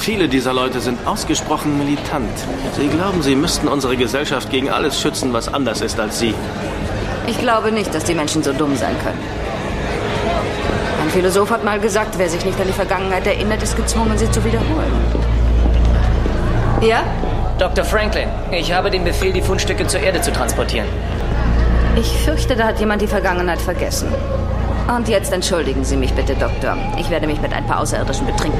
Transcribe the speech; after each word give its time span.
Viele 0.00 0.28
dieser 0.28 0.54
Leute 0.54 0.80
sind 0.80 1.06
ausgesprochen 1.06 1.76
militant. 1.76 2.32
Sie 2.74 2.88
glauben, 2.88 3.20
sie 3.20 3.36
müssten 3.36 3.68
unsere 3.68 3.98
Gesellschaft 3.98 4.48
gegen 4.48 4.70
alles 4.70 4.98
schützen, 4.98 5.34
was 5.34 5.52
anders 5.52 5.82
ist 5.82 6.00
als 6.00 6.18
sie. 6.18 6.34
Ich 7.26 7.38
glaube 7.38 7.70
nicht, 7.70 7.94
dass 7.94 8.04
die 8.04 8.14
Menschen 8.14 8.42
so 8.42 8.54
dumm 8.54 8.74
sein 8.76 8.96
können. 9.04 9.18
Ein 11.02 11.10
Philosoph 11.10 11.50
hat 11.50 11.64
mal 11.64 11.78
gesagt, 11.78 12.14
wer 12.16 12.30
sich 12.30 12.42
nicht 12.46 12.58
an 12.58 12.66
die 12.66 12.72
Vergangenheit 12.72 13.26
erinnert, 13.26 13.62
ist 13.62 13.76
gezwungen, 13.76 14.16
sie 14.16 14.30
zu 14.30 14.42
wiederholen. 14.42 14.90
Ja? 16.80 17.02
Dr. 17.58 17.84
Franklin, 17.84 18.28
ich 18.52 18.72
habe 18.72 18.90
den 18.90 19.04
Befehl, 19.04 19.34
die 19.34 19.42
Fundstücke 19.42 19.86
zur 19.86 20.00
Erde 20.00 20.22
zu 20.22 20.32
transportieren. 20.32 20.88
Ich 21.96 22.08
fürchte, 22.24 22.56
da 22.56 22.68
hat 22.68 22.80
jemand 22.80 23.02
die 23.02 23.06
Vergangenheit 23.06 23.60
vergessen. 23.60 24.08
Und 24.96 25.08
jetzt 25.08 25.30
entschuldigen 25.30 25.84
Sie 25.84 25.98
mich 25.98 26.14
bitte, 26.14 26.34
Doktor. 26.34 26.78
Ich 26.98 27.10
werde 27.10 27.26
mich 27.26 27.40
mit 27.42 27.52
ein 27.52 27.66
paar 27.66 27.80
Außerirdischen 27.80 28.26
betrinken. 28.26 28.58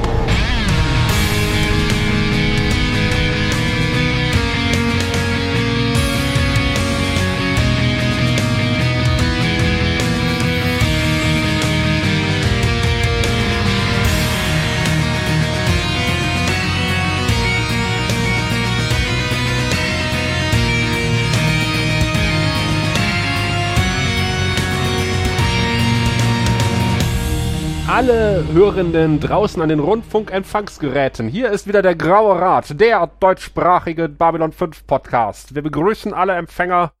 Alle 28.01 28.43
Hörenden 28.51 29.19
draußen 29.19 29.61
an 29.61 29.69
den 29.69 29.79
Rundfunkempfangsgeräten. 29.79 31.27
Hier 31.27 31.51
ist 31.51 31.67
wieder 31.67 31.83
der 31.83 31.93
Graue 31.93 32.41
Rat, 32.41 32.79
der 32.81 33.05
deutschsprachige 33.19 34.09
Babylon 34.09 34.51
5 34.51 34.87
Podcast. 34.87 35.53
Wir 35.53 35.61
begrüßen 35.61 36.11
alle 36.11 36.33
Empfänger 36.33 36.93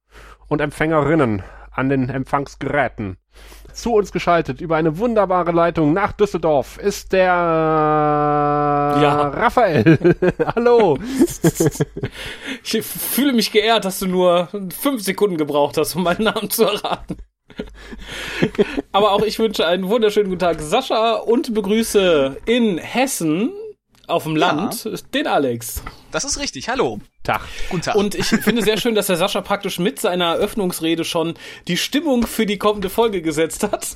und 0.47 0.61
Empfängerinnen 0.61 1.41
an 1.71 1.89
den 1.89 2.09
Empfangsgeräten. 2.09 3.17
Zu 3.73 3.95
uns 3.95 4.11
geschaltet 4.11 4.61
über 4.61 4.75
eine 4.75 4.99
wunderbare 4.99 5.51
Leitung 5.51 5.91
nach 5.91 6.11
Düsseldorf 6.11 6.77
ist 6.77 7.13
der 7.13 7.33
ja. 9.01 9.29
Raphael. 9.29 9.97
Hallo. 10.55 10.99
ich 12.63 12.83
fühle 12.83 13.33
mich 13.33 13.51
geehrt, 13.51 13.85
dass 13.85 13.97
du 13.97 14.05
nur 14.05 14.49
fünf 14.69 15.01
Sekunden 15.01 15.37
gebraucht 15.37 15.77
hast, 15.77 15.95
um 15.95 16.03
meinen 16.03 16.25
Namen 16.25 16.51
zu 16.51 16.65
erraten. 16.65 17.17
Aber 18.91 19.11
auch 19.11 19.23
ich 19.23 19.39
wünsche 19.39 19.65
einen 19.65 19.87
wunderschönen 19.87 20.29
guten 20.29 20.39
Tag, 20.39 20.61
Sascha, 20.61 21.15
und 21.15 21.53
begrüße 21.53 22.37
in 22.45 22.77
Hessen 22.77 23.51
auf 24.07 24.23
dem 24.23 24.35
Land 24.35 24.83
ja. 24.83 24.91
den 25.13 25.27
Alex. 25.27 25.83
Das 26.11 26.25
ist 26.25 26.39
richtig. 26.39 26.67
Hallo. 26.69 26.99
Tag. 27.23 27.41
Guten 27.69 27.83
Tag. 27.83 27.95
Und 27.95 28.15
ich 28.15 28.25
finde 28.25 28.63
sehr 28.63 28.77
schön, 28.77 28.95
dass 28.95 29.07
der 29.07 29.15
Sascha 29.15 29.41
praktisch 29.41 29.79
mit 29.79 29.99
seiner 29.99 30.25
Eröffnungsrede 30.25 31.03
schon 31.03 31.35
die 31.67 31.77
Stimmung 31.77 32.25
für 32.25 32.45
die 32.45 32.57
kommende 32.57 32.89
Folge 32.89 33.21
gesetzt 33.21 33.63
hat. 33.63 33.87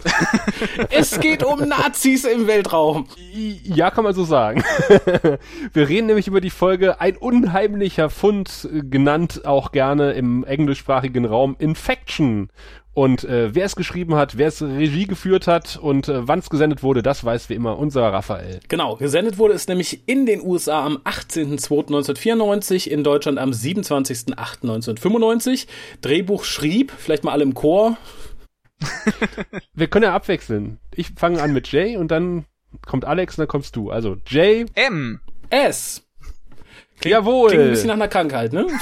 es 0.91 1.19
geht 1.19 1.43
um 1.43 1.67
Nazis 1.67 2.23
im 2.23 2.47
Weltraum. 2.47 3.07
Ja, 3.33 3.89
kann 3.91 4.03
man 4.03 4.13
so 4.13 4.23
sagen. 4.23 4.63
Wir 5.73 5.89
reden 5.89 6.07
nämlich 6.07 6.27
über 6.27 6.39
die 6.39 6.51
Folge 6.51 7.01
Ein 7.01 7.17
unheimlicher 7.17 8.09
Fund, 8.09 8.69
genannt 8.71 9.45
auch 9.45 9.71
gerne 9.71 10.13
im 10.13 10.43
englischsprachigen 10.43 11.25
Raum 11.25 11.55
Infection. 11.57 12.49
Und 12.95 13.23
äh, 13.25 13.53
wer 13.53 13.65
es 13.65 13.75
geschrieben 13.75 14.15
hat, 14.15 14.37
wer 14.37 14.47
es 14.47 14.61
Regie 14.61 15.05
geführt 15.05 15.47
hat 15.47 15.75
und 15.75 16.07
äh, 16.07 16.25
wann 16.29 16.39
es 16.39 16.49
gesendet 16.49 16.81
wurde, 16.81 17.03
das 17.03 17.25
weiß 17.25 17.49
wie 17.49 17.53
immer 17.53 17.77
unser 17.77 18.03
Raphael. 18.03 18.61
Genau, 18.69 18.95
gesendet 18.95 19.37
wurde 19.37 19.53
es 19.53 19.67
nämlich 19.67 20.07
in 20.07 20.25
den 20.25 20.41
USA 20.41 20.85
am 20.85 20.99
18.02.1994, 21.03 22.87
in 22.87 23.03
Deutschland 23.03 23.37
am 23.37 23.51
27.08.1995. 23.51 25.67
Drehbuch 25.99 26.45
schrieb, 26.45 26.93
vielleicht 26.97 27.25
mal 27.25 27.33
alle 27.33 27.43
im 27.43 27.53
Chor. 27.53 27.97
Wir 29.73 29.87
können 29.87 30.03
ja 30.03 30.15
abwechseln. 30.15 30.79
Ich 30.95 31.09
fange 31.17 31.41
an 31.41 31.51
mit 31.51 31.69
Jay 31.69 31.97
und 31.97 32.11
dann 32.11 32.45
kommt 32.87 33.03
Alex 33.03 33.37
und 33.37 33.41
dann 33.41 33.49
kommst 33.49 33.75
du. 33.75 33.91
Also 33.91 34.15
J. 34.27 34.69
M. 34.75 35.19
S. 35.49 36.01
Klingt, 37.01 37.11
Jawohl. 37.11 37.49
Klingt 37.49 37.65
ein 37.65 37.71
bisschen 37.71 37.87
nach 37.87 37.95
einer 37.95 38.07
Krankheit, 38.07 38.53
ne? 38.53 38.67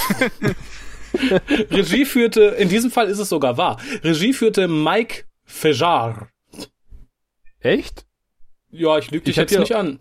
Regie 1.71 2.05
führte, 2.05 2.41
in 2.41 2.69
diesem 2.69 2.91
Fall 2.91 3.07
ist 3.07 3.19
es 3.19 3.29
sogar 3.29 3.57
wahr, 3.57 3.79
Regie 4.03 4.33
führte 4.33 4.67
Mike 4.67 5.25
Fejar. 5.43 6.29
Echt? 7.59 8.05
Ja, 8.71 8.97
ich 8.97 9.11
lüge 9.11 9.25
dich 9.25 9.33
ich 9.33 9.37
jetzt 9.37 9.57
nicht 9.57 9.75
an. 9.75 9.99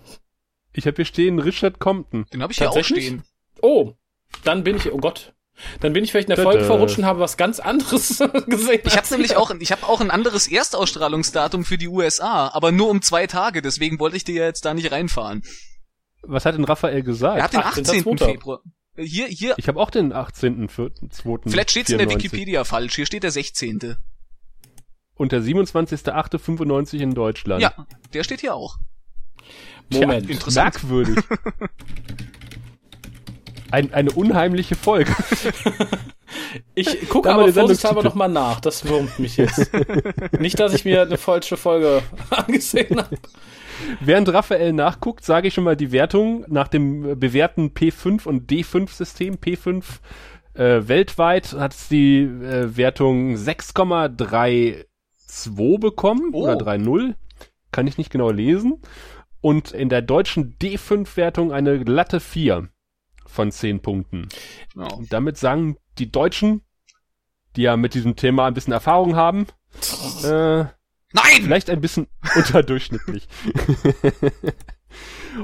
Ich 0.72 0.87
habe 0.87 0.97
hier 0.97 1.05
stehen 1.05 1.39
Richard 1.39 1.78
Compton. 1.78 2.25
Den 2.33 2.43
habe 2.43 2.53
ich 2.53 2.59
ja 2.59 2.71
auch 2.71 2.83
stehen. 2.83 3.22
Oh, 3.61 3.93
dann 4.45 4.65
bin 4.65 4.77
ich, 4.77 4.91
oh 4.91 4.97
Gott. 4.97 5.34
Dann 5.81 5.93
bin 5.93 6.03
ich 6.03 6.11
vielleicht 6.11 6.31
in 6.31 6.34
der 6.34 6.43
Folge 6.43 6.65
verrutscht 6.65 6.99
und 6.99 7.05
habe 7.05 7.21
was 7.21 7.37
ganz 7.37 7.61
anderes 7.61 8.19
gesehen. 8.47 8.81
Ich 8.84 8.97
habe 8.97 9.06
nämlich 9.11 9.37
auch, 9.37 9.55
ich 9.61 9.71
habe 9.71 9.87
auch 9.87 10.01
ein 10.01 10.11
anderes 10.11 10.51
Erstausstrahlungsdatum 10.51 11.65
für 11.65 11.77
die 11.77 11.89
USA, 11.89 12.49
aber 12.49 12.72
nur 12.72 12.89
um 12.89 13.03
zwei 13.03 13.27
Tage. 13.27 13.62
Deswegen 13.62 14.01
wollte 14.01 14.17
ich 14.17 14.25
dir 14.25 14.34
ja 14.34 14.45
jetzt 14.45 14.65
da 14.65 14.75
nicht 14.75 14.91
reinfahren. 14.91 15.43
Was 16.22 16.47
hat 16.47 16.55
denn 16.55 16.65
Raphael 16.65 17.03
gesagt? 17.03 17.39
Er 17.39 17.45
hat 17.45 17.53
den 17.53 17.61
18. 17.61 18.19
Februar. 18.19 18.62
Hier, 18.97 19.26
hier. 19.26 19.54
Ich 19.56 19.69
habe 19.69 19.80
auch 19.80 19.91
den 19.91 20.12
18.2. 20.12 21.48
Vielleicht 21.48 21.70
steht's 21.70 21.91
in 21.91 21.98
der 21.98 22.10
Wikipedia 22.10 22.64
falsch. 22.64 22.94
Hier 22.94 23.06
steht 23.06 23.22
der 23.22 23.30
16. 23.30 23.97
Und 25.14 25.32
der 25.32 25.41
27.8.95 25.41 26.98
in 26.98 27.14
Deutschland. 27.14 27.62
Ja, 27.62 27.75
der 28.12 28.25
steht 28.25 28.41
hier 28.41 28.54
auch. 28.54 28.78
Moment. 29.91 30.26
Tja, 30.26 30.34
interessant. 30.34 30.82
Merkwürdig. 30.82 31.25
Ein, 33.70 33.94
eine 33.94 34.12
unheimliche 34.12 34.75
Folge. 34.75 35.14
Ich 36.74 37.09
gucke 37.09 37.30
aber 37.30 37.53
vorsichtshalber 37.53 38.03
noch 38.03 38.14
mal 38.14 38.28
nach. 38.28 38.60
Das 38.60 38.86
wurmt 38.88 39.19
mich 39.19 39.36
jetzt. 39.36 39.70
Nicht, 40.38 40.59
dass 40.59 40.72
ich 40.72 40.84
mir 40.84 41.03
eine 41.03 41.19
falsche 41.19 41.56
Folge 41.56 42.03
angesehen 42.30 42.97
habe. 42.98 43.19
Während 44.00 44.32
Raphael 44.32 44.72
nachguckt, 44.72 45.25
sage 45.25 45.48
ich 45.48 45.54
schon 45.54 45.65
mal 45.65 45.76
die 45.76 45.93
Wertung 45.93 46.44
nach 46.48 46.69
dem 46.69 47.19
bewährten 47.19 47.70
P5 47.70 48.26
und 48.26 48.50
D5-System. 48.50 49.37
P5 49.37 49.84
äh, 50.54 50.87
weltweit 50.87 51.54
hat 51.54 51.75
es 51.75 51.88
die 51.88 52.21
äh, 52.21 52.76
Wertung 52.76 53.34
6,32 53.37 55.78
bekommen 55.78 56.31
oh. 56.32 56.42
oder 56.42 56.54
3,0. 56.54 57.15
Kann 57.71 57.87
ich 57.87 57.98
nicht 57.98 58.10
genau 58.10 58.31
lesen. 58.31 58.82
Und 59.41 59.72
in 59.72 59.88
der 59.88 60.03
deutschen 60.03 60.59
D5-Wertung 60.59 61.53
eine 61.53 61.82
glatte 61.82 62.21
4 62.21 62.69
von 63.26 63.50
10 63.50 63.81
Punkten. 63.81 64.28
Oh. 64.76 64.87
Und 64.97 65.12
damit 65.12 65.38
sagen 65.38 65.76
die 65.98 66.12
Deutschen, 66.12 66.62
die 67.56 67.62
ja 67.62 67.76
mit 67.76 67.94
diesem 67.94 68.15
Thema 68.16 68.47
ein 68.47 68.54
bisschen 68.54 68.72
Erfahrung 68.72 69.16
haben, 69.16 69.47
äh, 70.25 70.65
Nein! 71.12 71.43
Vielleicht 71.43 71.71
ein 71.71 71.81
bisschen 71.81 72.06
unterdurchschnittlich. 72.34 73.28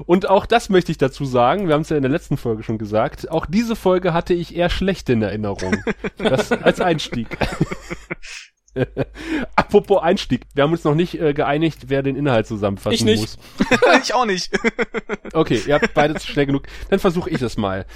Und 0.06 0.29
auch 0.29 0.47
das 0.47 0.69
möchte 0.69 0.93
ich 0.93 0.99
dazu 0.99 1.25
sagen, 1.25 1.67
wir 1.67 1.75
haben 1.75 1.83
es 1.83 1.89
ja 1.89 1.97
in 1.97 2.03
der 2.03 2.11
letzten 2.11 2.37
Folge 2.37 2.62
schon 2.62 2.79
gesagt, 2.79 3.31
auch 3.31 3.47
diese 3.47 3.77
Folge 3.77 4.12
hatte 4.12 4.34
ich 4.34 4.55
eher 4.55 4.71
schlecht 4.71 5.09
in 5.09 5.23
Erinnerung. 5.23 5.77
Das 6.19 6.53
als 6.62 6.81
Einstieg. 6.81 7.28
Apropos 9.57 10.03
Einstieg, 10.03 10.43
wir 10.55 10.62
haben 10.62 10.73
uns 10.73 10.84
noch 10.84 10.95
nicht 10.95 11.21
äh, 11.21 11.33
geeinigt, 11.33 11.84
wer 11.89 12.03
den 12.03 12.17
Inhalt 12.17 12.47
zusammenfassen 12.47 12.95
ich 12.95 13.05
nicht. 13.05 13.21
muss. 13.21 13.39
ich 14.03 14.15
auch 14.15 14.27
nicht. 14.27 14.53
okay, 15.33 15.61
ihr 15.67 15.75
habt 15.75 15.95
beides 15.95 16.27
schnell 16.27 16.47
genug. 16.47 16.65
Dann 16.91 16.99
versuche 16.99 17.31
ich 17.31 17.43
es 17.43 17.57
mal. 17.57 17.87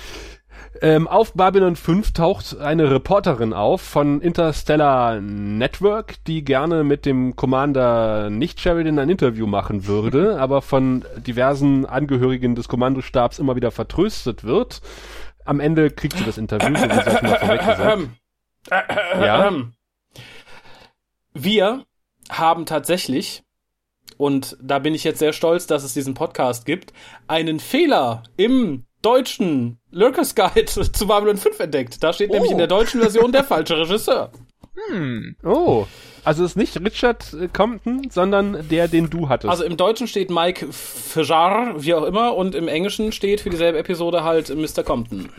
Ähm, 0.81 1.07
auf 1.07 1.35
Babylon 1.35 1.77
5 1.77 2.13
taucht 2.13 2.59
eine 2.59 2.91
Reporterin 2.91 3.53
auf 3.53 3.81
von 3.81 4.21
Interstellar 4.21 5.21
Network, 5.21 6.25
die 6.25 6.45
gerne 6.45 6.83
mit 6.83 7.07
dem 7.07 7.37
Commander 7.37 8.31
nicht 8.31 8.61
Sheridan 8.61 8.99
ein 8.99 9.11
Interview 9.11 9.47
machen 9.47 9.87
würde, 9.87 10.39
aber 10.41 10.63
von 10.63 11.05
diversen 11.27 11.87
Angehörigen 11.87 12.55
des 12.55 12.69
Kommandostabs 12.69 13.39
immer 13.39 13.57
wieder 13.57 13.71
vertröstet 13.71 14.45
wird. 14.45 14.81
Am 15.45 15.61
Ende 15.61 15.91
kriegt 15.91 16.17
sie 16.17 16.25
das 16.25 16.39
Interview, 16.39 16.77
so 16.77 16.85
wie 16.85 16.89
gesagt, 16.89 17.23
mal 17.23 17.39
vorweg 17.39 17.61
gesagt. 17.61 18.09
ja. 19.21 19.53
Wir 21.35 21.85
haben 22.31 22.67
tatsächlich 22.67 23.43
und 24.17 24.57
da 24.61 24.79
bin 24.79 24.95
ich 24.95 25.05
jetzt 25.05 25.19
sehr 25.19 25.33
stolz, 25.33 25.67
dass 25.67 25.85
es 25.85 25.95
diesen 25.95 26.15
Podcast 26.15 26.65
gibt, 26.65 26.93
einen 27.27 27.61
Fehler 27.61 28.23
im 28.37 28.85
deutschen 29.03 29.79
Lurkers 29.91 30.35
Guide 30.35 30.67
zu 30.93 31.07
Babylon 31.07 31.37
5 31.37 31.61
entdeckt. 31.61 32.03
Da 32.03 32.13
steht 32.13 32.31
oh. 32.31 32.35
nämlich 32.35 32.53
in 32.53 32.59
der 32.59 32.69
oh. 32.69 32.79
deutschen 32.79 33.01
Version 33.01 33.33
der 33.33 33.45
falsche 33.53 33.77
Regisseur. 33.79 34.33
Hm. 34.89 35.37
Oh. 35.45 35.87
Also 36.25 36.45
ist 36.45 36.57
nicht 36.57 36.81
Richard 36.81 37.37
Compton, 37.53 38.09
sondern 38.11 38.69
der, 38.69 38.87
den 38.87 39.11
du 39.11 39.29
hattest. 39.29 39.51
Also 39.51 39.65
im 39.65 39.77
Deutschen 39.77 40.07
steht 40.07 40.31
Mike 40.31 40.73
Fajar, 40.73 41.83
wie 41.83 41.95
auch 41.95 42.05
immer, 42.05 42.37
und 42.37 42.55
im 42.55 42.69
Englischen 42.69 43.11
steht 43.11 43.41
für 43.41 43.51
dieselbe 43.51 43.79
Episode 43.79 44.23
halt 44.23 44.55
Mr. 44.55 44.85
Compton. 44.85 45.31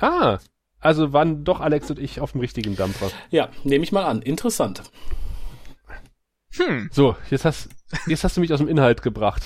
Ah. 0.00 0.38
Also 0.80 1.12
waren 1.12 1.44
doch 1.44 1.60
Alex 1.60 1.90
und 1.90 1.98
ich 1.98 2.20
auf 2.20 2.32
dem 2.32 2.40
richtigen 2.40 2.74
Dampfer. 2.74 3.10
Ja, 3.30 3.50
nehme 3.64 3.84
ich 3.84 3.92
mal 3.92 4.04
an. 4.04 4.22
Interessant. 4.22 4.82
Hm. 6.56 6.88
So, 6.92 7.14
jetzt 7.30 7.44
hast 7.44 7.68
Jetzt 8.06 8.24
hast 8.24 8.36
du 8.36 8.40
mich 8.40 8.52
aus 8.52 8.58
dem 8.58 8.68
Inhalt 8.68 9.02
gebracht. 9.02 9.42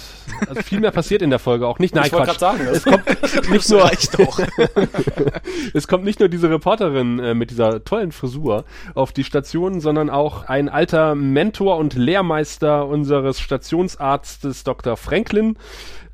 Also 0.48 0.62
viel 0.62 0.81
mehr 0.81 0.90
passiert 0.90 1.20
in 1.20 1.31
der 1.31 1.38
Folge 1.38 1.66
auch 1.66 1.78
nicht. 1.78 1.94
Nein, 1.94 2.04
ich 2.06 2.12
wollte 2.12 2.26
gerade 2.26 2.38
sagen, 2.38 2.66
Es 2.66 2.84
kommt 2.84 3.50
nicht 3.50 3.69
nur, 3.70 3.90
es 5.75 5.88
kommt 5.88 6.04
nicht 6.04 6.20
nur 6.20 6.28
diese 6.28 6.48
Reporterin 6.48 7.19
äh, 7.19 7.34
mit 7.34 7.50
dieser 7.50 7.82
tollen 7.84 8.12
Frisur 8.12 8.64
auf 8.94 9.12
die 9.12 9.25
Station, 9.25 9.81
sondern 9.81 10.10
auch 10.10 10.44
ein 10.44 10.69
alter 10.69 11.14
Mentor 11.14 11.76
und 11.76 11.94
Lehrmeister 11.94 12.87
unseres 12.87 13.40
Stationsarztes 13.40 14.64
Dr. 14.64 14.96
Franklin. 14.96 15.58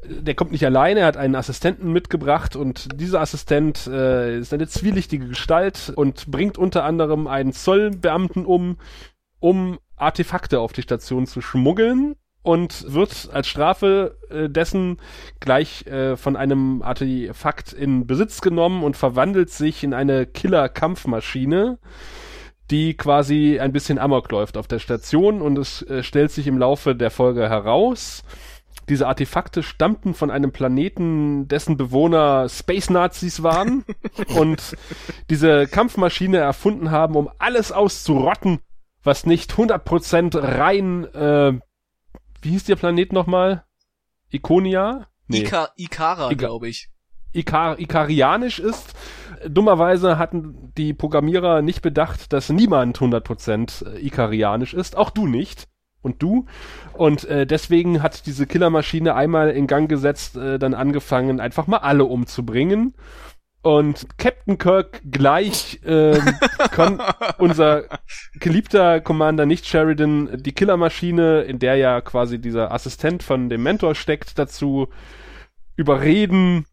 Der 0.05 0.35
kommt 0.35 0.51
nicht 0.51 0.65
alleine, 0.65 1.01
er 1.01 1.07
hat 1.07 1.17
einen 1.17 1.37
Assistenten 1.37 1.93
mitgebracht 1.93 2.57
und 2.57 3.01
dieser 3.01 3.21
Assistent 3.21 3.87
äh, 3.87 4.39
ist 4.39 4.53
eine 4.53 4.67
zwielichtige 4.67 5.29
Gestalt 5.29 5.93
und 5.95 6.29
bringt 6.29 6.59
unter 6.59 6.83
anderem 6.83 7.29
einen 7.29 7.53
Zollbeamten 7.53 8.45
um, 8.45 8.79
um 9.39 9.79
Artefakte 9.97 10.59
auf 10.59 10.73
die 10.73 10.83
Station 10.83 11.29
zu 11.29 11.41
schmuggeln 11.41 12.17
und 12.43 12.93
wird 12.93 13.29
als 13.33 13.47
Strafe 13.47 14.17
äh, 14.31 14.49
dessen 14.49 14.99
gleich 15.41 15.87
äh, 15.87 16.17
von 16.17 16.37
einem 16.37 16.83
Artefakt 16.83 17.73
in 17.73 18.07
Besitz 18.07 18.41
genommen 18.41 18.83
und 18.83 18.97
verwandelt 18.97 19.51
sich 19.51 19.85
in 19.85 19.95
eine 19.95 20.27
Killer-Kampfmaschine, 20.27 21.79
die 22.71 22.97
quasi 22.97 23.61
ein 23.61 23.73
bisschen 23.73 23.99
amok 23.99 24.31
läuft 24.31 24.57
auf 24.57 24.67
der 24.67 24.81
Station 24.81 25.41
und 25.41 25.59
es 25.59 25.83
äh, 25.83 26.03
stellt 26.03 26.33
sich 26.33 26.47
im 26.47 26.59
Laufe 26.59 26.97
der 26.97 27.11
Folge 27.11 27.49
heraus, 27.49 28.25
diese 28.89 29.07
Artefakte 29.07 29.63
stammten 29.63 30.15
von 30.15 30.31
einem 30.31 30.53
Planeten, 30.53 31.47
dessen 31.47 31.77
Bewohner 31.77 32.49
Space-Nazis 32.49 33.43
waren 33.43 33.85
und 34.37 34.77
diese 35.31 35.67
Kampfmaschine 35.67 36.39
erfunden 36.39 36.91
haben, 36.91 37.15
um 37.15 37.31
alles 37.39 37.71
auszurotten, 37.71 38.59
was 39.05 39.27
nicht 39.27 39.53
100% 39.53 40.37
rein, 40.41 41.05
äh, 41.15 41.59
wie 42.43 42.51
hieß 42.51 42.65
der 42.65 42.77
Planet 42.77 43.13
nochmal? 43.13 43.65
Ikonia? 44.31 45.07
Ika 45.29 45.69
Ikara, 45.77 46.31
Ika- 46.31 46.35
glaube 46.39 46.69
ich. 46.69 46.89
Ikar 47.33 47.79
Ikarianisch 47.79 48.59
ist. 48.59 48.95
Dummerweise 49.49 50.19
hatten 50.19 50.73
die 50.77 50.93
Programmierer 50.93 51.63
nicht 51.63 51.81
bedacht, 51.83 52.33
dass 52.33 52.51
niemand 52.51 52.99
100% 52.99 53.97
Ikarianisch 53.99 54.75
ist, 54.75 54.97
auch 54.97 55.11
du 55.11 55.27
nicht. 55.27 55.69
Und 56.03 56.21
du. 56.21 56.47
Und 56.95 57.25
äh, 57.25 57.47
deswegen 57.47 58.03
hat 58.03 58.27
diese 58.27 58.47
Killermaschine 58.47 59.15
einmal 59.15 59.51
in 59.51 59.67
Gang 59.69 59.89
gesetzt, 59.89 60.37
äh, 60.37 60.59
dann 60.59 60.75
angefangen, 60.75 61.41
einfach 61.41 61.69
mal 61.69 61.79
alle 61.79 62.05
umzubringen. 62.05 62.95
Und 63.63 64.19
Captain 64.19 64.59
Kirk 64.59 65.01
gleich 65.09 65.81
ähm, 65.87 66.21
kann 66.73 67.01
unser 67.39 67.85
geliebter 68.35 69.01
Commander 69.01 69.47
nicht 69.47 69.67
Sheridan 69.67 70.43
die 70.43 70.53
Killermaschine, 70.53 71.43
in 71.43 71.61
der 71.61 71.77
ja 71.77 72.01
quasi 72.01 72.41
dieser 72.41 72.73
Assistent 72.73 73.23
von 73.23 73.49
dem 73.49 73.63
Mentor 73.63 73.95
steckt, 73.95 74.37
dazu 74.37 74.89
überreden, 75.77 76.67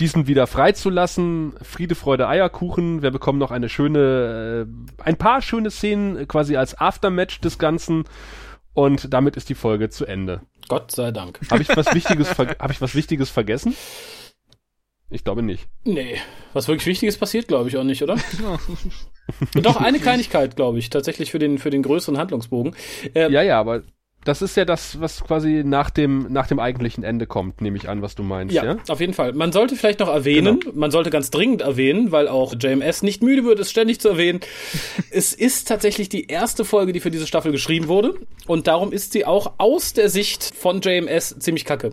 diesen 0.00 0.26
wieder 0.26 0.46
freizulassen. 0.46 1.54
Friede, 1.62 1.94
Freude, 1.94 2.28
Eierkuchen. 2.28 3.02
Wir 3.02 3.10
bekommen 3.10 3.38
noch 3.38 3.50
eine 3.50 3.68
schöne, 3.68 4.66
äh, 4.66 5.02
ein 5.02 5.16
paar 5.16 5.42
schöne 5.42 5.70
Szenen 5.70 6.26
quasi 6.28 6.56
als 6.56 6.78
Aftermatch 6.80 7.40
des 7.40 7.58
Ganzen. 7.58 8.04
Und 8.72 9.12
damit 9.12 9.36
ist 9.36 9.48
die 9.48 9.54
Folge 9.54 9.88
zu 9.90 10.04
Ende. 10.04 10.40
Gott 10.68 10.92
sei 10.92 11.10
Dank. 11.10 11.40
Habe 11.50 11.62
ich 11.62 11.74
was 11.74 11.94
Wichtiges, 11.94 12.38
habe 12.38 12.72
ich 12.72 12.80
was 12.80 12.94
Wichtiges 12.94 13.30
vergessen? 13.30 13.74
Ich 15.10 15.22
glaube 15.22 15.42
nicht. 15.42 15.68
Nee, 15.84 16.16
was 16.52 16.66
wirklich 16.66 16.86
Wichtiges 16.86 17.16
passiert, 17.16 17.46
glaube 17.48 17.68
ich 17.68 17.76
auch 17.76 17.84
nicht, 17.84 18.02
oder? 18.02 18.16
Doch, 19.54 19.76
eine 19.76 19.98
Kleinigkeit, 19.98 20.56
glaube 20.56 20.78
ich, 20.78 20.90
tatsächlich 20.90 21.30
für 21.30 21.38
den, 21.38 21.58
für 21.58 21.70
den 21.70 21.82
größeren 21.82 22.18
Handlungsbogen. 22.18 22.74
Äh, 23.14 23.30
Ja, 23.30 23.42
ja, 23.42 23.60
aber 23.60 23.82
das 24.24 24.42
ist 24.42 24.56
ja 24.56 24.64
das, 24.64 25.00
was 25.00 25.22
quasi 25.22 25.62
nach 25.64 25.88
dem, 25.90 26.26
nach 26.30 26.48
dem 26.48 26.58
eigentlichen 26.58 27.04
Ende 27.04 27.28
kommt, 27.28 27.60
nehme 27.60 27.76
ich 27.76 27.88
an, 27.88 28.02
was 28.02 28.16
du 28.16 28.24
meinst, 28.24 28.52
Ja, 28.52 28.64
ja? 28.64 28.76
auf 28.88 28.98
jeden 29.00 29.14
Fall. 29.14 29.32
Man 29.32 29.52
sollte 29.52 29.76
vielleicht 29.76 30.00
noch 30.00 30.08
erwähnen, 30.08 30.58
man 30.74 30.90
sollte 30.90 31.10
ganz 31.10 31.30
dringend 31.30 31.62
erwähnen, 31.62 32.10
weil 32.10 32.26
auch 32.26 32.54
JMS 32.58 33.02
nicht 33.02 33.22
müde 33.22 33.44
wird, 33.44 33.60
es 33.60 33.70
ständig 33.70 34.00
zu 34.00 34.08
erwähnen. 34.08 34.40
es 35.12 35.32
ist 35.32 35.68
tatsächlich 35.68 36.08
die 36.08 36.26
erste 36.26 36.64
Folge, 36.64 36.92
die 36.92 36.98
für 37.00 37.12
diese 37.12 37.28
Staffel 37.28 37.52
geschrieben 37.52 37.86
wurde. 37.86 38.14
Und 38.48 38.66
darum 38.66 38.92
ist 38.92 39.12
sie 39.12 39.24
auch 39.24 39.54
aus 39.58 39.92
der 39.92 40.08
Sicht 40.08 40.42
von 40.56 40.80
JMS 40.80 41.36
ziemlich 41.38 41.64
kacke. 41.64 41.92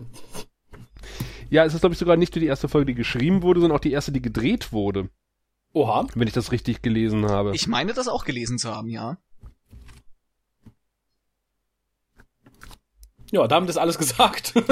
Ja, 1.50 1.64
es 1.64 1.74
ist, 1.74 1.80
glaube 1.80 1.92
ich, 1.92 1.98
sogar 1.98 2.16
nicht 2.16 2.34
nur 2.34 2.40
die 2.40 2.46
erste 2.46 2.68
Folge, 2.68 2.86
die 2.86 2.94
geschrieben 2.94 3.42
wurde, 3.42 3.60
sondern 3.60 3.76
auch 3.76 3.82
die 3.82 3.92
erste, 3.92 4.12
die 4.12 4.22
gedreht 4.22 4.72
wurde, 4.72 5.10
Oha. 5.72 6.06
wenn 6.14 6.28
ich 6.28 6.34
das 6.34 6.52
richtig 6.52 6.82
gelesen 6.82 7.28
habe. 7.28 7.54
Ich 7.54 7.66
meine, 7.66 7.92
das 7.92 8.08
auch 8.08 8.24
gelesen 8.24 8.58
zu 8.58 8.74
haben, 8.74 8.88
ja. 8.88 9.18
Ja, 13.30 13.48
damit 13.48 13.68
ist 13.68 13.78
alles 13.78 13.98
gesagt. 13.98 14.54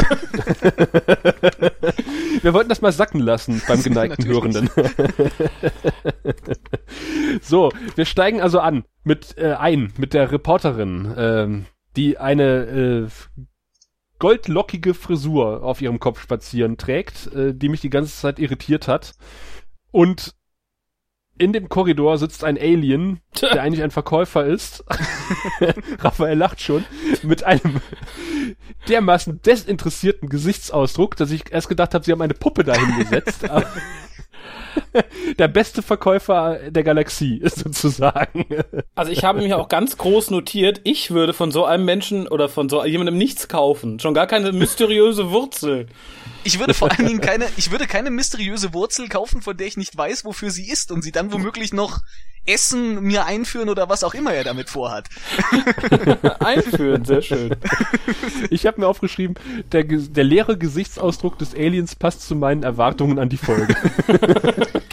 Wir 2.43 2.55
wollten 2.55 2.69
das 2.69 2.81
mal 2.81 2.93
sacken 2.93 3.21
lassen 3.21 3.63
beim 3.67 3.83
geneigten. 3.83 4.27
Hörenden. 4.27 4.71
so, 7.41 7.71
wir 7.95 8.05
steigen 8.05 8.41
also 8.41 8.61
an 8.61 8.85
mit 9.05 9.37
äh, 9.39 9.55
ein 9.55 9.93
mit 9.97 10.15
der 10.15 10.33
Reporterin, 10.33 11.15
ähm, 11.17 11.67
die 11.97 12.19
eine 12.19 12.45
äh, 12.45 13.07
goldlockige 14.23 14.95
Frisur 14.95 15.65
auf 15.65 15.83
ihrem 15.83 15.99
Kopf 15.99 16.23
spazieren 16.23 16.77
trägt, 16.77 17.27
äh, 17.35 17.53
die 17.53 17.69
mich 17.69 17.81
die 17.81 17.91
ganze 17.91 18.15
Zeit 18.15 18.39
irritiert 18.39 18.87
hat. 18.87 19.15
Und 19.91 20.37
in 21.39 21.53
dem 21.53 21.69
Korridor 21.69 22.19
sitzt 22.19 22.45
ein 22.45 22.57
Alien, 22.57 23.19
der 23.41 23.51
eigentlich 23.61 23.83
ein 23.83 23.91
Verkäufer 23.91 24.47
ist. 24.47 24.85
Raphael 25.99 26.39
lacht 26.39 26.61
schon. 26.61 26.85
Mit 27.25 27.43
einem 27.43 27.81
dermaßen 28.87 29.43
desinteressierten 29.43 30.29
Gesichtsausdruck, 30.29 31.17
dass 31.17 31.33
ich 31.33 31.51
erst 31.51 31.69
gedacht 31.69 31.93
habe, 31.93 32.05
sie 32.05 32.13
haben 32.13 32.23
eine 32.23 32.35
Puppe 32.35 32.63
dahin 32.63 32.97
gesetzt. 33.01 33.45
Der 35.39 35.49
beste 35.49 35.83
Verkäufer 35.83 36.59
der 36.71 36.83
Galaxie 36.83 37.39
ist 37.39 37.59
sozusagen. 37.65 38.47
Also 38.95 39.11
ich 39.13 39.25
habe 39.25 39.41
mir 39.41 39.59
auch 39.59 39.69
ganz 39.69 39.97
groß 39.97 40.31
notiert, 40.31 40.81
ich 40.85 41.11
würde 41.11 41.33
von 41.33 41.51
so 41.51 41.65
einem 41.65 41.85
Menschen 41.85 42.29
oder 42.29 42.49
von 42.49 42.69
so 42.69 42.85
jemandem 42.85 43.17
nichts 43.17 43.49
kaufen. 43.49 43.99
Schon 44.01 44.15
gar 44.15 44.27
keine 44.27 44.53
mysteriöse 44.53 45.31
Wurzel. 45.31 45.87
Ich 46.45 46.59
würde 46.59 46.75
vor 46.75 46.91
allen 46.91 47.07
Dingen 47.07 47.21
keine, 47.21 47.47
ich 47.57 47.71
würde 47.71 47.87
keine 47.87 48.11
mysteriöse 48.11 48.75
Wurzel 48.75 49.09
kaufen, 49.09 49.43
von 49.43 49.57
der 49.57 49.67
ich 49.67 49.77
nicht 49.77 49.97
weiß, 49.97 50.25
wofür 50.25 50.51
sie 50.51 50.69
ist 50.69 50.91
und 50.91 51.03
sie 51.03 51.13
dann 51.13 51.33
womöglich 51.33 51.73
noch 51.73 52.01
Essen 52.45 53.01
mir 53.03 53.25
einführen 53.25 53.69
oder 53.69 53.89
was 53.89 54.03
auch 54.03 54.15
immer 54.15 54.35
er 54.35 54.43
damit 54.43 54.69
vorhat. 54.69 55.09
Einführen, 56.41 57.05
sehr 57.05 57.23
schön. 57.23 57.55
Ich 58.51 58.67
habe 58.67 58.81
mir 58.81 58.89
aufgeschrieben, 58.89 59.37
der, 59.71 59.85
der 59.85 60.25
leere 60.25 60.59
Gesichtsausdruck 60.59 61.39
des 61.39 61.55
Aliens 61.55 61.95
passt 61.95 62.23
zu 62.23 62.35
meinen 62.35 62.65
Erwartungen 62.65 63.21
an 63.21 63.29
die 63.29 63.37
Folge. 63.37 63.77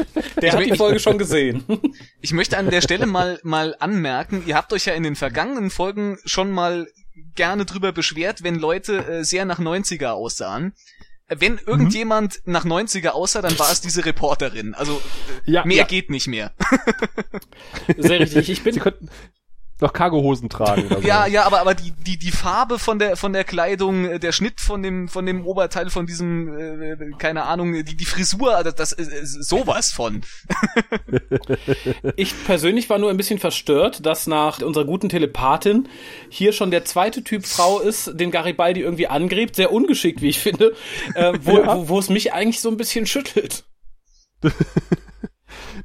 Der 0.41 0.53
hat 0.53 0.65
die 0.65 0.75
Folge 0.75 1.00
schon 1.00 1.18
gesehen. 1.18 1.63
Ich 2.22 2.34
möchte 2.34 2.58
an 2.58 2.70
der 2.70 2.82
Stelle 2.82 3.06
mal, 3.06 3.39
mal 3.44 3.75
anmerken, 3.79 4.44
ihr 4.46 4.56
habt 4.56 4.74
euch 4.74 4.86
ja 4.86 4.94
in 4.94 5.03
den 5.03 5.15
vergangenen 5.15 5.70
Folgen 5.70 6.18
schon 6.25 6.51
mal 6.51 6.88
gerne 7.36 7.65
drüber 7.65 7.91
beschwert, 7.94 8.44
wenn 8.44 8.56
Leute 8.56 8.98
äh, 9.08 9.24
sehr 9.24 9.46
nach 9.46 9.60
90er 9.60 10.10
aussahen. 10.10 10.74
Wenn 11.29 11.60
irgendjemand 11.65 12.41
nach 12.46 12.65
90er 12.65 13.10
aussah, 13.10 13.41
dann 13.41 13.58
war 13.60 13.72
es 13.72 13.82
diese 13.82 14.06
Reporterin. 14.06 14.74
Also 14.74 15.01
äh, 15.46 15.51
Ja, 15.51 15.65
mehr 15.65 15.77
ja. 15.77 15.84
geht 15.86 16.10
nicht 16.10 16.27
mehr. 16.27 16.53
Sehr 17.98 18.20
richtig. 18.20 18.50
Ich 18.50 18.63
bin 18.63 18.74
Sie 18.74 18.79
könnten 18.79 19.10
noch 19.81 19.93
Cargohosen 19.93 20.50
tragen. 20.50 20.86
Oder 20.88 21.01
so. 21.01 21.07
Ja, 21.07 21.25
ja, 21.27 21.43
aber 21.45 21.62
aber 21.62 21.75
die 21.75 21.91
die 21.91 22.17
die 22.17 22.31
Farbe 22.31 22.79
von 22.79 23.00
der 23.00 23.15
von 23.15 23.33
der 23.33 23.43
Kleidung, 23.43 24.05
äh, 24.05 24.19
der 24.19 24.31
Schnitt 24.31 24.59
von 24.62 24.83
dem 24.83 25.07
von 25.07 25.25
dem 25.25 25.45
Oberteil 25.45 25.89
von 25.89 26.05
diesem 26.05 26.57
äh, 26.57 27.12
keine 27.17 27.43
Ahnung, 27.43 27.74
die 27.74 27.95
die 27.95 28.05
Frisur, 28.05 28.63
das, 28.63 28.75
das 28.75 28.91
ist, 28.91 29.12
ist 29.12 29.50
sowas 29.50 29.91
von. 29.91 30.21
Ich 32.15 32.33
persönlich 32.45 32.89
war 32.89 32.98
nur 32.98 33.09
ein 33.09 33.17
bisschen 33.17 33.39
verstört, 33.39 34.05
dass 34.05 34.27
nach 34.27 34.62
unserer 34.62 34.86
guten 34.86 35.09
Telepathin 35.09 35.88
hier 36.29 36.53
schon 36.53 36.71
der 36.71 36.86
zweite 36.86 37.24
Typ 37.24 37.45
Frau 37.45 37.79
ist, 37.79 38.12
den 38.19 38.31
Garibaldi 38.31 38.81
irgendwie 38.81 39.07
angrebt, 39.07 39.55
sehr 39.55 39.71
ungeschickt, 39.71 40.21
wie 40.21 40.29
ich 40.29 40.39
finde, 40.39 40.74
äh, 41.15 41.33
wo, 41.41 41.57
Ja. 41.59 41.75
wo, 41.75 41.89
wo 41.89 42.00
es 42.00 42.09
mich 42.09 42.33
eigentlich 42.33 42.62
so 42.62 42.69
ein 42.69 42.77
bisschen 42.77 43.05
schüttelt. 43.05 43.65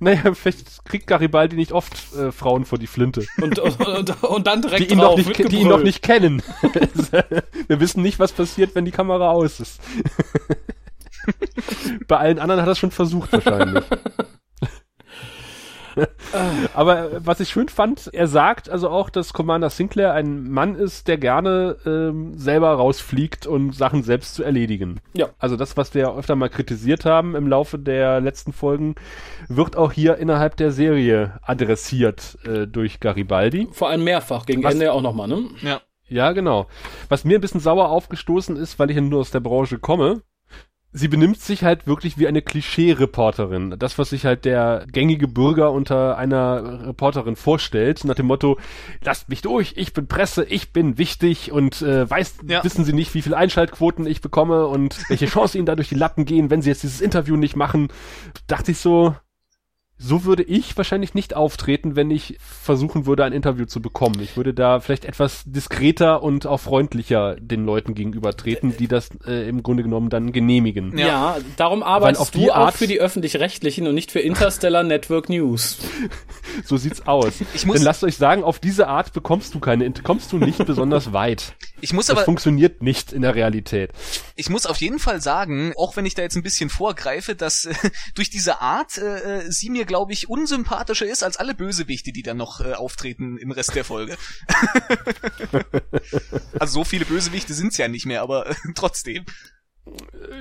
Naja, 0.00 0.34
vielleicht 0.34 0.84
kriegt 0.84 1.06
Garibaldi 1.06 1.56
nicht 1.56 1.72
oft 1.72 1.94
äh, 2.14 2.32
Frauen 2.32 2.64
vor 2.64 2.78
die 2.78 2.86
Flinte. 2.86 3.26
Und, 3.40 3.58
und, 3.58 3.80
und, 3.80 4.22
und 4.22 4.46
dann 4.46 4.62
direkt 4.62 4.90
Die 4.90 4.92
ihn, 4.92 4.98
noch 4.98 5.14
drauf 5.14 5.26
nicht, 5.26 5.52
die 5.52 5.56
ihn 5.56 5.68
noch 5.68 5.82
nicht 5.82 6.02
kennen. 6.02 6.42
Wir 7.68 7.80
wissen 7.80 8.02
nicht, 8.02 8.18
was 8.18 8.32
passiert, 8.32 8.74
wenn 8.74 8.84
die 8.84 8.90
Kamera 8.90 9.30
aus 9.30 9.60
ist. 9.60 9.80
Bei 12.08 12.18
allen 12.18 12.38
anderen 12.38 12.60
hat 12.60 12.68
er 12.68 12.72
es 12.72 12.78
schon 12.78 12.90
versucht 12.90 13.32
wahrscheinlich. 13.32 13.84
Aber 16.74 17.12
äh, 17.12 17.20
was 17.24 17.40
ich 17.40 17.48
schön 17.50 17.68
fand, 17.68 18.10
er 18.12 18.26
sagt 18.26 18.68
also 18.68 18.88
auch, 18.88 19.10
dass 19.10 19.32
Commander 19.32 19.70
Sinclair 19.70 20.12
ein 20.12 20.50
Mann 20.50 20.74
ist, 20.74 21.08
der 21.08 21.18
gerne 21.18 21.76
ähm, 21.86 22.36
selber 22.36 22.72
rausfliegt, 22.72 23.46
um 23.46 23.72
Sachen 23.72 24.02
selbst 24.02 24.34
zu 24.34 24.42
erledigen. 24.42 25.00
Ja. 25.14 25.28
Also 25.38 25.56
das, 25.56 25.76
was 25.76 25.94
wir 25.94 26.14
öfter 26.16 26.36
mal 26.36 26.48
kritisiert 26.48 27.04
haben 27.04 27.34
im 27.36 27.46
Laufe 27.48 27.78
der 27.78 28.20
letzten 28.20 28.52
Folgen, 28.52 28.94
wird 29.48 29.76
auch 29.76 29.92
hier 29.92 30.16
innerhalb 30.18 30.56
der 30.56 30.70
Serie 30.72 31.38
adressiert 31.42 32.38
äh, 32.46 32.66
durch 32.66 33.00
Garibaldi. 33.00 33.68
Vor 33.72 33.88
allem 33.88 34.04
mehrfach, 34.04 34.46
gegen 34.46 34.62
Was- 34.62 34.72
Ende 34.74 34.86
ja 34.86 34.92
auch 34.92 35.02
nochmal, 35.02 35.28
ne? 35.28 35.44
Ja. 35.62 35.80
Ja, 36.06 36.32
genau. 36.32 36.66
Was 37.08 37.24
mir 37.24 37.38
ein 37.38 37.40
bisschen 37.40 37.60
sauer 37.60 37.88
aufgestoßen 37.88 38.56
ist, 38.56 38.78
weil 38.78 38.90
ich 38.90 38.96
ja 38.96 39.02
nur 39.02 39.20
aus 39.20 39.30
der 39.30 39.40
Branche 39.40 39.78
komme, 39.78 40.20
sie 40.96 41.08
benimmt 41.08 41.40
sich 41.40 41.64
halt 41.64 41.86
wirklich 41.88 42.18
wie 42.18 42.28
eine 42.28 42.40
Klischee-Reporterin. 42.40 43.74
Das, 43.78 43.98
was 43.98 44.10
sich 44.10 44.24
halt 44.24 44.44
der 44.44 44.86
gängige 44.90 45.26
Bürger 45.28 45.72
unter 45.72 46.16
einer 46.16 46.86
Reporterin 46.86 47.36
vorstellt, 47.36 48.04
nach 48.04 48.14
dem 48.14 48.26
Motto, 48.26 48.58
lasst 49.02 49.28
mich 49.28 49.42
durch, 49.42 49.74
ich 49.76 49.92
bin 49.92 50.06
Presse, 50.06 50.44
ich 50.44 50.72
bin 50.72 50.96
wichtig 50.96 51.50
und 51.52 51.82
äh, 51.82 52.08
weiß, 52.08 52.36
Ja. 52.48 52.62
wissen 52.64 52.84
Sie 52.84 52.92
nicht, 52.92 53.12
wie 53.14 53.22
viel 53.22 53.34
Einschaltquoten 53.34 54.06
ich 54.06 54.20
bekomme 54.20 54.66
und 54.66 54.96
welche 55.08 55.26
Chancen 55.26 55.58
Ihnen 55.58 55.66
da 55.66 55.74
durch 55.74 55.88
die 55.88 55.94
Lappen 55.96 56.24
gehen, 56.24 56.48
wenn 56.48 56.62
Sie 56.62 56.70
jetzt 56.70 56.84
dieses 56.84 57.00
Interview 57.00 57.36
nicht 57.36 57.56
machen. 57.56 57.88
Dachte 58.46 58.70
ich 58.70 58.78
so, 58.78 59.14
so 59.96 60.24
würde 60.24 60.42
ich 60.42 60.76
wahrscheinlich 60.76 61.14
nicht 61.14 61.34
auftreten, 61.34 61.94
wenn 61.96 62.10
ich 62.10 62.36
versuchen 62.40 63.06
würde, 63.06 63.24
ein 63.24 63.32
Interview 63.32 63.64
zu 63.64 63.80
bekommen. 63.80 64.20
Ich 64.20 64.36
würde 64.36 64.52
da 64.52 64.80
vielleicht 64.80 65.04
etwas 65.04 65.44
diskreter 65.46 66.22
und 66.22 66.46
auch 66.46 66.58
freundlicher 66.60 67.36
den 67.36 67.64
Leuten 67.64 67.94
gegenüber 67.94 68.36
treten, 68.36 68.76
die 68.76 68.88
das 68.88 69.10
äh, 69.26 69.48
im 69.48 69.62
Grunde 69.62 69.82
genommen 69.84 70.10
dann 70.10 70.32
genehmigen. 70.32 70.98
Ja, 70.98 71.06
Ja. 71.06 71.36
darum 71.56 71.82
arbeitest 71.82 72.20
auf 72.22 72.30
du 72.32 72.38
die 72.40 72.50
auch 72.50 72.56
Art- 72.56 72.74
für 72.74 72.86
die 72.88 73.00
öffentlich-rechtlichen 73.00 73.86
und 73.86 73.94
nicht 73.94 74.10
für 74.10 74.20
Interstellar 74.20 74.82
Network 74.82 75.28
News. 75.28 75.78
So 76.64 76.76
sieht's 76.76 77.06
aus. 77.08 77.32
Ich 77.54 77.66
muss- 77.66 77.76
Denn 77.76 77.84
lasst 77.84 78.04
euch 78.04 78.16
sagen, 78.16 78.44
auf 78.44 78.60
diese 78.60 78.86
Art 78.86 79.12
bekommst 79.12 79.54
du 79.54 79.60
keine, 79.60 79.90
kommst 80.04 80.30
du 80.32 80.38
nicht 80.38 80.64
besonders 80.64 81.12
weit. 81.12 81.54
Ich 81.80 81.92
muss 81.92 82.06
Das 82.06 82.16
aber, 82.16 82.24
funktioniert 82.24 82.80
nicht 82.80 83.12
in 83.12 83.22
der 83.22 83.34
Realität. 83.34 83.90
ich 84.36 84.48
muss 84.50 84.64
auf 84.66 84.76
jeden 84.76 85.00
Fall 85.00 85.20
sagen, 85.20 85.72
auch 85.76 85.96
wenn 85.96 86.06
ich 86.06 86.14
da 86.14 86.22
jetzt 86.22 86.36
ein 86.36 86.42
bisschen 86.44 86.70
vorgreife, 86.70 87.34
dass 87.34 87.64
äh, 87.64 87.74
durch 88.14 88.30
diese 88.30 88.60
Art 88.60 88.98
äh, 88.98 89.38
äh, 89.38 89.50
sie 89.50 89.68
mir, 89.68 89.83
glaube 89.84 90.12
ich, 90.12 90.28
unsympathischer 90.28 91.06
ist 91.06 91.22
als 91.22 91.36
alle 91.36 91.54
Bösewichte, 91.54 92.12
die 92.12 92.22
dann 92.22 92.36
noch 92.36 92.60
äh, 92.60 92.74
auftreten 92.74 93.38
im 93.38 93.50
Rest 93.50 93.74
der 93.74 93.84
Folge. 93.84 94.16
also 96.58 96.80
so 96.80 96.84
viele 96.84 97.04
Bösewichte 97.04 97.54
sind's 97.54 97.76
ja 97.76 97.88
nicht 97.88 98.06
mehr, 98.06 98.22
aber 98.22 98.50
äh, 98.50 98.54
trotzdem. 98.74 99.24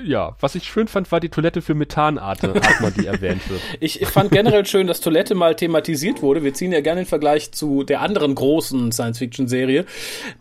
Ja, 0.05 0.37
was 0.39 0.55
ich 0.55 0.63
schön 0.63 0.87
fand, 0.87 1.11
war 1.11 1.19
die 1.19 1.27
Toilette 1.27 1.61
für 1.61 1.73
Methanatmer, 1.73 2.91
die 2.91 3.05
erwähnt 3.05 3.49
wird. 3.49 3.61
Ich, 3.81 4.01
ich 4.01 4.07
fand 4.07 4.31
generell 4.31 4.65
schön, 4.65 4.87
dass 4.87 5.01
Toilette 5.01 5.35
mal 5.35 5.55
thematisiert 5.55 6.21
wurde. 6.21 6.43
Wir 6.43 6.53
ziehen 6.53 6.71
ja 6.71 6.79
gerne 6.79 7.01
den 7.01 7.07
Vergleich 7.07 7.51
zu 7.51 7.83
der 7.83 8.01
anderen 8.01 8.35
großen 8.35 8.93
Science-Fiction-Serie. 8.93 9.85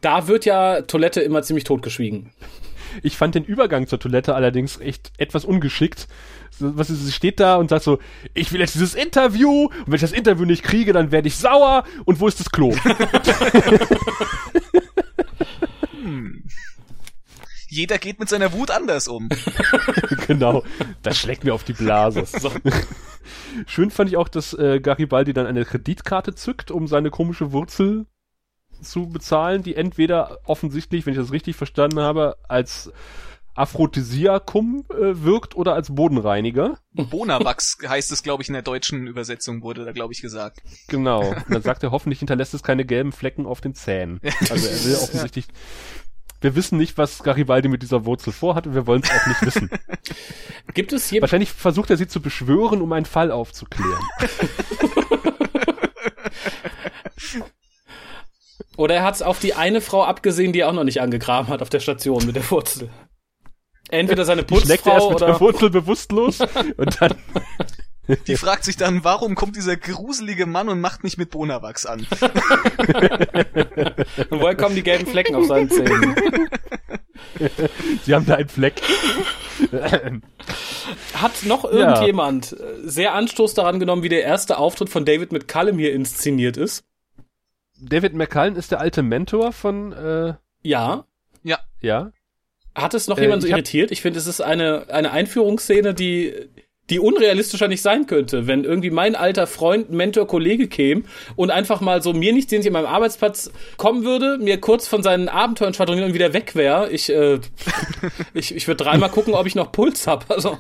Da 0.01 0.29
wird 0.29 0.45
ja 0.45 0.83
Toilette 0.83 1.21
immer 1.21 1.43
ziemlich 1.43 1.65
totgeschwiegen. 1.65 2.31
Ich 3.03 3.17
fand 3.17 3.35
den 3.35 3.45
Übergang 3.45 3.87
zur 3.87 3.99
Toilette 3.99 4.35
allerdings 4.35 4.81
echt 4.81 5.13
etwas 5.19 5.45
ungeschickt. 5.45 6.09
So, 6.51 6.77
Was 6.77 6.91
ist, 6.91 7.05
sie 7.05 7.13
steht 7.13 7.41
da 7.41 7.57
und 7.57 7.71
sagt 7.71 7.85
so, 7.85 7.99
ich 8.35 8.53
will 8.53 8.61
jetzt 8.61 8.75
dieses 8.75 8.95
Interview 8.95 9.67
und 9.67 9.87
wenn 9.87 9.95
ich 9.95 10.01
das 10.01 10.13
Interview 10.13 10.45
nicht 10.45 10.63
kriege, 10.63 10.93
dann 10.93 11.11
werde 11.13 11.29
ich 11.29 11.37
sauer 11.37 11.85
und 12.05 12.21
wo 12.21 12.29
ist 12.29 12.41
das 12.41 12.51
Klo? 12.51 12.75
Jeder 17.73 17.97
geht 17.97 18.21
mit 18.21 18.29
seiner 18.29 18.53
Wut 18.53 18.71
anders 18.71 19.09
um. 19.09 19.31
genau, 20.27 20.63
das 21.01 21.17
schlägt 21.17 21.43
mir 21.43 21.55
auf 21.55 21.65
die 21.65 21.73
Blase. 21.73 22.25
Schön 23.67 23.91
fand 23.91 24.11
ich 24.11 24.19
auch, 24.19 24.29
dass 24.29 24.53
äh, 24.53 24.79
Garibaldi 24.79 25.33
dann 25.33 25.47
eine 25.47 25.65
Kreditkarte 25.65 26.35
zückt, 26.35 26.71
um 26.71 26.87
seine 26.87 27.09
komische 27.09 27.51
Wurzel 27.53 28.05
zu 28.83 29.09
bezahlen, 29.09 29.63
die 29.63 29.75
entweder 29.75 30.39
offensichtlich, 30.45 31.07
wenn 31.07 31.13
ich 31.13 31.19
das 31.19 31.33
richtig 31.33 31.57
verstanden 31.57 32.01
habe, 32.01 32.37
als 32.49 32.93
Aphrodisiakum 33.55 34.85
äh, 34.91 35.23
wirkt 35.23 35.55
oder 35.57 35.75
als 35.75 35.95
Bodenreiniger. 35.95 36.79
Bonawachs 36.93 37.77
heißt 37.87 38.11
es, 38.13 38.23
glaube 38.23 38.43
ich, 38.43 38.49
in 38.49 38.55
der 38.55 38.63
deutschen 38.63 39.07
Übersetzung 39.07 39.63
wurde 39.63 39.85
da, 39.85 39.93
glaube 39.93 40.15
ich, 40.15 40.23
gesagt. 40.23 40.63
Genau. 40.89 41.29
Und 41.29 41.45
dann 41.51 41.63
sagt 41.63 41.83
er, 41.83 41.91
hoffentlich 41.91 42.21
hinterlässt 42.21 42.55
es 42.55 42.63
keine 42.63 42.87
gelben 42.87 43.13
Flecken 43.13 43.45
auf 43.45 43.61
den 43.61 43.75
Zähnen. 43.75 44.21
Also 44.49 44.69
er 44.69 44.85
will 44.85 44.95
offensichtlich. 45.03 45.49
Wir 46.41 46.57
wissen 46.57 46.79
nicht, 46.79 46.97
was 46.99 47.23
Garibaldi 47.23 47.69
mit 47.69 47.83
dieser 47.83 48.05
Wurzel 48.05 48.33
vorhat 48.33 48.67
und 48.67 48.75
wir 48.75 48.87
wollen 48.87 49.03
es 49.05 49.11
auch 49.11 49.27
nicht 49.27 49.43
wissen. 49.43 49.71
Gibt 50.75 50.93
es 50.93 51.09
hier 51.09 51.21
Wahrscheinlich 51.21 51.53
versucht 51.53 51.91
er 51.91 51.97
sie 51.97 52.09
zu 52.09 52.21
beschwören, 52.21 52.83
um 52.83 52.93
einen 52.93 53.07
Fall 53.07 53.31
aufzuklären. 53.31 54.03
Oder 58.77 58.97
er 58.97 59.03
hat 59.05 59.15
es 59.15 59.23
auf 59.23 59.39
die 59.39 59.55
eine 59.55 59.81
Frau 59.81 60.05
abgesehen, 60.05 60.53
die 60.53 60.61
er 60.61 60.69
auch 60.69 60.73
noch 60.73 60.85
nicht 60.85 61.01
angegraben 61.01 61.49
hat 61.49 61.63
auf 61.63 61.69
der 61.69 61.81
Station 61.81 62.25
mit 62.27 62.37
der 62.37 62.51
Wurzel. 62.51 62.89
Entweder 63.91 64.25
seine 64.25 64.45
Die 64.45 64.57
schlägt 64.57 64.87
er 64.87 64.93
Putzfrau 64.93 64.95
erst 64.95 65.11
mit 65.11 65.21
der 65.21 65.29
oder 65.29 65.41
Wurzel 65.41 65.71
bewusstlos 65.71 66.41
und 66.77 67.01
dann 67.01 67.15
Die 68.27 68.37
fragt 68.37 68.65
sich 68.65 68.77
dann, 68.77 69.05
warum 69.05 69.35
kommt 69.35 69.57
dieser 69.57 69.77
gruselige 69.77 70.47
Mann 70.47 70.69
und 70.69 70.81
macht 70.81 71.05
mich 71.05 71.19
mit 71.19 71.31
Bonawachs 71.31 71.87
an? 71.87 72.01
und 74.31 74.41
woher 74.41 74.57
kommen 74.57 74.75
die 74.75 74.83
gelben 74.83 75.07
Flecken 75.07 75.37
auf 75.37 75.47
seinen 75.47 75.71
Zähnen? 75.71 76.17
sie 78.05 78.15
haben 78.15 78.27
da 78.27 78.35
einen 78.35 78.49
Fleck. 78.49 78.83
Hat 81.15 81.45
noch 81.45 81.65
irgendjemand 81.65 82.53
äh, 82.53 82.57
sehr 82.83 83.15
Anstoß 83.15 83.55
daran 83.55 83.79
genommen, 83.79 84.03
wie 84.03 84.09
der 84.09 84.25
erste 84.25 84.59
Auftritt 84.59 84.89
von 84.91 85.05
David 85.05 85.31
McCallum 85.33 85.79
hier 85.79 85.93
inszeniert 85.93 86.57
ist? 86.57 86.83
David 87.83 88.15
McCullen 88.15 88.57
ist 88.57 88.71
der 88.71 88.81
alte 88.81 89.03
Mentor 89.03 89.53
von 89.53 89.93
äh, 89.93 90.35
Ja. 90.63 91.59
ja. 91.81 92.13
Hat 92.75 92.95
es 92.95 93.09
noch 93.09 93.19
Äh, 93.19 93.23
jemand 93.23 93.43
so 93.43 93.49
ich 93.49 93.53
irritiert? 93.53 93.91
Ich 93.91 94.01
finde, 94.01 94.19
es 94.19 94.27
ist 94.27 94.41
eine, 94.41 94.87
eine 94.89 95.11
Einführungsszene, 95.11 95.93
die, 95.93 96.33
die 96.89 97.01
unrealistischer 97.01 97.69
nicht 97.69 97.83
sein 97.83 98.07
könnte. 98.07 98.47
Wenn 98.47 98.65
irgendwie 98.65 98.91
mein 98.91 99.15
alter 99.15 99.47
Freund, 99.47 99.91
Mentor, 99.91 100.27
Kollege 100.27 100.69
käme 100.69 101.03
und 101.37 101.51
einfach 101.51 101.81
mal 101.81 102.03
so 102.03 102.13
mir 102.13 102.33
nicht, 102.33 102.51
den 102.51 102.61
ich 102.61 102.67
in 102.67 102.73
meinem 102.73 102.87
Arbeitsplatz 102.87 103.51
kommen 103.77 104.05
würde, 104.05 104.39
mir 104.39 104.61
kurz 104.61 104.87
von 104.89 105.03
seinen 105.03 105.29
Abenteuern 105.29 105.75
schwadronieren 105.75 106.11
und 106.11 106.15
wieder 106.15 106.33
weg 106.33 106.55
wäre. 106.55 106.91
Ich, 106.91 107.11
äh, 107.11 107.41
ich, 108.35 108.55
ich 108.55 108.67
würde 108.69 108.85
dreimal 108.85 109.11
gucken, 109.11 109.35
ob 109.35 109.47
ich 109.47 109.55
noch 109.55 109.73
Puls 109.73 110.07
hab. 110.07 110.31
Also, 110.31 110.57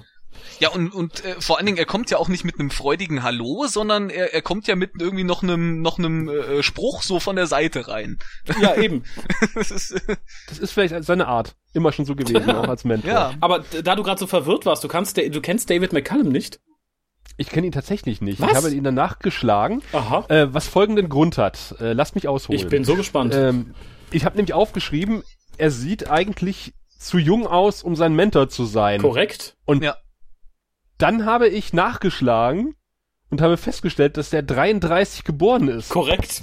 Ja, 0.62 0.68
und, 0.68 0.94
und 0.94 1.24
äh, 1.24 1.40
vor 1.40 1.56
allen 1.56 1.66
Dingen, 1.66 1.76
er 1.76 1.86
kommt 1.86 2.08
ja 2.10 2.18
auch 2.18 2.28
nicht 2.28 2.44
mit 2.44 2.60
einem 2.60 2.70
freudigen 2.70 3.24
Hallo, 3.24 3.66
sondern 3.66 4.10
er, 4.10 4.32
er 4.32 4.42
kommt 4.42 4.68
ja 4.68 4.76
mit 4.76 4.92
irgendwie 4.96 5.24
noch 5.24 5.42
einem 5.42 5.82
noch 5.82 5.98
einem 5.98 6.28
äh, 6.28 6.62
Spruch 6.62 7.02
so 7.02 7.18
von 7.18 7.34
der 7.34 7.48
Seite 7.48 7.88
rein. 7.88 8.18
ja, 8.60 8.76
eben. 8.76 9.02
Das 9.56 9.72
ist, 9.72 9.90
äh, 9.90 10.16
Das 10.48 10.60
ist 10.60 10.70
vielleicht 10.70 11.02
seine 11.02 11.26
Art. 11.26 11.56
Immer 11.74 11.90
schon 11.90 12.04
so 12.04 12.14
gewesen, 12.14 12.48
auch 12.48 12.68
als 12.68 12.84
Mentor. 12.84 13.10
ja, 13.10 13.34
Aber 13.40 13.64
da 13.82 13.96
du 13.96 14.04
gerade 14.04 14.20
so 14.20 14.28
verwirrt 14.28 14.64
warst, 14.64 14.84
du 14.84 14.88
kannst, 14.88 15.16
du 15.16 15.40
kennst 15.40 15.68
David 15.68 15.92
McCallum 15.92 16.28
nicht? 16.28 16.60
Ich 17.36 17.48
kenne 17.48 17.66
ihn 17.66 17.72
tatsächlich 17.72 18.20
nicht. 18.20 18.40
Was? 18.40 18.50
Ich 18.50 18.56
habe 18.56 18.70
ihn 18.70 18.84
danach 18.84 19.18
geschlagen, 19.18 19.82
Aha. 19.92 20.26
äh, 20.28 20.54
was 20.54 20.68
folgenden 20.68 21.08
Grund 21.08 21.38
hat. 21.38 21.74
Äh, 21.80 21.92
lasst 21.92 22.14
mich 22.14 22.28
ausholen. 22.28 22.60
Ich 22.60 22.68
bin 22.68 22.84
so 22.84 22.94
gespannt. 22.94 23.34
Ähm, 23.34 23.74
ich 24.12 24.24
habe 24.24 24.36
nämlich 24.36 24.54
aufgeschrieben, 24.54 25.24
er 25.58 25.72
sieht 25.72 26.08
eigentlich 26.08 26.72
zu 27.00 27.18
jung 27.18 27.48
aus, 27.48 27.82
um 27.82 27.96
sein 27.96 28.14
Mentor 28.14 28.48
zu 28.48 28.64
sein. 28.64 29.00
Korrekt. 29.02 29.56
Und 29.64 29.82
Ja. 29.82 29.96
Dann 31.02 31.26
habe 31.26 31.48
ich 31.48 31.72
nachgeschlagen 31.72 32.76
und 33.28 33.40
habe 33.40 33.56
festgestellt, 33.56 34.16
dass 34.16 34.30
der 34.30 34.42
33 34.42 35.24
geboren 35.24 35.68
ist. 35.68 35.88
Korrekt. 35.88 36.42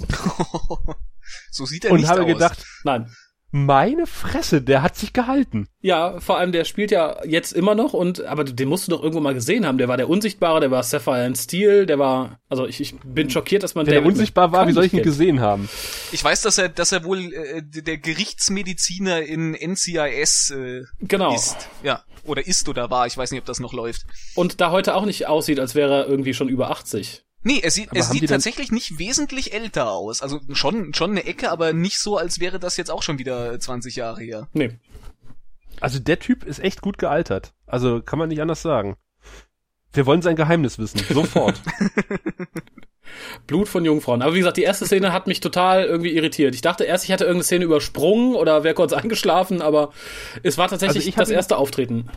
so 1.50 1.64
sieht 1.64 1.86
er 1.86 1.92
und 1.92 2.00
nicht 2.00 2.10
habe 2.10 2.22
aus. 2.22 2.28
gedacht, 2.28 2.64
Nein. 2.84 3.10
Meine 3.52 4.06
Fresse, 4.06 4.62
der 4.62 4.82
hat 4.82 4.96
sich 4.96 5.12
gehalten. 5.12 5.66
Ja, 5.80 6.20
vor 6.20 6.38
allem 6.38 6.52
der 6.52 6.64
spielt 6.64 6.90
ja 6.90 7.16
jetzt 7.24 7.52
immer 7.52 7.74
noch 7.74 7.92
und 7.94 8.24
aber 8.24 8.44
den 8.44 8.68
musst 8.68 8.86
du 8.86 8.92
doch 8.92 9.02
irgendwo 9.02 9.20
mal 9.20 9.34
gesehen 9.34 9.66
haben. 9.66 9.78
Der 9.78 9.88
war 9.88 9.96
der 9.96 10.08
Unsichtbare, 10.08 10.60
der 10.60 10.70
war 10.70 10.82
Sapphire 10.82 11.24
and 11.24 11.36
Steel, 11.36 11.86
der 11.86 11.98
war 11.98 12.38
also 12.48 12.66
ich, 12.66 12.80
ich 12.80 12.94
bin 13.04 13.28
schockiert, 13.30 13.62
dass 13.62 13.74
man 13.74 13.86
Der, 13.86 13.94
der 14.00 14.06
unsichtbar 14.06 14.52
war, 14.52 14.68
wie 14.68 14.72
soll 14.72 14.84
ich 14.84 14.92
ihn 14.92 15.02
gesehen 15.02 15.40
haben? 15.40 15.68
ich 16.12 16.22
weiß, 16.22 16.42
dass 16.42 16.58
er, 16.58 16.68
dass 16.68 16.92
er 16.92 17.04
wohl 17.04 17.18
äh, 17.32 17.62
der 17.62 17.98
Gerichtsmediziner 17.98 19.22
in 19.22 19.52
NCIS 19.54 20.50
äh, 20.50 20.82
Genau. 21.00 21.34
ist. 21.34 21.56
Ja, 21.82 22.02
oder 22.24 22.46
ist 22.46 22.68
oder 22.68 22.90
war. 22.90 23.06
Ich 23.06 23.16
weiß 23.16 23.30
nicht, 23.30 23.40
ob 23.40 23.46
das 23.46 23.60
noch 23.60 23.72
läuft. 23.72 24.02
Und 24.34 24.60
da 24.60 24.70
heute 24.70 24.94
auch 24.94 25.04
nicht 25.06 25.26
aussieht, 25.26 25.58
als 25.60 25.74
wäre 25.74 26.02
er 26.02 26.06
irgendwie 26.08 26.34
schon 26.34 26.48
über 26.48 26.70
80. 26.70 27.24
Nee, 27.42 27.60
er 27.62 27.70
sieht, 27.70 27.90
Aber 27.90 27.98
die 27.98 28.02
sieht 28.02 28.28
tatsächlich 28.28 28.70
nicht 28.70 28.98
wesentlich 28.98 29.54
älter 29.54 29.90
aus. 29.90 30.22
Also 30.22 30.40
schon, 30.52 30.92
schon 30.92 31.12
eine 31.12 31.24
Ecke, 31.24 31.50
aber 31.50 31.72
nicht 31.72 31.98
so, 31.98 32.18
als 32.18 32.38
wäre 32.38 32.58
das 32.58 32.76
jetzt 32.76 32.90
auch 32.90 33.02
schon 33.02 33.18
wieder 33.18 33.58
20 33.58 33.96
Jahre 33.96 34.20
her. 34.20 34.48
Nee. 34.52 34.78
Also 35.80 35.98
der 35.98 36.18
Typ 36.18 36.44
ist 36.44 36.58
echt 36.58 36.82
gut 36.82 36.98
gealtert. 36.98 37.54
Also 37.66 38.02
kann 38.02 38.18
man 38.18 38.28
nicht 38.28 38.42
anders 38.42 38.60
sagen. 38.60 38.96
Wir 39.92 40.06
wollen 40.06 40.22
sein 40.22 40.36
Geheimnis 40.36 40.78
wissen. 40.78 41.00
Sofort. 41.08 41.60
Blut 43.46 43.68
von 43.68 43.84
Jungfrauen. 43.84 44.22
Aber 44.22 44.34
wie 44.34 44.38
gesagt, 44.38 44.56
die 44.56 44.62
erste 44.62 44.86
Szene 44.86 45.12
hat 45.12 45.26
mich 45.26 45.40
total 45.40 45.84
irgendwie 45.84 46.14
irritiert. 46.14 46.54
Ich 46.54 46.60
dachte 46.62 46.84
erst, 46.84 47.04
ich 47.04 47.10
hätte 47.10 47.24
irgendeine 47.24 47.44
Szene 47.44 47.64
übersprungen 47.64 48.34
oder 48.34 48.62
wäre 48.62 48.74
kurz 48.74 48.92
eingeschlafen, 48.92 49.62
aber 49.62 49.92
es 50.42 50.58
war 50.58 50.68
tatsächlich 50.68 51.06
Also 51.06 51.18
das 51.18 51.30
erste 51.30 51.56
Auftreten. 51.56 52.08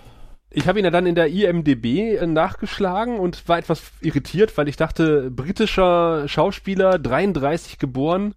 Ich 0.55 0.67
habe 0.67 0.77
ihn 0.77 0.85
ja 0.85 0.91
dann 0.91 1.07
in 1.07 1.15
der 1.15 1.27
IMDB 1.27 2.15
äh, 2.15 2.27
nachgeschlagen 2.27 3.19
und 3.19 3.47
war 3.49 3.57
etwas 3.57 3.81
irritiert, 4.01 4.55
weil 4.57 4.67
ich 4.67 4.77
dachte, 4.77 5.31
britischer 5.31 6.27
Schauspieler, 6.27 6.99
33 6.99 7.79
geboren, 7.79 8.35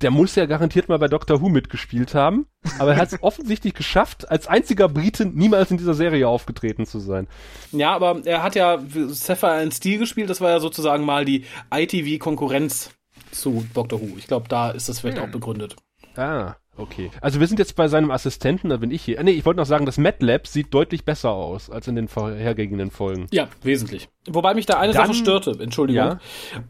der 0.00 0.10
muss 0.10 0.34
ja 0.34 0.46
garantiert 0.46 0.88
mal 0.88 0.98
bei 0.98 1.08
Doctor 1.08 1.40
Who 1.40 1.50
mitgespielt 1.50 2.14
haben. 2.14 2.46
Aber 2.78 2.94
er 2.94 2.98
hat 2.98 3.12
es 3.12 3.18
offensichtlich 3.22 3.74
geschafft, 3.74 4.30
als 4.30 4.46
einziger 4.46 4.88
Brite 4.88 5.26
niemals 5.26 5.70
in 5.70 5.76
dieser 5.76 5.94
Serie 5.94 6.26
aufgetreten 6.26 6.86
zu 6.86 7.00
sein. 7.00 7.28
Ja, 7.70 7.94
aber 7.94 8.22
er 8.24 8.42
hat 8.42 8.54
ja 8.54 8.78
Sapphire 9.08 9.62
in 9.62 9.72
Steel 9.72 9.98
gespielt, 9.98 10.30
das 10.30 10.40
war 10.40 10.50
ja 10.50 10.60
sozusagen 10.60 11.04
mal 11.04 11.26
die 11.26 11.44
ITV-Konkurrenz 11.70 12.90
zu 13.30 13.66
Doctor 13.74 14.00
Who. 14.00 14.16
Ich 14.16 14.26
glaube, 14.26 14.48
da 14.48 14.70
ist 14.70 14.88
das 14.88 15.00
vielleicht 15.00 15.18
auch 15.18 15.28
begründet. 15.28 15.76
Ah, 16.16 16.56
Okay. 16.78 17.10
Also 17.20 17.40
wir 17.40 17.46
sind 17.46 17.58
jetzt 17.58 17.74
bei 17.76 17.88
seinem 17.88 18.10
Assistenten, 18.10 18.68
da 18.68 18.76
bin 18.76 18.90
ich 18.90 19.02
hier. 19.02 19.18
Ah, 19.18 19.22
Nee, 19.22 19.30
ich 19.32 19.46
wollte 19.46 19.58
noch 19.58 19.66
sagen, 19.66 19.86
das 19.86 19.96
MATLAB 19.98 20.46
sieht 20.46 20.74
deutlich 20.74 21.04
besser 21.04 21.30
aus 21.30 21.70
als 21.70 21.88
in 21.88 21.96
den 21.96 22.06
vorhergehenden 22.08 22.90
Folgen. 22.90 23.26
Ja, 23.32 23.48
wesentlich. 23.62 24.08
Wobei 24.28 24.54
mich 24.54 24.66
da 24.66 24.78
eine 24.78 24.92
Dann- 24.92 25.06
Sache 25.06 25.14
störte, 25.14 25.56
Entschuldigung. 25.60 26.04
Ja. 26.04 26.20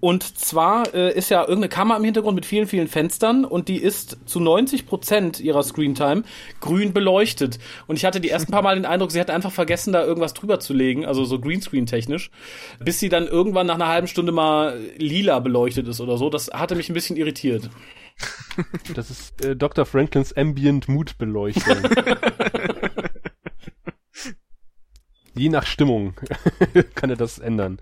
Und 0.01 0.23
zwar 0.39 0.95
äh, 0.95 1.13
ist 1.17 1.31
ja 1.31 1.41
irgendeine 1.41 1.71
Kamera 1.71 1.97
im 1.99 2.05
Hintergrund 2.05 2.35
mit 2.37 2.47
vielen, 2.47 2.67
vielen 2.67 2.87
Fenstern 2.87 3.45
und 3.45 3.69
die 3.69 3.79
ist 3.79 4.19
zu 4.27 4.41
90 4.41 4.87
Prozent 4.87 5.41
ihrer 5.41 5.63
Screentime 5.63 6.23
grün 6.61 6.93
beleuchtet. 6.93 7.59
Und 7.87 7.97
ich 7.97 8.05
hatte 8.05 8.21
die 8.21 8.31
ersten 8.31 8.53
paar 8.53 8.63
Mal 8.63 8.77
den 8.77 8.85
Eindruck, 8.85 9.11
sie 9.11 9.21
hat 9.21 9.31
einfach 9.31 9.53
vergessen, 9.53 9.93
da 9.93 10.05
irgendwas 10.05 10.35
drüber 10.35 10.61
zu 10.61 10.73
legen, 10.75 11.07
also 11.07 11.25
so 11.25 11.41
Greenscreen-technisch, 11.41 12.31
bis 12.85 13.01
sie 13.01 13.09
dann 13.09 13.27
irgendwann 13.27 13.67
nach 13.67 13.75
einer 13.77 13.89
halben 13.89 14.07
Stunde 14.07 14.33
mal 14.33 14.79
lila 14.99 15.39
beleuchtet 15.41 15.89
ist 15.89 16.01
oder 16.01 16.19
so. 16.19 16.29
Das 16.31 16.51
hatte 16.53 16.75
mich 16.77 16.91
ein 16.91 16.95
bisschen 16.95 17.17
irritiert. 17.17 17.71
Das 18.95 19.11
ist 19.11 19.45
äh, 19.45 19.55
Dr. 19.57 19.85
Franklins 19.85 20.33
Ambient 20.33 20.89
Mood 20.89 21.19
Beleuchtung. 21.19 21.77
Je 25.35 25.51
nach 25.51 25.67
Stimmung 25.67 26.15
kann 26.95 27.11
er 27.11 27.17
das 27.17 27.39
ändern. 27.39 27.79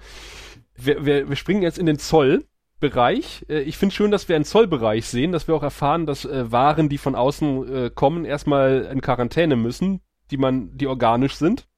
Wir, 0.77 1.07
wir, 1.07 1.29
wir 1.29 1.37
springen 1.37 1.63
jetzt 1.63 1.79
in 1.79 1.87
den 1.87 2.01
Zollbereich. 2.01 3.47
Äh, 3.49 3.61
Ich 3.61 3.79
finde 3.79 3.95
schön, 3.95 4.11
dass 4.11 4.29
wir 4.29 4.35
einen 4.35 4.45
Zollbereich 4.45 5.07
sehen, 5.07 5.31
dass 5.31 5.47
wir 5.47 5.55
auch 5.55 5.63
erfahren, 5.63 6.07
dass 6.07 6.25
äh, 6.25 6.51
Waren, 6.51 6.89
die 6.89 6.99
von 6.99 7.15
außen 7.15 7.73
äh, 7.87 7.91
kommen, 7.95 8.25
erstmal 8.25 8.89
in 8.91 9.01
Quarantäne 9.01 9.55
müssen, 9.55 10.01
die 10.33 10.37
man, 10.37 10.77
die 10.77 10.89
organisch 10.89 11.37
sind. 11.37 11.69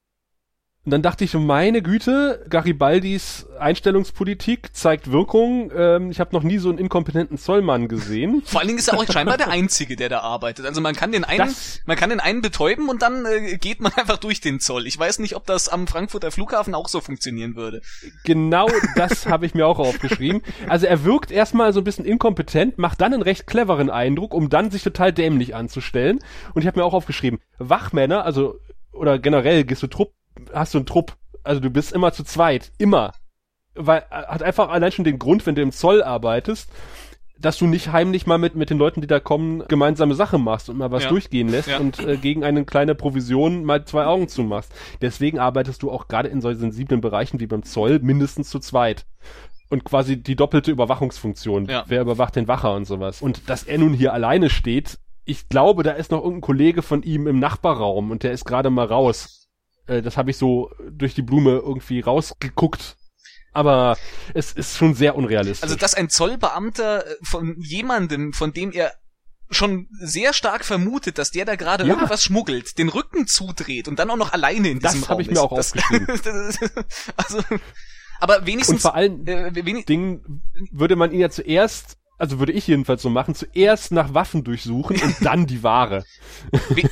Und 0.87 0.93
dann 0.93 1.03
dachte 1.03 1.25
ich, 1.25 1.35
meine 1.35 1.83
Güte, 1.83 2.47
Garibaldis 2.49 3.47
Einstellungspolitik 3.59 4.75
zeigt 4.75 5.11
Wirkung. 5.11 5.73
Ähm, 5.77 6.11
ich 6.13 6.21
habe 6.21 6.35
noch 6.35 6.45
nie 6.45 6.59
so 6.59 6.69
einen 6.69 6.79
inkompetenten 6.79 7.39
Zollmann 7.39 7.89
gesehen. 7.89 8.43
Vor 8.47 8.61
allen 8.61 8.69
Dingen 8.69 8.79
ist 8.79 8.89
er 8.89 8.97
auch 8.99 9.05
scheinbar 9.05 9.37
der 9.37 9.49
Einzige, 9.51 9.97
der 9.97 10.09
da 10.09 10.21
arbeitet. 10.21 10.65
Also 10.65 10.81
man 10.81 10.95
kann 10.95 11.11
den 11.13 11.25
einen, 11.25 11.47
Das- 11.49 11.81
man 11.87 11.97
kann 11.97 12.11
den 12.11 12.21
einen 12.21 12.41
betäuben 12.41 12.89
und 12.89 13.03
dann 13.03 13.27
äh, 13.27 13.59
geht 13.59 13.81
man 13.81 13.93
einfach 13.97 14.19
durch 14.19 14.41
den 14.41 14.61
Zoll. 14.61 14.87
Ich 14.87 14.97
weiß 14.99 15.19
nicht, 15.19 15.35
ob 15.35 15.45
das 15.47 15.69
am 15.69 15.87
Frankfurter 15.89 16.31
Flughafen 16.31 16.75
auch 16.75 16.89
so 16.89 17.01
funktionieren 17.01 17.57
würde. 17.57 17.83
Genau 18.25 18.69
das 18.95 19.27
habe 19.27 19.45
ich 19.47 19.55
mir 19.55 19.67
auch 19.67 19.81
aufgeschrieben. 19.81 20.41
Also 20.69 20.87
er 20.87 21.05
wirkt 21.05 21.31
erstmal 21.33 21.73
so 21.73 21.81
ein 21.81 21.85
bisschen 21.85 22.05
inkompetent, 22.05 22.79
macht 22.79 23.01
dann 23.01 23.13
einen 23.13 23.23
recht 23.23 23.47
cleveren 23.49 23.91
Eindruck, 23.91 24.33
um 24.35 24.51
dann 24.51 24.71
sich 24.71 24.83
total 24.85 25.13
dämlich 25.13 25.55
anzustellen. 25.55 26.21
Und 26.55 26.63
ich 26.63 26.69
habe 26.69 26.79
mir 26.79 26.85
auch 26.85 26.95
aufgeschrieben, 26.95 27.41
Wachmänner, 27.59 28.25
also 28.25 28.61
oder 28.93 29.19
generell 29.19 29.65
gehst 29.65 29.83
du 29.83 29.89
Trupp, 29.89 30.13
hast 30.53 30.75
du 30.75 30.79
einen 30.79 30.87
Trupp, 30.87 31.17
also 31.45 31.61
du 31.61 31.71
bist 31.71 31.93
immer 31.93 32.13
zu 32.13 32.25
zweit, 32.25 32.73
immer. 32.79 33.13
Weil 33.75 34.01
äh, 34.11 34.23
hat 34.27 34.43
einfach 34.43 34.69
allein 34.71 34.93
schon 34.93 35.05
den 35.05 35.19
Grund, 35.19 35.47
wenn 35.47 35.55
du 35.55 35.63
im 35.63 35.73
Zoll 35.73 36.03
arbeitest, 36.03 36.71
dass 37.39 37.59
du 37.59 37.67
nicht 37.67 37.93
heimlich 37.93 38.27
mal 38.27 38.39
mit, 38.39 38.55
mit 38.55 38.71
den 38.71 38.79
Leuten, 38.79 39.03
die 39.03 39.07
da 39.07 39.21
kommen, 39.21 39.63
gemeinsame 39.69 40.15
Sache 40.15 40.39
machst 40.39 40.71
und 40.71 40.79
mal 40.79 40.91
was 40.91 41.03
Ja. 41.05 41.11
durchgehen 41.11 41.49
lässt 41.49 41.69
Ja. 41.69 41.79
und 41.79 41.99
äh, 41.99 42.17
gegen 42.17 42.45
eine 42.45 42.65
kleine 42.65 42.95
Provision 42.95 43.65
mal 43.65 43.85
zwei 43.85 44.07
Augen 44.07 44.29
zumachst. 44.29 44.73
Deswegen 45.03 45.39
arbeitest 45.39 45.83
du 45.83 45.91
auch 45.91 46.09
gerade 46.09 46.29
in 46.31 46.41
solchen 46.41 46.61
sensiblen 46.61 47.03
Bereichen 47.03 47.39
wie 47.39 47.47
beim 47.47 47.63
Zoll 47.63 47.99
mindestens 47.99 48.49
zu 48.49 48.59
zweit. 48.59 49.05
Und 49.69 49.85
quasi 49.85 50.17
die 50.23 50.37
doppelte 50.37 50.71
Überwachungsfunktion. 50.71 51.67
Ja. 51.67 51.85
Wer 51.89 52.01
überwacht 52.01 52.37
den 52.37 52.49
Wacher 52.49 52.73
und 52.75 52.87
sowas. 52.87 53.21
Und 53.21 53.51
dass 53.51 53.65
er 53.65 53.79
nun 53.79 53.93
hier 53.93 54.15
alleine 54.15 54.49
steht, 54.49 54.99
ich 55.27 55.49
glaube, 55.49 55.83
da 55.83 55.91
ist 55.91 56.13
noch 56.13 56.19
irgendein 56.21 56.41
Kollege 56.41 56.83
von 56.83 57.03
ihm 57.03 57.27
im 57.27 57.39
Nachbarraum 57.41 58.13
und 58.13 58.23
der 58.23 58.31
ist 58.33 58.45
gerade 58.45 58.71
mal 58.71 58.87
raus. 58.87 59.36
Äh, 59.87 60.03
das 60.03 60.17
habe 60.17 60.31
ich 60.31 60.37
so 60.37 60.71
durch 60.91 61.15
die 61.15 61.23
Blume 61.23 61.53
irgendwie 61.65 62.01
rausgeguckt. 62.01 62.97
Aber 63.53 63.97
es 64.35 64.53
ist 64.53 64.77
schon 64.77 64.95
sehr 64.95 65.17
unrealistisch. 65.17 65.63
Also 65.63 65.77
dass 65.77 65.95
ein 65.95 66.11
Zollbeamter 66.11 67.07
äh, 67.07 67.15
von 67.23 67.57
jemandem, 67.59 68.33
von 68.33 68.53
dem 68.53 68.71
er 68.73 68.93
schon 69.51 69.89
sehr 70.01 70.33
stark 70.33 70.65
vermutet, 70.65 71.19
dass 71.19 71.31
der 71.31 71.45
da 71.45 71.55
gerade 71.55 71.85
Ja. 71.85 71.95
irgendwas 71.95 72.23
schmuggelt, 72.25 72.79
den 72.79 72.89
Rücken 72.89 73.27
zudreht 73.27 73.89
und 73.89 73.99
dann 73.99 74.11
auch 74.11 74.17
noch 74.17 74.33
alleine 74.33 74.69
in 74.69 74.81
Das 74.81 74.93
diesem 74.93 75.09
hab 75.09 75.15
Raum 75.15 75.21
ich 75.21 75.31
mir 75.31 75.41
auch 75.41 75.55
das, 75.55 75.73
aufgeschrieben. 75.73 76.07
das 76.25 76.59
also, 77.17 77.43
aber 78.19 78.45
wenigstens 78.47 78.77
und 78.77 78.81
vor 78.83 78.95
allen 78.95 79.27
äh, 79.27 79.53
Dingen 79.85 80.43
würde 80.73 80.97
man 80.97 81.13
ihn 81.13 81.21
ja 81.21 81.31
zuerst, 81.31 81.97
also 82.19 82.39
würde 82.39 82.53
ich 82.53 82.67
jedenfalls 82.67 83.03
so 83.03 83.11
machen, 83.11 83.35
zuerst 83.35 83.93
nach 83.93 84.15
Waffen 84.15 84.45
durchsuchen 84.45 85.01
und 85.01 85.17
dann 85.25 85.47
die 85.47 85.63
Ware. 85.63 86.05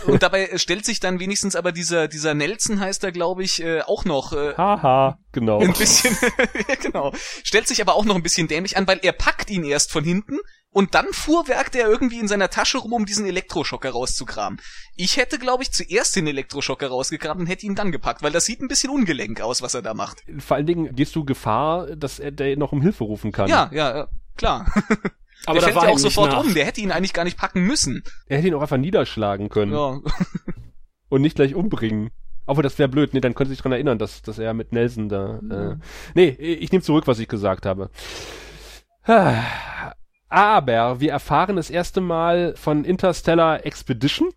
und 0.06 0.22
dabei 0.22 0.56
stellt 0.56 0.84
sich 0.84 1.00
dann 1.00 1.20
wenigstens 1.20 1.56
aber 1.56 1.72
dieser 1.72 2.08
dieser 2.08 2.34
Nelson 2.34 2.80
heißt 2.80 3.04
er 3.04 3.12
glaube 3.12 3.42
ich 3.42 3.62
äh, 3.62 3.82
auch 3.82 4.04
noch 4.04 4.32
äh, 4.32 4.54
Haha, 4.56 5.18
genau. 5.32 5.60
ein 5.60 5.72
bisschen 5.72 6.16
genau 6.82 7.12
stellt 7.42 7.68
sich 7.68 7.80
aber 7.80 7.94
auch 7.94 8.04
noch 8.04 8.16
ein 8.16 8.22
bisschen 8.22 8.48
dämlich 8.48 8.76
an, 8.76 8.86
weil 8.86 9.00
er 9.02 9.12
packt 9.12 9.50
ihn 9.50 9.64
erst 9.64 9.92
von 9.92 10.04
hinten 10.04 10.38
und 10.74 10.96
dann 10.96 11.06
fuhrwerkt 11.12 11.76
er 11.76 11.88
irgendwie 11.88 12.18
in 12.18 12.26
seiner 12.26 12.50
Tasche 12.50 12.78
rum, 12.78 12.92
um 12.92 13.06
diesen 13.06 13.26
Elektroschocker 13.26 13.90
rauszukramen. 13.90 14.60
Ich 14.96 15.16
hätte, 15.16 15.38
glaube 15.38 15.62
ich, 15.62 15.70
zuerst 15.70 16.16
den 16.16 16.26
Elektroschocker 16.26 16.88
rausgekramt 16.88 17.40
und 17.40 17.46
hätte 17.46 17.64
ihn 17.64 17.76
dann 17.76 17.92
gepackt, 17.92 18.24
weil 18.24 18.32
das 18.32 18.44
sieht 18.44 18.60
ein 18.60 18.66
bisschen 18.66 18.90
ungelenk 18.90 19.40
aus, 19.40 19.62
was 19.62 19.74
er 19.74 19.82
da 19.82 19.94
macht. 19.94 20.24
Vor 20.38 20.56
allen 20.56 20.66
Dingen 20.66 20.94
gehst 20.96 21.14
du 21.14 21.24
Gefahr, 21.24 21.94
dass 21.94 22.18
er 22.18 22.32
der 22.32 22.56
noch 22.56 22.72
um 22.72 22.82
Hilfe 22.82 23.04
rufen 23.04 23.30
kann. 23.30 23.48
Ja, 23.48 23.70
ja, 23.72 23.98
ja, 23.98 24.08
klar. 24.36 24.66
Aber 25.46 25.54
der 25.58 25.64
fällt 25.64 25.76
war 25.76 25.84
ja 25.86 25.90
auch 25.92 25.98
sofort 25.98 26.30
nach. 26.32 26.44
um. 26.44 26.54
Der 26.54 26.64
hätte 26.64 26.80
ihn 26.80 26.90
eigentlich 26.90 27.12
gar 27.12 27.24
nicht 27.24 27.36
packen 27.36 27.62
müssen. 27.66 28.02
Er 28.26 28.38
hätte 28.38 28.48
ihn 28.48 28.54
auch 28.54 28.62
einfach 28.62 28.78
niederschlagen 28.78 29.48
können 29.50 29.72
Ja. 29.72 30.00
und 31.10 31.20
nicht 31.22 31.36
gleich 31.36 31.54
umbringen. 31.54 32.10
Obwohl, 32.46 32.62
das 32.62 32.78
wäre 32.78 32.88
blöd. 32.88 33.12
Nee, 33.14 33.20
dann 33.20 33.34
könnte 33.34 33.50
sich 33.50 33.60
dran 33.60 33.72
erinnern, 33.72 33.98
dass, 33.98 34.22
dass 34.22 34.38
er 34.38 34.52
mit 34.54 34.72
Nelson 34.72 35.08
da. 35.08 35.38
Äh, 35.50 35.76
nee, 36.14 36.28
ich 36.28 36.72
nehme 36.72 36.82
zurück, 36.82 37.06
was 37.06 37.18
ich 37.18 37.28
gesagt 37.28 37.66
habe. 37.66 37.90
Aber 40.28 41.00
wir 41.00 41.12
erfahren 41.12 41.56
das 41.56 41.70
erste 41.70 42.00
Mal 42.00 42.54
von 42.56 42.84
Interstellar 42.84 43.64
Expedition, 43.64 44.30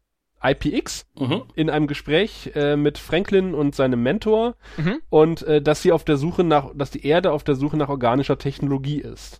IPX, 0.44 1.06
Mhm. 1.18 1.44
in 1.56 1.70
einem 1.70 1.88
Gespräch 1.88 2.52
äh, 2.54 2.76
mit 2.76 2.98
Franklin 3.00 3.54
und 3.56 3.76
seinem 3.76 4.04
Mentor 4.04 4.56
Mhm. 4.78 5.00
und 5.10 5.42
äh, 5.44 5.62
dass 5.62 5.82
sie 5.82 5.92
auf 5.92 6.04
der 6.04 6.18
Suche 6.18 6.44
nach, 6.44 6.70
dass 6.76 6.92
die 6.92 7.06
Erde 7.06 7.32
auf 7.32 7.44
der 7.44 7.56
Suche 7.56 7.78
nach 7.78 7.90
organischer 7.90 8.38
Technologie 8.38 9.00
ist. 9.02 9.40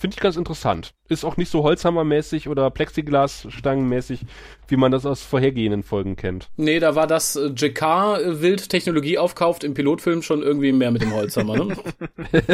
Finde 0.00 0.14
ich 0.14 0.20
ganz 0.20 0.36
interessant. 0.36 0.94
Ist 1.08 1.24
auch 1.24 1.36
nicht 1.36 1.50
so 1.50 1.64
Holzhammermäßig 1.64 2.48
oder 2.48 2.70
Plexiglasstangenmäßig, 2.70 4.26
wie 4.68 4.76
man 4.76 4.92
das 4.92 5.04
aus 5.06 5.22
vorhergehenden 5.22 5.82
Folgen 5.82 6.16
kennt. 6.16 6.48
Nee, 6.56 6.78
da 6.78 6.94
war 6.94 7.06
das 7.06 7.36
äh, 7.36 7.46
JK 7.48 7.82
äh, 7.82 8.42
wild 8.42 8.68
Technologie 8.68 9.18
aufkauft 9.18 9.64
im 9.64 9.74
Pilotfilm 9.74 10.22
schon 10.22 10.42
irgendwie 10.42 10.72
mehr 10.72 10.90
mit 10.90 11.02
dem 11.02 11.12
Holzhammer, 11.14 11.56
ne? 11.56 11.76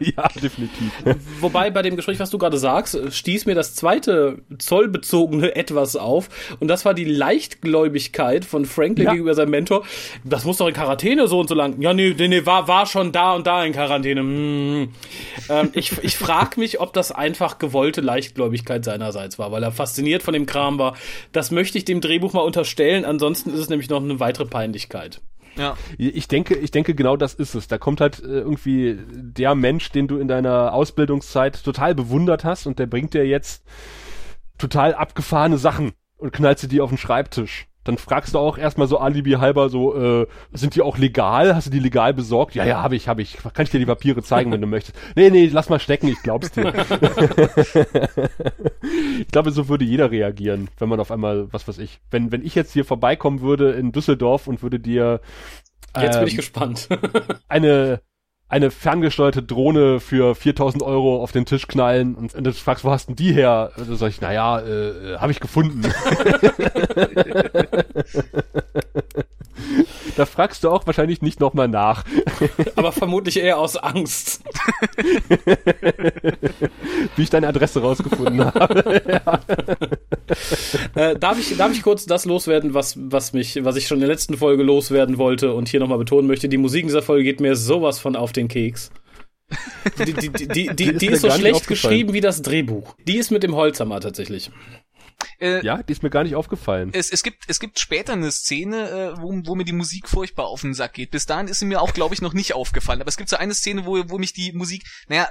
ja, 0.00 0.28
definitiv. 0.42 0.92
Wobei 1.40 1.70
bei 1.70 1.82
dem 1.82 1.96
Gespräch, 1.96 2.18
was 2.18 2.30
du 2.30 2.38
gerade 2.38 2.58
sagst, 2.58 2.94
äh, 2.94 3.10
stieß 3.10 3.46
mir 3.46 3.54
das 3.54 3.74
zweite 3.74 4.38
zollbezogene 4.58 5.54
etwas 5.56 5.96
auf. 5.96 6.28
Und 6.60 6.68
das 6.68 6.84
war 6.84 6.94
die 6.94 7.04
Leichtgläubigkeit 7.04 8.44
von 8.44 8.64
Franklin 8.64 9.06
Ja. 9.06 9.12
gegenüber 9.12 9.34
seinem 9.34 9.50
Mentor. 9.50 9.84
Das 10.24 10.44
muss 10.44 10.58
doch 10.58 10.68
in 10.68 10.74
Quarantäne 10.74 11.28
so 11.28 11.40
und 11.40 11.48
so 11.48 11.54
lang. 11.54 11.80
Ja, 11.80 11.94
nee, 11.94 12.14
nee, 12.16 12.28
nee 12.28 12.46
war, 12.46 12.68
war 12.68 12.86
schon 12.86 13.12
da 13.12 13.34
und 13.34 13.46
da 13.46 13.64
in 13.64 13.72
Quarantäne. 13.72 14.20
Hm. 14.20 14.88
Ähm, 15.48 15.70
ich 15.72 15.92
ich 16.02 16.16
frage 16.16 16.58
mich, 16.58 16.80
ob 16.80 16.92
das 16.92 17.12
einfach 17.12 17.58
gewollte 17.58 18.00
Leichtgläubigkeit 18.00 18.84
seinerseits 18.84 19.38
war, 19.38 19.52
weil 19.52 19.62
er 19.62 19.72
fasziniert 19.72 20.22
von 20.22 20.34
dem 20.34 20.46
Kram 20.46 20.78
war. 20.78 20.96
Das 21.32 21.43
möchte 21.50 21.78
ich 21.78 21.84
dem 21.84 22.00
Drehbuch 22.00 22.32
mal 22.32 22.40
unterstellen. 22.40 23.04
Ansonsten 23.04 23.50
ist 23.50 23.60
es 23.60 23.68
nämlich 23.68 23.88
noch 23.88 24.02
eine 24.02 24.20
weitere 24.20 24.46
Peinlichkeit. 24.46 25.20
Ja. 25.56 25.76
Ich 25.98 26.28
denke, 26.28 26.54
ich 26.56 26.70
denke, 26.70 26.94
genau 26.94 27.16
das 27.16 27.34
ist 27.34 27.54
es. 27.54 27.68
Da 27.68 27.78
kommt 27.78 28.00
halt 28.00 28.20
äh, 28.20 28.40
irgendwie 28.40 28.98
der 29.12 29.54
Mensch, 29.54 29.90
den 29.90 30.08
du 30.08 30.18
in 30.18 30.28
deiner 30.28 30.72
Ausbildungszeit 30.72 31.62
total 31.62 31.94
bewundert 31.94 32.44
hast 32.44 32.66
und 32.66 32.78
der 32.78 32.86
bringt 32.86 33.14
dir 33.14 33.26
jetzt 33.26 33.64
total 34.58 34.94
abgefahrene 34.94 35.58
Sachen 35.58 35.92
und 36.16 36.32
knallt 36.32 36.58
sie 36.58 36.68
dir 36.68 36.82
auf 36.82 36.90
den 36.90 36.98
Schreibtisch. 36.98 37.68
Dann 37.84 37.98
fragst 37.98 38.34
du 38.34 38.38
auch 38.38 38.58
erstmal 38.58 38.88
so 38.88 38.98
alibi 38.98 39.32
halber 39.32 39.68
so, 39.68 39.94
äh, 40.22 40.26
sind 40.52 40.74
die 40.74 40.82
auch 40.82 40.98
legal? 40.98 41.54
Hast 41.54 41.66
du 41.66 41.70
die 41.70 41.78
legal 41.78 42.14
besorgt? 42.14 42.54
Ja, 42.54 42.64
ja, 42.64 42.82
habe 42.82 42.96
ich, 42.96 43.08
habe 43.08 43.22
ich. 43.22 43.36
Kann 43.36 43.64
ich 43.64 43.70
dir 43.70 43.78
die 43.78 43.86
Papiere 43.86 44.22
zeigen, 44.22 44.50
wenn 44.52 44.60
du 44.60 44.66
möchtest? 44.66 44.98
Nee, 45.16 45.30
nee, 45.30 45.48
lass 45.52 45.68
mal 45.68 45.78
stecken, 45.78 46.08
ich 46.08 46.20
glaub's 46.22 46.50
dir. 46.50 46.72
ich 49.20 49.28
glaube, 49.28 49.50
so 49.52 49.68
würde 49.68 49.84
jeder 49.84 50.10
reagieren, 50.10 50.68
wenn 50.78 50.88
man 50.88 50.98
auf 50.98 51.10
einmal, 51.10 51.52
was 51.52 51.68
weiß 51.68 51.78
ich, 51.78 52.00
wenn, 52.10 52.32
wenn 52.32 52.44
ich 52.44 52.54
jetzt 52.54 52.72
hier 52.72 52.84
vorbeikommen 52.84 53.42
würde 53.42 53.72
in 53.72 53.92
Düsseldorf 53.92 54.46
und 54.48 54.62
würde 54.62 54.80
dir 54.80 55.20
Jetzt 55.96 56.12
bin 56.12 56.22
ähm, 56.22 56.28
ich 56.28 56.36
gespannt. 56.36 56.88
eine 57.48 58.00
eine 58.48 58.70
ferngesteuerte 58.70 59.42
Drohne 59.42 60.00
für 60.00 60.34
4000 60.34 60.82
Euro 60.82 61.22
auf 61.22 61.32
den 61.32 61.46
Tisch 61.46 61.66
knallen 61.66 62.14
und, 62.14 62.34
und 62.34 62.44
du 62.44 62.52
fragst, 62.52 62.84
wo 62.84 62.90
hast 62.90 63.08
denn 63.08 63.16
die 63.16 63.32
her? 63.32 63.72
Da 63.76 63.96
sag 63.96 64.10
ich, 64.10 64.20
naja, 64.20 64.60
äh, 64.60 65.16
habe 65.16 65.32
ich 65.32 65.40
gefunden. 65.40 65.82
da 70.16 70.26
fragst 70.26 70.64
du 70.64 70.70
auch 70.70 70.86
wahrscheinlich 70.86 71.22
nicht 71.22 71.40
nochmal 71.40 71.68
nach. 71.68 72.04
Aber 72.76 72.92
vermutlich 72.92 73.38
eher 73.38 73.58
aus 73.58 73.76
Angst. 73.76 74.42
wie 77.16 77.22
ich 77.22 77.30
deine 77.30 77.48
Adresse 77.48 77.80
rausgefunden 77.80 78.44
habe. 78.44 79.02
Äh, 80.94 81.18
darf, 81.18 81.38
ich, 81.38 81.56
darf 81.56 81.72
ich 81.72 81.82
kurz 81.82 82.06
das 82.06 82.24
loswerden, 82.24 82.72
was, 82.72 82.96
was, 82.98 83.32
mich, 83.34 83.62
was 83.62 83.76
ich 83.76 83.86
schon 83.86 83.98
in 83.98 84.02
der 84.02 84.08
letzten 84.08 84.38
Folge 84.38 84.62
loswerden 84.62 85.18
wollte 85.18 85.52
und 85.52 85.68
hier 85.68 85.80
nochmal 85.80 85.98
betonen 85.98 86.26
möchte? 86.26 86.48
Die 86.48 86.56
Musik 86.56 86.82
in 86.82 86.88
dieser 86.88 87.02
Folge 87.02 87.24
geht 87.24 87.40
mir 87.40 87.56
sowas 87.56 87.98
von 87.98 88.16
auf 88.16 88.32
den 88.32 88.48
Keks. 88.48 88.90
Die, 89.98 90.12
die, 90.12 90.30
die, 90.30 90.74
die, 90.74 91.06
ist 91.06 91.14
ist 91.14 91.20
so 91.20 91.30
schlecht 91.30 91.68
geschrieben 91.68 92.12
wie 92.12 92.20
das 92.20 92.42
Drehbuch. 92.42 92.96
Die 93.06 93.16
ist 93.16 93.30
mit 93.30 93.42
dem 93.42 93.54
Holzhammer 93.54 94.00
tatsächlich. 94.00 94.50
Äh, 95.38 95.64
Ja, 95.64 95.82
die 95.82 95.92
ist 95.92 96.02
mir 96.02 96.10
gar 96.10 96.24
nicht 96.24 96.34
aufgefallen. 96.34 96.90
es, 96.92 97.10
es 97.10 97.22
gibt 97.22 97.44
es 97.48 97.60
gibt 97.60 97.78
später 97.78 98.12
eine 98.12 98.30
Szene, 98.30 98.88
äh, 98.90 99.20
wo, 99.20 99.32
wo 99.44 99.54
mir 99.54 99.64
die 99.64 99.72
Musik 99.72 100.08
furchtbar 100.08 100.46
auf 100.46 100.62
den 100.62 100.74
Sack 100.74 100.94
geht. 100.94 101.10
Bis 101.10 101.26
dahin 101.26 101.48
ist 101.48 101.58
sie 101.58 101.66
mir 101.66 101.80
auch, 101.80 101.92
glaube 101.94 102.14
ich, 102.14 102.22
noch 102.22 102.32
nicht 102.32 102.54
aufgefallen. 102.54 103.00
Aber 103.00 103.08
es 103.08 103.16
gibt 103.16 103.28
so 103.28 103.36
eine 103.36 103.54
Szene, 103.54 103.86
wo, 103.86 104.02
wo 104.08 104.18
mich 104.18 104.32
die 104.32 104.52
Musik, 104.52 104.84
naja, 105.08 105.28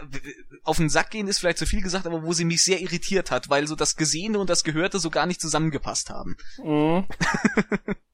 auf 0.63 0.77
den 0.77 0.89
Sack 0.89 1.11
gehen 1.11 1.27
ist 1.27 1.39
vielleicht 1.39 1.57
zu 1.57 1.65
viel 1.65 1.81
gesagt, 1.81 2.05
aber 2.05 2.23
wo 2.23 2.33
sie 2.33 2.45
mich 2.45 2.63
sehr 2.63 2.81
irritiert 2.81 3.31
hat, 3.31 3.49
weil 3.49 3.67
so 3.67 3.75
das 3.75 3.95
Gesehene 3.95 4.39
und 4.39 4.49
das 4.49 4.63
Gehörte 4.63 4.99
so 4.99 5.09
gar 5.09 5.25
nicht 5.25 5.41
zusammengepasst 5.41 6.09
haben. 6.09 6.35
Mhm. 6.63 7.05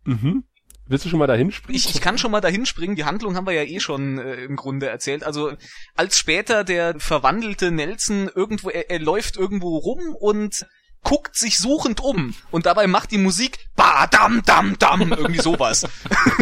Mhm. 0.05 0.43
Willst 0.87 1.05
du 1.05 1.09
schon 1.09 1.19
mal 1.19 1.27
dahin 1.27 1.51
springen? 1.51 1.75
Ich, 1.75 1.93
ich 1.93 2.01
kann 2.01 2.17
schon 2.17 2.31
mal 2.31 2.41
dahin 2.41 2.65
springen. 2.65 2.95
Die 2.95 3.05
Handlung 3.05 3.35
haben 3.35 3.45
wir 3.45 3.53
ja 3.53 3.61
eh 3.61 3.79
schon 3.79 4.17
äh, 4.17 4.43
im 4.43 4.55
Grunde 4.55 4.87
erzählt. 4.87 5.23
Also 5.23 5.53
als 5.95 6.17
später 6.17 6.63
der 6.63 6.99
verwandelte 6.99 7.69
Nelson 7.69 8.27
irgendwo, 8.33 8.71
er, 8.71 8.89
er 8.89 8.97
läuft 8.97 9.37
irgendwo 9.37 9.77
rum 9.77 10.15
und 10.19 10.65
guckt 11.03 11.35
sich 11.35 11.57
suchend 11.57 12.01
um 12.01 12.35
und 12.51 12.65
dabei 12.65 12.87
macht 12.87 13.11
die 13.11 13.17
Musik 13.17 13.57
ba 13.75 14.07
dam 14.07 14.43
dam 14.43 14.77
dam 14.77 15.11
irgendwie 15.11 15.41
sowas. 15.41 15.87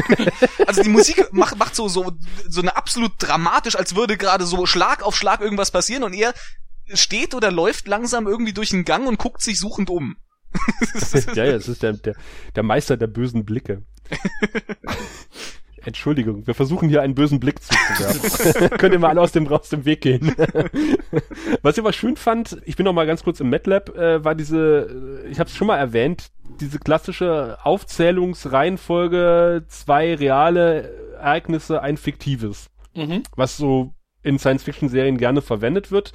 also 0.67 0.83
die 0.83 0.89
Musik 0.89 1.31
macht 1.31 1.57
macht 1.57 1.75
so 1.75 1.87
so 1.87 2.11
so 2.47 2.61
eine 2.61 2.75
absolut 2.75 3.13
dramatisch, 3.19 3.75
als 3.75 3.95
würde 3.95 4.17
gerade 4.17 4.45
so 4.45 4.65
Schlag 4.65 5.03
auf 5.03 5.15
Schlag 5.15 5.41
irgendwas 5.41 5.71
passieren 5.71 6.03
und 6.03 6.13
er 6.13 6.33
steht 6.93 7.35
oder 7.35 7.51
läuft 7.51 7.87
langsam 7.87 8.27
irgendwie 8.27 8.53
durch 8.53 8.69
den 8.69 8.85
Gang 8.85 9.07
und 9.07 9.19
guckt 9.19 9.41
sich 9.41 9.59
suchend 9.59 9.89
um. 9.89 10.17
ja, 11.35 11.45
ja, 11.45 11.55
es 11.55 11.67
ist 11.67 11.83
der, 11.83 11.93
der, 11.93 12.15
der 12.55 12.63
Meister 12.63 12.97
der 12.97 13.07
bösen 13.07 13.45
Blicke. 13.45 13.83
Entschuldigung, 15.87 16.45
wir 16.45 16.53
versuchen 16.53 16.89
hier 16.89 17.01
einen 17.01 17.15
bösen 17.15 17.39
Blick 17.39 17.61
zuzuwerfen. 17.63 18.69
Könnt 18.77 18.91
ihr 18.93 18.99
mal 18.99 19.07
alle 19.07 19.21
aus 19.21 19.31
dem, 19.31 19.47
aus 19.47 19.69
dem 19.69 19.85
Weg 19.85 20.01
gehen. 20.01 20.35
Was 21.61 21.77
ich 21.77 21.81
aber 21.81 21.93
schön 21.93 22.17
fand, 22.17 22.57
ich 22.65 22.75
bin 22.75 22.83
noch 22.83 22.91
mal 22.91 23.07
ganz 23.07 23.23
kurz 23.23 23.39
im 23.39 23.49
MATLAB, 23.49 23.95
äh, 23.97 24.21
war 24.25 24.35
diese, 24.35 25.21
äh, 25.25 25.29
ich 25.29 25.39
habe 25.39 25.49
es 25.49 25.55
schon 25.55 25.67
mal 25.67 25.77
erwähnt, 25.77 26.27
diese 26.59 26.79
klassische 26.79 27.57
Aufzählungsreihenfolge, 27.63 29.63
zwei 29.69 30.13
reale 30.13 30.89
Ereignisse, 31.19 31.81
ein 31.81 31.95
fiktives. 31.95 32.67
Mhm. 32.93 33.23
Was 33.37 33.55
so 33.55 33.93
in 34.23 34.39
Science-Fiction-Serien 34.39 35.17
gerne 35.17 35.41
verwendet 35.41 35.89
wird. 35.89 36.11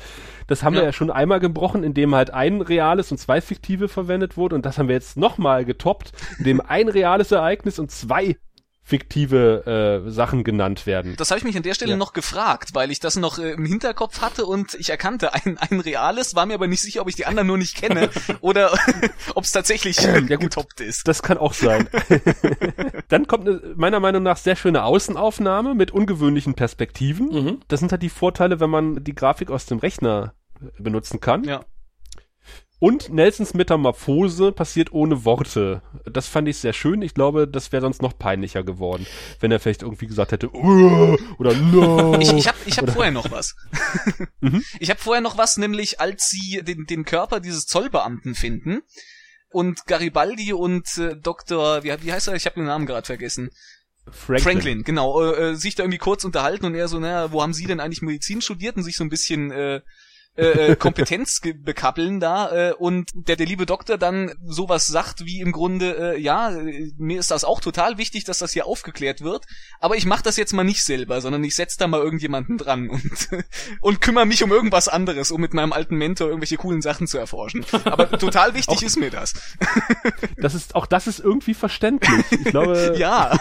Das 0.48 0.62
haben 0.62 0.74
wir 0.74 0.80
Ja. 0.82 0.88
ja 0.88 0.92
schon 0.92 1.11
einmal 1.11 1.40
gebrochen, 1.40 1.82
indem 1.82 2.14
halt 2.14 2.30
ein 2.30 2.61
reales 2.61 3.11
und 3.11 3.16
zwei 3.16 3.40
fiktive 3.40 3.88
verwendet 3.88 4.37
wurde. 4.37 4.54
Und 4.54 4.66
das 4.66 4.76
haben 4.76 4.88
wir 4.88 4.96
jetzt 4.96 5.16
nochmal 5.16 5.64
getoppt, 5.64 6.12
indem 6.38 6.61
ein 6.61 6.88
reales 6.88 7.32
Ereignis 7.32 7.78
und 7.78 7.90
zwei 7.90 8.37
fiktive 8.85 10.03
äh, 10.07 10.11
Sachen 10.11 10.42
genannt 10.45 10.87
werden. 10.87 11.14
Das 11.16 11.31
habe 11.31 11.38
ich 11.38 11.45
mich 11.45 11.57
an 11.57 11.62
der 11.62 11.75
Stelle 11.75 11.92
Ja. 11.92 11.97
noch 11.97 12.12
gefragt, 12.12 12.71
weil 12.75 12.90
ich 12.90 12.99
das 13.01 13.16
noch 13.16 13.38
äh, 13.38 13.53
im 13.53 13.64
Hinterkopf 13.64 14.21
hatte 14.21 14.45
und 14.45 14.75
ich 14.75 14.90
erkannte 14.90 15.33
ein, 15.35 15.57
ein 15.59 15.81
reales, 15.81 16.35
war 16.35 16.47
mir 16.47 16.55
aber 16.55 16.66
nicht 16.66 16.81
sicher, 16.83 17.01
ob 17.03 17.09
ich 17.09 17.14
die 17.14 17.25
anderen 17.27 17.47
nur 17.47 17.59
nicht 17.59 17.77
kenne 17.77 18.11
oder 18.40 18.73
ob 19.35 19.45
es 19.45 19.53
tatsächlich 19.53 19.99
Ja, 20.01 20.18
gut. 20.21 20.40
getoppt 20.40 20.81
ist. 20.81 21.07
Das 21.07 21.23
kann 21.23 21.38
auch 21.38 21.55
sein. 21.55 21.88
Dann 23.09 23.27
kommt 23.27 23.49
eine, 23.49 23.61
meiner 23.77 24.01
Meinung 24.01 24.23
nach 24.23 24.37
sehr 24.37 24.57
schöne 24.57 24.83
Außenaufnahme 24.85 25.75
mit 25.75 25.90
ungewöhnlichen 25.90 26.55
Perspektiven. 26.55 27.27
Mhm. 27.29 27.61
Das 27.68 27.81
sind 27.81 27.92
halt 27.92 28.03
die 28.03 28.09
Vorteile, 28.11 28.61
wenn 28.61 28.71
man 28.71 29.05
die 29.05 29.14
Grafik 29.14 29.51
aus 29.51 29.66
dem 29.66 29.79
Rechner 29.79 30.35
benutzen 30.79 31.21
kann. 31.21 31.45
Ja. 31.45 31.64
Und 32.83 33.11
Nelsons 33.11 33.55
Metamorphose 33.55 34.51
passiert 34.51 34.90
ohne 34.90 35.25
Worte. 35.25 35.83
Das 36.05 36.27
fand 36.27 36.49
ich 36.49 36.57
sehr 36.59 36.73
schön. 36.73 37.01
Ich 37.01 37.14
glaube, 37.14 37.47
das 37.47 37.71
wäre 37.71 37.83
sonst 37.83 38.03
noch 38.03 38.18
peinlicher 38.18 38.64
geworden, 38.64 39.07
wenn 39.38 39.53
er 39.53 39.61
vielleicht 39.61 39.83
irgendwie 39.83 40.09
gesagt 40.09 40.33
hätte, 40.33 40.53
"Uh", 40.53 41.16
oder 41.38 41.55
no. 41.55 42.18
Ich, 42.18 42.33
ich 42.33 42.49
habe 42.49 42.59
ich 42.66 42.79
hab 42.79 42.90
vorher 42.90 43.12
noch 43.12 43.31
was. 43.31 43.55
Mhm. 44.40 44.64
Ich 44.81 44.90
habe 44.90 44.99
vorher 44.99 45.21
noch 45.21 45.38
was, 45.38 45.57
nämlich 45.59 46.01
als 46.01 46.29
sie 46.29 46.62
den, 46.64 46.85
den 46.87 47.05
Körper 47.05 47.38
dieses 47.38 47.66
Zollbeamten 47.66 48.35
finden 48.35 48.83
und 49.51 49.87
Garibaldi 49.87 50.53
und 50.53 50.99
äh, 50.99 51.14
Dr. 51.16 51.85
Wie, 51.85 51.95
wie 52.03 52.12
heißt 52.12 52.27
er? 52.27 52.35
Ich 52.35 52.47
habe 52.47 52.57
den 52.57 52.64
Namen 52.64 52.87
gerade 52.87 53.07
vergessen. 53.07 53.51
Franklin. 54.11 54.42
Franklin, 54.42 54.83
genau, 54.83 55.23
äh, 55.23 55.51
äh, 55.51 55.55
sich 55.55 55.77
da 55.77 55.85
irgendwie 55.85 55.99
kurz 55.99 56.25
unterhalten 56.25 56.66
und 56.66 56.75
er 56.75 56.88
so, 56.88 56.99
naja, 56.99 57.31
wo 57.31 57.40
haben 57.42 57.55
Sie 57.55 57.66
denn 57.66 57.79
eigentlich 57.79 58.03
Medizin 58.03 58.40
studiert 58.40 58.77
und 58.77 58.83
sich 58.83 58.97
so 58.97 59.05
ein 59.05 59.11
bisschen 59.11 59.53
äh, 59.53 59.81
äh, 60.37 60.73
äh, 60.73 60.77
Kompetenz 60.77 61.40
bekappeln 61.40 62.18
da 62.21 62.71
äh, 62.71 62.73
und 62.73 63.11
der, 63.14 63.37
der 63.37 63.47
liebe 63.47 63.66
Doktor 63.66 63.99
dann 63.99 64.33
sowas 64.47 64.87
sagt 64.87 65.27
wie 65.27 65.40
im 65.40 65.53
Grunde, 65.53 66.14
äh, 66.14 66.21
ja, 66.21 66.51
äh, 66.57 66.90
mir 66.97 67.21
ist 67.21 67.31
das 67.31 67.45
auch 67.45 67.61
total 67.61 67.99
wichtig, 67.99 68.25
dass 68.25 68.38
das 68.38 68.53
hier 68.53 68.66
aufgeklärt 68.66 69.21
wird, 69.21 69.45
aber 69.79 69.97
ich 69.97 70.07
mache 70.07 70.23
das 70.23 70.37
jetzt 70.38 70.53
mal 70.55 70.64
nicht 70.64 70.85
selber, 70.85 71.21
sondern 71.21 71.45
ich 71.45 71.55
setz 71.55 71.77
da 71.77 71.87
mal 71.87 72.01
irgendjemanden 72.01 72.57
dran 72.57 72.88
und, 72.88 73.03
und 73.81 74.01
kümmere 74.01 74.25
mich 74.25 74.42
um 74.42 74.51
irgendwas 74.51 74.88
anderes, 74.88 75.31
um 75.33 75.40
mit 75.40 75.53
meinem 75.53 75.73
alten 75.73 75.97
Mentor 75.97 76.29
irgendwelche 76.29 76.57
coolen 76.57 76.81
Sachen 76.81 77.07
zu 77.07 77.18
erforschen. 77.18 77.66
Aber 77.85 78.11
total 78.18 78.55
wichtig 78.55 78.83
ist 78.83 78.97
mir 78.97 79.11
das. 79.11 79.35
Das 80.37 80.55
ist, 80.55 80.75
auch 80.75 80.87
das 80.87 81.07
ist 81.07 81.21
irgendwie 81.21 81.55
verständlich. 81.55 82.25
Ich 82.31 82.45
glaube, 82.45 82.95
Ja. 82.97 83.38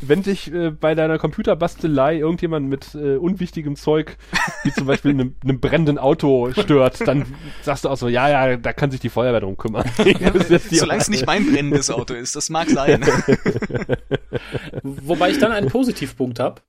wenn 0.00 0.22
dich 0.22 0.52
äh, 0.52 0.70
bei 0.70 0.94
deiner 0.94 1.18
Computerbastelei 1.18 2.16
irgendjemand 2.18 2.68
mit 2.68 2.94
äh, 2.94 3.16
unwichtigem 3.16 3.76
Zeug, 3.76 4.16
wie 4.62 4.72
zum 4.72 4.86
Beispiel 4.86 5.10
einem, 5.10 5.36
einem 5.42 5.60
brennenden 5.68 5.98
Auto 5.98 6.52
stört, 6.52 7.06
dann 7.06 7.24
sagst 7.62 7.84
du 7.84 7.88
auch 7.88 7.96
so, 7.96 8.08
ja, 8.08 8.28
ja, 8.28 8.56
da 8.56 8.72
kann 8.72 8.90
sich 8.90 9.00
die 9.00 9.08
Feuerwehr 9.08 9.40
drum 9.40 9.56
kümmern. 9.56 9.84
Solange 10.70 11.00
es 11.00 11.08
nicht 11.08 11.26
mein 11.26 11.50
brennendes 11.50 11.90
Auto 11.90 12.14
ist, 12.14 12.36
das 12.36 12.50
mag 12.50 12.68
sein. 12.70 13.02
Wobei 14.82 15.30
ich 15.30 15.38
dann 15.38 15.52
einen 15.52 15.68
Positivpunkt 15.68 16.38
habe. 16.40 16.62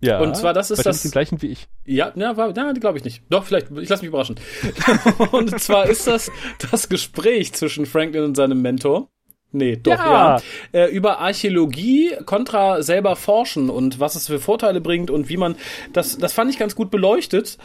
ja, 0.00 0.20
und 0.20 0.36
zwar, 0.36 0.52
das 0.52 0.70
ist 0.70 0.84
das- 0.86 1.02
den 1.02 1.10
gleichen 1.10 1.42
wie 1.42 1.48
ich. 1.48 1.68
Ja, 1.84 2.12
na, 2.14 2.36
war, 2.36 2.52
na, 2.54 2.72
glaube 2.72 2.98
ich 2.98 3.04
nicht. 3.04 3.22
Doch, 3.30 3.44
vielleicht, 3.44 3.70
ich 3.70 3.88
lasse 3.88 4.02
mich 4.02 4.08
überraschen. 4.08 4.36
und 5.32 5.60
zwar 5.60 5.88
ist 5.88 6.06
das 6.06 6.30
das 6.70 6.88
Gespräch 6.88 7.52
zwischen 7.52 7.86
Franklin 7.86 8.24
und 8.24 8.36
seinem 8.36 8.62
Mentor. 8.62 9.08
Nee, 9.52 9.76
doch, 9.76 9.92
ja. 9.92 10.36
Ja. 10.36 10.42
Äh, 10.72 10.90
über 10.90 11.18
Archäologie 11.18 12.12
kontra 12.24 12.82
selber 12.82 13.16
forschen 13.16 13.68
und 13.68 13.98
was 13.98 14.14
es 14.14 14.28
für 14.28 14.38
Vorteile 14.38 14.80
bringt 14.80 15.10
und 15.10 15.28
wie 15.28 15.36
man, 15.36 15.56
das, 15.92 16.18
das 16.18 16.32
fand 16.32 16.50
ich 16.50 16.58
ganz 16.58 16.76
gut 16.76 16.90
beleuchtet, 16.90 17.58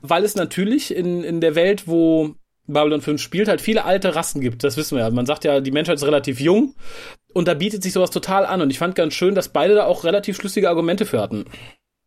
weil 0.00 0.24
es 0.24 0.34
natürlich 0.34 0.94
in, 0.94 1.22
in 1.22 1.40
der 1.40 1.54
Welt, 1.54 1.86
wo 1.86 2.34
Babylon 2.66 3.02
5 3.02 3.20
spielt, 3.20 3.48
halt 3.48 3.60
viele 3.60 3.84
alte 3.84 4.14
Rassen 4.14 4.40
gibt. 4.40 4.64
Das 4.64 4.76
wissen 4.76 4.96
wir 4.96 5.04
ja. 5.04 5.10
Man 5.10 5.26
sagt 5.26 5.44
ja, 5.44 5.60
die 5.60 5.70
Menschheit 5.70 5.96
ist 5.96 6.06
relativ 6.06 6.40
jung 6.40 6.74
und 7.32 7.48
da 7.48 7.54
bietet 7.54 7.82
sich 7.82 7.92
sowas 7.92 8.10
total 8.10 8.46
an 8.46 8.62
und 8.62 8.70
ich 8.70 8.78
fand 8.78 8.94
ganz 8.94 9.14
schön, 9.14 9.34
dass 9.34 9.50
beide 9.50 9.74
da 9.74 9.84
auch 9.84 10.04
relativ 10.04 10.36
schlüssige 10.36 10.70
Argumente 10.70 11.04
für 11.04 11.20
hatten. 11.20 11.44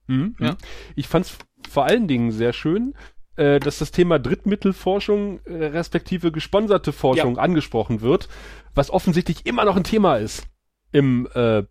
Mhm. 0.08 0.36
Ja. 0.40 0.58
Ich 0.96 1.08
fand 1.08 1.28
es 1.28 1.38
vor 1.70 1.86
allen 1.86 2.08
Dingen 2.08 2.32
sehr 2.32 2.52
schön, 2.52 2.96
äh, 3.40 3.60
dass 3.62 3.80
das 3.80 3.92
Thema 3.92 4.20
Drittmittelforschung 4.20 5.40
äh, 5.46 5.68
respektive 5.68 6.32
gesponserte 6.32 6.92
Forschung 6.92 7.38
angesprochen 7.38 8.02
wird, 8.02 8.28
was 8.76 8.92
offensichtlich 8.92 9.46
immer 9.46 9.64
noch 9.64 9.78
ein 9.78 9.86
Thema 9.86 10.18
ist 10.18 10.46
im 10.92 11.26
äh, 11.34 11.64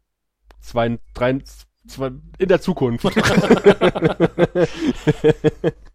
zwei, 0.60 0.98
drei, 1.12 1.40
zwei, 1.86 2.12
in 2.38 2.48
der 2.48 2.62
Zukunft. 2.62 3.04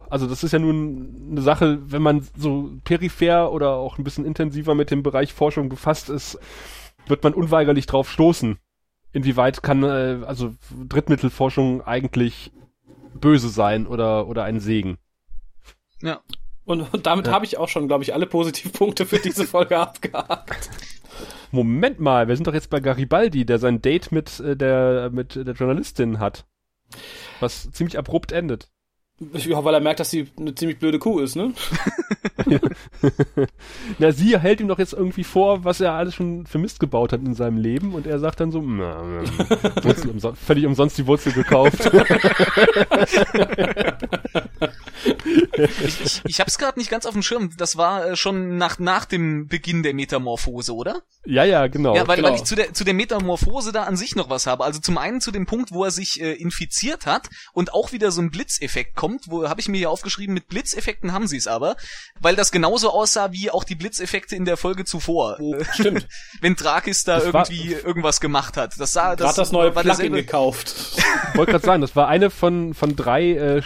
also 0.08 0.28
das 0.28 0.44
ist 0.44 0.52
ja 0.52 0.60
nun 0.60 1.30
eine 1.32 1.42
Sache, 1.42 1.80
wenn 1.90 2.02
man 2.02 2.24
so 2.36 2.70
peripher 2.84 3.50
oder 3.50 3.70
auch 3.70 3.98
ein 3.98 4.04
bisschen 4.04 4.24
intensiver 4.24 4.76
mit 4.76 4.92
dem 4.92 5.02
Bereich 5.02 5.32
Forschung 5.32 5.68
befasst 5.68 6.08
ist, 6.08 6.38
wird 7.08 7.24
man 7.24 7.34
unweigerlich 7.34 7.86
drauf 7.86 8.08
stoßen. 8.08 8.58
Inwieweit 9.12 9.64
kann 9.64 9.82
äh, 9.82 10.20
also 10.24 10.54
Drittmittelforschung 10.88 11.82
eigentlich 11.82 12.52
böse 13.14 13.48
sein 13.48 13.88
oder 13.88 14.28
oder 14.28 14.44
ein 14.44 14.60
Segen? 14.60 14.98
Ja. 16.04 16.20
Und, 16.64 16.80
und 16.94 17.06
damit 17.06 17.26
Ja. 17.26 17.32
habe 17.32 17.44
ich 17.44 17.58
auch 17.58 17.68
schon, 17.68 17.88
glaube 17.88 18.04
ich, 18.04 18.14
alle 18.14 18.26
Positivpunkte 18.26 19.04
für 19.06 19.18
diese 19.18 19.46
Folge 19.46 19.78
abgehakt. 19.78 20.70
Moment 21.50 22.00
mal, 22.00 22.26
wir 22.28 22.36
sind 22.36 22.46
doch 22.46 22.54
jetzt 22.54 22.70
bei 22.70 22.80
Garibaldi, 22.80 23.44
der 23.46 23.58
sein 23.58 23.80
Date 23.82 24.12
mit 24.12 24.40
äh, 24.40 24.56
der 24.56 25.10
mit 25.12 25.34
der 25.36 25.54
Journalistin 25.54 26.18
hat, 26.18 26.46
was 27.40 27.70
ziemlich 27.70 27.98
abrupt 27.98 28.32
endet. 28.32 28.70
Ja, 29.20 29.64
weil 29.64 29.74
er 29.74 29.80
merkt, 29.80 30.00
dass 30.00 30.10
sie 30.10 30.26
eine 30.36 30.56
ziemlich 30.56 30.80
blöde 30.80 30.98
Kuh 30.98 31.20
ist, 31.20 31.36
ne? 31.36 31.52
Na, 33.98 34.10
sie 34.10 34.36
hält 34.38 34.60
ihm 34.60 34.66
doch 34.66 34.80
jetzt 34.80 34.92
irgendwie 34.92 35.22
vor, 35.22 35.64
was 35.64 35.80
er 35.80 35.92
alles 35.92 36.16
schon 36.16 36.46
für 36.46 36.58
Mist 36.58 36.80
gebaut 36.80 37.12
hat 37.12 37.20
in 37.20 37.34
seinem 37.34 37.58
Leben 37.58 37.94
und 37.94 38.08
er 38.08 38.18
sagt 38.18 38.40
dann 38.40 38.50
so, 38.50 38.60
na, 38.60 39.00
ähm, 39.02 39.24
Wurzel 39.84 40.10
umson 40.10 40.34
völlig 40.34 40.66
umsonst 40.66 40.98
die 40.98 41.06
Wurzel 41.06 41.32
gekauft. 41.32 41.90
Ich, 45.56 46.00
ich, 46.04 46.22
ich 46.24 46.40
hab's 46.40 46.58
gerade 46.58 46.78
nicht 46.78 46.90
ganz 46.90 47.06
auf 47.06 47.12
dem 47.12 47.22
Schirm. 47.22 47.50
Das 47.56 47.76
war 47.76 48.10
äh, 48.10 48.16
schon 48.16 48.56
nach, 48.56 48.78
nach 48.78 49.04
dem 49.04 49.46
Beginn 49.46 49.82
der 49.82 49.94
Metamorphose, 49.94 50.74
oder? 50.74 51.02
ja, 51.26 51.44
ja, 51.44 51.66
genau. 51.68 51.94
ja, 51.94 52.06
weil, 52.08 52.16
genau. 52.16 52.28
weil 52.28 52.36
ich 52.36 52.44
zu 52.44 52.54
der, 52.54 52.72
zu 52.74 52.84
der 52.84 52.94
Metamorphose 52.94 53.72
da 53.72 53.84
an 53.84 53.96
sich 53.96 54.16
noch 54.16 54.30
was 54.30 54.46
habe. 54.46 54.64
Also 54.64 54.80
zum 54.80 54.98
einen 54.98 55.20
zu 55.20 55.30
dem 55.30 55.46
Punkt, 55.46 55.72
wo 55.72 55.84
er 55.84 55.90
sich 55.90 56.20
äh, 56.20 56.32
infiziert 56.32 57.06
hat 57.06 57.28
und 57.52 57.72
auch 57.72 57.92
wieder 57.92 58.10
so 58.10 58.20
ein 58.20 58.30
Blitzeffekt 58.30 58.96
kommt, 58.96 59.03
wo 59.26 59.48
habe 59.48 59.60
ich 59.60 59.68
mir 59.68 59.78
hier 59.78 59.90
aufgeschrieben, 59.90 60.34
mit 60.34 60.48
Blitzeffekten 60.48 61.12
haben 61.12 61.26
sie 61.26 61.36
es 61.36 61.46
aber, 61.46 61.76
weil 62.20 62.36
das 62.36 62.50
genauso 62.52 62.90
aussah 62.90 63.32
wie 63.32 63.50
auch 63.50 63.64
die 63.64 63.74
Blitzeffekte 63.74 64.36
in 64.36 64.44
der 64.44 64.56
Folge 64.56 64.84
zuvor. 64.84 65.36
Wo, 65.38 65.56
Stimmt. 65.72 66.06
wenn 66.40 66.54
Drakis 66.56 67.04
da 67.04 67.18
Das 67.20 67.32
war- 67.32 67.48
irgendwie 67.50 67.72
irgendwas 67.72 68.20
gemacht 68.20 68.56
hat. 68.56 68.74
Das 68.78 68.92
sah, 68.92 69.16
das 69.16 69.34
das 69.36 69.52
neue 69.52 69.74
war 69.74 69.82
Plugin 69.82 70.12
derselbe- 70.12 70.16
gekauft. 70.22 70.74
Wollte 71.34 71.52
gerade 71.52 71.64
sagen, 71.64 71.80
das 71.80 71.94
war 71.96 72.08
eine 72.08 72.30
von, 72.30 72.74
von 72.74 72.96
drei 72.96 73.30
äh, 73.32 73.62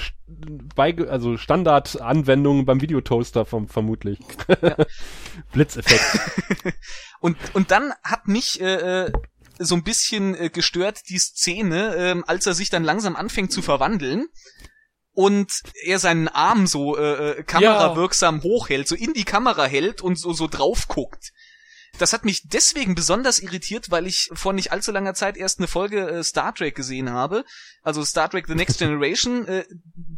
beige- 0.75 1.11
also 1.11 1.37
Standardanwendungen 1.37 2.65
beim 2.67 2.81
Videotoaster 2.81 3.45
vom, 3.45 3.69
vermutlich. 3.69 4.19
Blitzeffekt. 5.53 6.75
Und, 7.21 7.37
und 7.53 7.73
dann 7.73 7.93
hat 8.05 8.29
mich 8.29 8.61
äh, 8.61 9.07
äh, 9.07 9.13
so 9.59 9.75
ein 9.75 9.83
bisschen 9.83 10.37
äh, 10.37 10.51
gestört 10.51 11.01
die 11.09 11.19
Szene, 11.19 11.97
ähm, 11.97 12.23
als 12.25 12.47
er 12.47 12.55
sich 12.55 12.71
dann 12.71 12.85
langsam 12.85 13.17
anfängt 13.17 13.51
zu 13.51 13.61
verwandeln 13.61 14.27
und 15.19 15.65
er 15.83 15.99
seinen 15.99 16.29
Arm 16.29 16.69
so 16.69 16.97
äh, 16.97 17.31
äh, 17.31 17.43
kamerawirksam 17.43 18.41
hochhält, 18.45 18.87
so 18.87 18.95
in 18.95 19.15
die 19.15 19.25
Kamera 19.25 19.65
hält 19.65 20.01
und 20.01 20.17
so, 20.17 20.33
so 20.33 20.47
drauf 20.47 20.87
guckt. 20.87 21.33
Das 21.99 22.13
hat 22.13 22.25
mich 22.25 22.43
deswegen 22.47 22.95
besonders 22.95 23.41
irritiert, 23.41 23.91
weil 23.91 24.07
ich 24.07 24.31
vor 24.35 24.53
nicht 24.53 24.71
allzu 24.71 24.93
langer 24.93 25.15
Zeit 25.15 25.37
erst 25.37 25.59
eine 25.59 25.67
Folge 25.67 26.09
äh, 26.09 26.23
Star 26.23 26.55
Trek 26.55 26.77
gesehen 26.77 27.11
habe. 27.11 27.45
Also 27.89 28.05
Star 28.05 28.29
Trek 28.31 28.47
The 28.47 28.55
Next 28.55 28.79
Generation, 28.79 29.47
äh, 29.49 29.65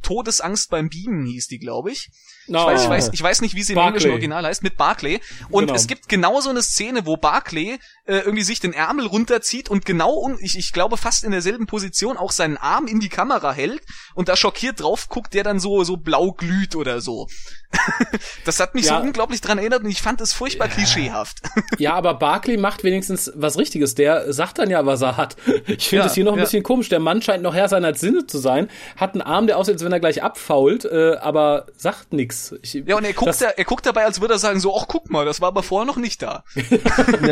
Todesangst 0.03 0.71
beim 0.71 0.89
Beamen 0.89 1.25
hieß 1.27 1.47
die, 1.49 1.59
glaube 1.59 1.93
ich. 1.93 2.09
Ich, 2.47 2.53
No. 2.53 2.67
weiß, 2.67 2.83
ich, 2.83 2.89
weiß, 2.89 3.11
ich 3.13 3.23
weiß 3.23 3.43
nicht, 3.43 3.55
wie 3.55 3.63
sie 3.63 3.75
im 3.75 3.77
Barclay. 3.77 3.89
englischen 3.91 4.11
Original 4.11 4.45
heißt, 4.45 4.63
mit 4.65 4.77
Barclay. 4.77 5.21
Und 5.51 5.67
Genau. 5.67 5.75
es 5.77 5.87
gibt 5.87 6.09
genau 6.09 6.41
so 6.41 6.51
eine 6.51 6.63
Szene, 6.63 7.07
wo 7.07 7.17
Barclay 7.17 7.79
äh, 8.07 8.17
irgendwie 8.17 8.43
sich 8.43 8.59
den 8.59 8.73
Ärmel 8.73 9.07
runterzieht 9.07 9.69
und 9.69 9.85
genau, 9.85 10.13
un 10.19 10.37
ich, 10.41 10.59
ich 10.59 10.73
glaube 10.73 10.97
fast 10.97 11.23
in 11.23 11.31
derselben 11.31 11.67
Position 11.67 12.17
auch 12.17 12.33
seinen 12.33 12.57
Arm 12.57 12.87
in 12.89 12.99
die 12.99 13.09
Kamera 13.09 13.53
hält 13.53 13.83
und 14.15 14.29
da 14.29 14.37
schockiert 14.37 14.81
drauf 14.81 15.09
guckt, 15.09 15.33
der 15.35 15.45
dann 15.45 15.61
so, 15.61 15.85
so 15.85 15.97
blau 15.97 16.33
glüht 16.33 16.75
oder 16.75 17.01
so. 17.01 17.29
das 18.45 18.59
hat 18.59 18.75
mich 18.75 18.87
Ja. 18.87 18.99
so 18.99 19.03
unglaublich 19.07 19.41
dran 19.41 19.59
erinnert 19.59 19.85
und 19.85 19.91
ich 19.91 20.03
fand 20.03 20.21
es 20.21 20.33
furchtbar 20.33 20.67
klischeehaft. 20.69 21.39
Ja, 21.79 21.95
aber 21.95 22.15
Barkley 22.15 22.57
macht 22.57 22.83
wenigstens 22.85 23.31
was 23.37 23.57
Richtiges. 23.59 23.95
Der 23.95 24.33
sagt 24.33 24.59
dann 24.59 24.71
ja, 24.71 24.85
was 24.87 25.03
er 25.03 25.17
hat. 25.17 25.37
Ich 25.67 25.89
finde 25.89 26.05
Ja, 26.05 26.07
es 26.07 26.15
hier 26.15 26.25
noch 26.25 26.33
ein 26.33 26.39
ja. 26.39 26.45
bisschen 26.45 26.63
komisch. 26.63 26.89
Der 26.89 26.99
Mann 27.01 27.23
scheint 27.23 27.43
noch 27.43 27.55
Herr 27.61 27.69
seiner 27.69 27.95
Sinne 27.95 28.27
zu 28.27 28.39
sein, 28.39 28.69
hat 28.97 29.13
einen 29.13 29.23
Arm, 29.23 29.47
der 29.47 29.59
aussieht, 29.59 29.75
als 29.75 29.85
wenn 29.85 29.93
er 29.93 30.01
gleich 30.01 30.23
abfault, 30.23 30.85
äh, 30.87 31.17
aber 31.21 31.67
sagt. 31.77 32.09
Ich, 32.13 32.73
Ja, 32.87 32.97
und 32.97 33.05
er 33.05 33.13
guckt, 33.13 33.29
das- 33.29 33.39
da, 33.39 33.49
er 33.51 33.65
guckt 33.65 33.85
dabei, 33.87 34.05
als 34.05 34.21
würde 34.21 34.35
er 34.35 34.39
sagen, 34.39 34.59
so, 34.61 34.77
ach 34.77 34.87
guck 34.89 35.11
mal, 35.11 35.25
das 35.25 35.41
war 35.41 35.49
aber 35.49 35.63
vorher 35.63 35.87
noch 35.87 35.97
nicht 35.99 36.23
da. 36.23 36.43
ja, 36.57 36.79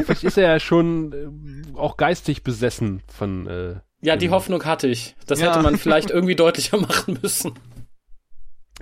vielleicht 0.02 0.24
ist 0.24 0.36
er 0.38 0.52
ja 0.52 0.60
schon 0.60 1.12
äh, 1.74 1.76
auch 1.78 1.96
geistig 1.96 2.42
besessen 2.44 3.02
von 3.12 3.46
äh, 3.46 3.74
ja, 4.00 4.16
die 4.16 4.30
Hoffnung 4.30 4.64
hatte 4.64 4.86
ich. 4.86 5.16
Das 5.26 5.40
Ja. 5.40 5.48
hätte 5.50 5.60
man 5.62 5.76
vielleicht 5.76 6.10
irgendwie 6.10 6.36
deutlicher 6.36 6.76
machen 6.80 7.18
müssen. 7.20 7.52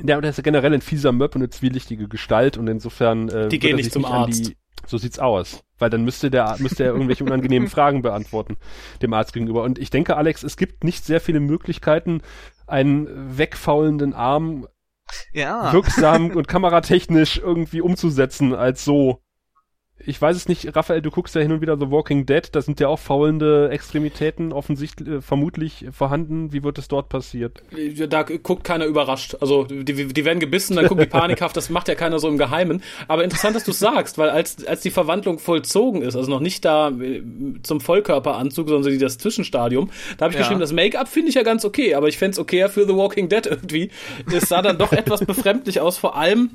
Ja, 0.05 0.19
und 0.19 0.25
er 0.25 0.31
ist 0.31 0.37
ja 0.37 0.43
generell 0.43 0.75
ein 0.75 0.83
fieser 0.83 1.11
Möb 1.13 1.35
und 1.35 1.41
eine 1.43 1.49
zwielichtige 1.51 2.07
Gestalt 2.09 2.59
und 2.59 2.69
insofern 2.69 3.29
äh, 3.31 3.49
Die 3.49 3.59
gehen 3.59 3.71
er 3.71 3.77
nicht 3.77 3.85
sich 3.85 3.93
zum 3.95 4.05
an 4.05 4.13
Arzt. 4.13 4.49
Die, 4.49 4.57
so 4.87 4.99
sieht's 4.99 5.19
aus. 5.19 5.63
Weil 5.79 5.91
dann 5.91 6.05
müsste 6.05 6.31
der, 6.31 6.57
müsste 6.59 6.85
er 6.85 6.93
irgendwelche 6.93 7.25
unangenehmen 7.25 7.69
Fragen 7.69 8.03
beantworten, 8.03 8.57
dem 9.03 9.13
Arzt 9.13 9.33
gegenüber. 9.33 9.63
Und 9.63 9.79
ich 9.79 9.91
denke, 9.91 10.17
Alex, 10.17 10.43
es 10.43 10.57
gibt 10.57 10.85
nicht 10.85 11.05
sehr 11.05 11.21
viele 11.21 11.41
Möglichkeiten, 11.41 12.23
einen 12.67 13.39
wegfaulenden 13.39 14.15
Arm 14.15 14.67
Ja. 15.33 15.73
wirksam 15.73 16.31
und 16.31 16.49
kameratechnisch 16.49 17.39
irgendwie 17.39 17.81
umzusetzen 17.81 18.55
als 18.55 18.85
so. 18.85 19.23
Ich 20.05 20.21
weiß 20.21 20.37
es 20.37 20.47
nicht, 20.47 20.77
Raphael, 20.77 21.01
du 21.01 21.11
guckst 21.11 21.35
ja 21.35 21.41
hin 21.41 21.53
und 21.53 21.63
wieder 21.63 21.79
The 21.79 21.91
Walking 21.91 22.27
Dead, 22.27 22.47
da 22.53 22.61
sind 22.61 22.79
ja 22.81 22.89
auch 22.89 22.99
faulende 22.99 23.71
Extremitäten 23.71 24.53
offensichtlich, 24.53 25.09
äh, 25.09 25.21
vermutlich 25.23 25.87
vorhanden. 25.91 26.53
Wie 26.53 26.63
wird 26.63 26.77
es 26.79 26.87
dort 26.89 27.09
passiert? 27.09 27.63
Da 28.09 28.23
guckt 28.23 28.63
keiner 28.63 28.85
überrascht. 28.85 29.37
Also 29.41 29.65
die, 29.65 29.85
die 30.07 30.25
werden 30.25 30.39
gebissen, 30.39 30.77
dann 30.77 30.87
gucken 30.87 31.05
die 31.05 31.11
panikhaft. 31.11 31.57
Das 31.57 31.71
macht 31.71 31.89
ja 31.89 31.95
keiner 31.95 32.19
so 32.19 32.29
im 32.29 32.37
Geheimen. 32.37 32.83
Aber 33.09 33.25
interessant, 33.25 33.57
dass 33.57 33.65
du 33.65 33.73
sagst, 33.73 34.19
weil 34.19 34.29
als, 34.29 34.65
als 34.67 34.83
die 34.83 34.91
Verwandlung 34.91 35.39
vollzogen 35.39 36.03
ist, 36.03 36.15
also 36.15 36.31
noch 36.31 36.41
nicht 36.41 36.65
da 36.67 36.91
äh, 36.91 37.23
zum 37.63 37.81
Vollkörperanzug, 37.81 38.69
sondern 38.69 38.99
das 38.99 39.17
Zwischenstadium, 39.19 39.91
da 40.19 40.27
habe 40.27 40.33
ich 40.33 40.37
Ja. 40.37 40.43
geschrieben, 40.43 40.61
das 40.61 40.73
Make-up 40.73 41.09
finde 41.09 41.31
ich 41.31 41.37
ja 41.37 41.43
ganz 41.43 41.65
okay, 41.65 41.95
aber 41.95 42.09
ich 42.09 42.19
fände 42.19 42.33
es 42.33 42.39
okayer 42.39 42.69
für 42.69 42.87
The 42.87 42.95
Walking 42.95 43.31
Dead 43.31 43.47
irgendwie. 43.47 43.91
Es 44.31 44.51
sah 44.51 44.61
dann 44.61 44.77
doch 44.77 44.93
etwas 44.93 45.25
befremdlich 45.25 45.81
aus, 45.81 45.97
vor 45.97 46.17
allem 46.17 46.51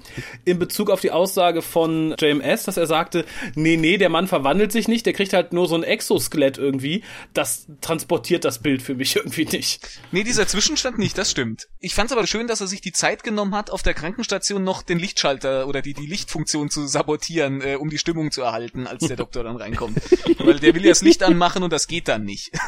in 0.45 0.59
Bezug 0.59 0.91
auf 0.91 1.01
die 1.01 1.11
Aussage 1.11 1.61
von 1.63 2.13
JMS, 2.19 2.65
dass 2.65 2.77
er 2.77 2.85
sagte, 2.85 3.25
nee, 3.55 3.77
nee, 3.77 3.97
der 3.97 4.09
Mann 4.09 4.27
verwandelt 4.27 4.71
sich 4.71 4.87
nicht, 4.87 5.05
der 5.05 5.13
kriegt 5.13 5.33
halt 5.33 5.53
nur 5.53 5.67
so 5.67 5.75
ein 5.75 5.83
Exoskelett 5.83 6.57
irgendwie. 6.57 7.03
Das 7.33 7.67
transportiert 7.81 8.45
das 8.45 8.59
Bild 8.59 8.81
für 8.81 8.95
mich 8.95 9.15
irgendwie 9.17 9.45
nicht. 9.45 9.87
Nee, 10.11 10.23
dieser 10.23 10.47
Zwischenstand 10.47 10.97
nicht, 10.97 11.17
das 11.17 11.31
stimmt. 11.31 11.67
Ich 11.79 11.95
fand's 11.95 12.11
aber 12.13 12.27
schön, 12.27 12.47
dass 12.47 12.61
er 12.61 12.67
sich 12.67 12.81
die 12.81 12.91
Zeit 12.91 13.23
genommen 13.23 13.55
hat, 13.55 13.69
auf 13.69 13.83
der 13.83 13.93
Krankenstation 13.93 14.63
noch 14.63 14.81
den 14.83 14.99
Lichtschalter 14.99 15.67
oder 15.67 15.81
die, 15.81 15.93
die 15.93 16.07
Lichtfunktion 16.07 16.69
zu 16.69 16.87
sabotieren, 16.87 17.61
äh, 17.61 17.75
um 17.75 17.89
die 17.89 17.97
Stimmung 17.97 18.31
zu 18.31 18.41
erhalten, 18.41 18.87
als 18.87 19.07
der 19.07 19.17
Doktor 19.17 19.43
dann 19.43 19.55
reinkommt. 19.57 19.97
Weil 20.39 20.59
der 20.59 20.75
will 20.75 20.83
ja 20.83 20.89
das 20.91 21.01
Licht 21.01 21.23
anmachen 21.23 21.63
und 21.63 21.71
das 21.73 21.87
geht 21.87 22.07
dann 22.07 22.23
nicht. 22.23 22.51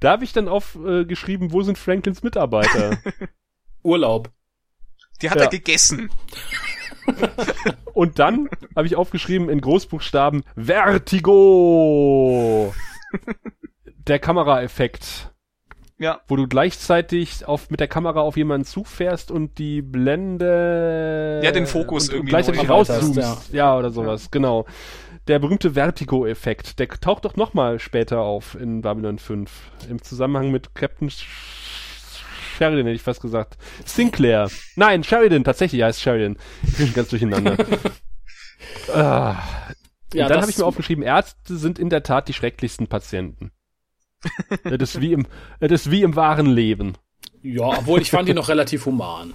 Da 0.00 0.10
habe 0.12 0.24
ich 0.24 0.32
dann 0.32 0.46
aufgeschrieben, 0.48 1.02
äh, 1.02 1.04
geschrieben, 1.06 1.52
wo 1.52 1.62
sind 1.62 1.78
Franklins 1.78 2.22
Mitarbeiter? 2.22 2.98
Urlaub. 3.82 4.30
Die 5.22 5.30
hat 5.30 5.38
Ja. 5.38 5.44
er 5.44 5.48
gegessen. 5.50 6.10
Und 7.94 8.18
dann 8.18 8.48
habe 8.74 8.86
ich 8.86 8.96
aufgeschrieben 8.96 9.48
in 9.48 9.60
Großbuchstaben 9.60 10.42
Vertigo. 11.56 12.74
Der 14.06 14.18
Kameraeffekt, 14.18 15.32
Ja. 15.98 16.20
wo 16.28 16.36
du 16.36 16.46
gleichzeitig 16.46 17.46
auf, 17.46 17.70
mit 17.70 17.80
der 17.80 17.88
Kamera 17.88 18.20
auf 18.20 18.36
jemanden 18.36 18.66
zufährst 18.66 19.30
und 19.30 19.58
die 19.58 19.80
Blende 19.82 21.40
Ja, 21.42 21.50
den 21.52 21.66
Fokus 21.66 22.04
und, 22.04 22.10
und 22.10 22.14
irgendwie 22.16 22.30
gleichzeitig 22.30 22.62
neu 22.62 22.68
rauszoomst. 22.74 23.16
erweiterst, 23.18 23.52
Ja. 23.52 23.76
oder 23.76 23.90
sowas, 23.90 24.30
genau. 24.30 24.66
Der 25.28 25.38
berühmte 25.40 25.72
Vertigo-Effekt, 25.72 26.78
der 26.78 26.86
taucht 26.88 27.24
doch 27.24 27.34
nochmal 27.34 27.80
später 27.80 28.20
auf 28.20 28.54
in 28.60 28.82
Babylon 28.82 29.18
5 29.18 29.50
im 29.90 30.00
Zusammenhang 30.00 30.52
mit 30.52 30.74
Captain 30.76 31.10
Sheridan, 32.56 32.86
hätte 32.86 32.96
ich 32.96 33.02
fast 33.02 33.20
gesagt. 33.20 33.56
Sinclair. 33.84 34.50
Nein, 34.76 35.04
Sheridan, 35.04 35.44
tatsächlich 35.44 35.82
heißt 35.82 36.00
Sheridan. 36.00 36.36
Ich 36.66 36.76
bin 36.76 36.92
ganz 36.92 37.08
durcheinander. 37.08 37.56
ah. 38.92 39.36
Und 40.12 40.18
Ja, 40.18 40.28
dann 40.28 40.40
habe 40.40 40.50
ich 40.50 40.58
mir 40.58 40.64
aufgeschrieben, 40.64 41.04
Ärzte 41.04 41.56
sind 41.56 41.78
in 41.78 41.90
der 41.90 42.02
Tat 42.02 42.28
die 42.28 42.32
schrecklichsten 42.32 42.86
Patienten. 42.86 43.50
das, 44.64 44.94
ist 44.94 45.00
wie 45.00 45.12
im, 45.12 45.26
das 45.60 45.72
ist 45.72 45.90
wie 45.90 46.02
im 46.02 46.16
wahren 46.16 46.46
Leben. 46.46 46.94
Ja, 47.42 47.78
obwohl 47.78 48.00
ich 48.00 48.10
fand 48.10 48.28
ihn 48.28 48.36
noch 48.36 48.48
relativ 48.48 48.86
human. 48.86 49.34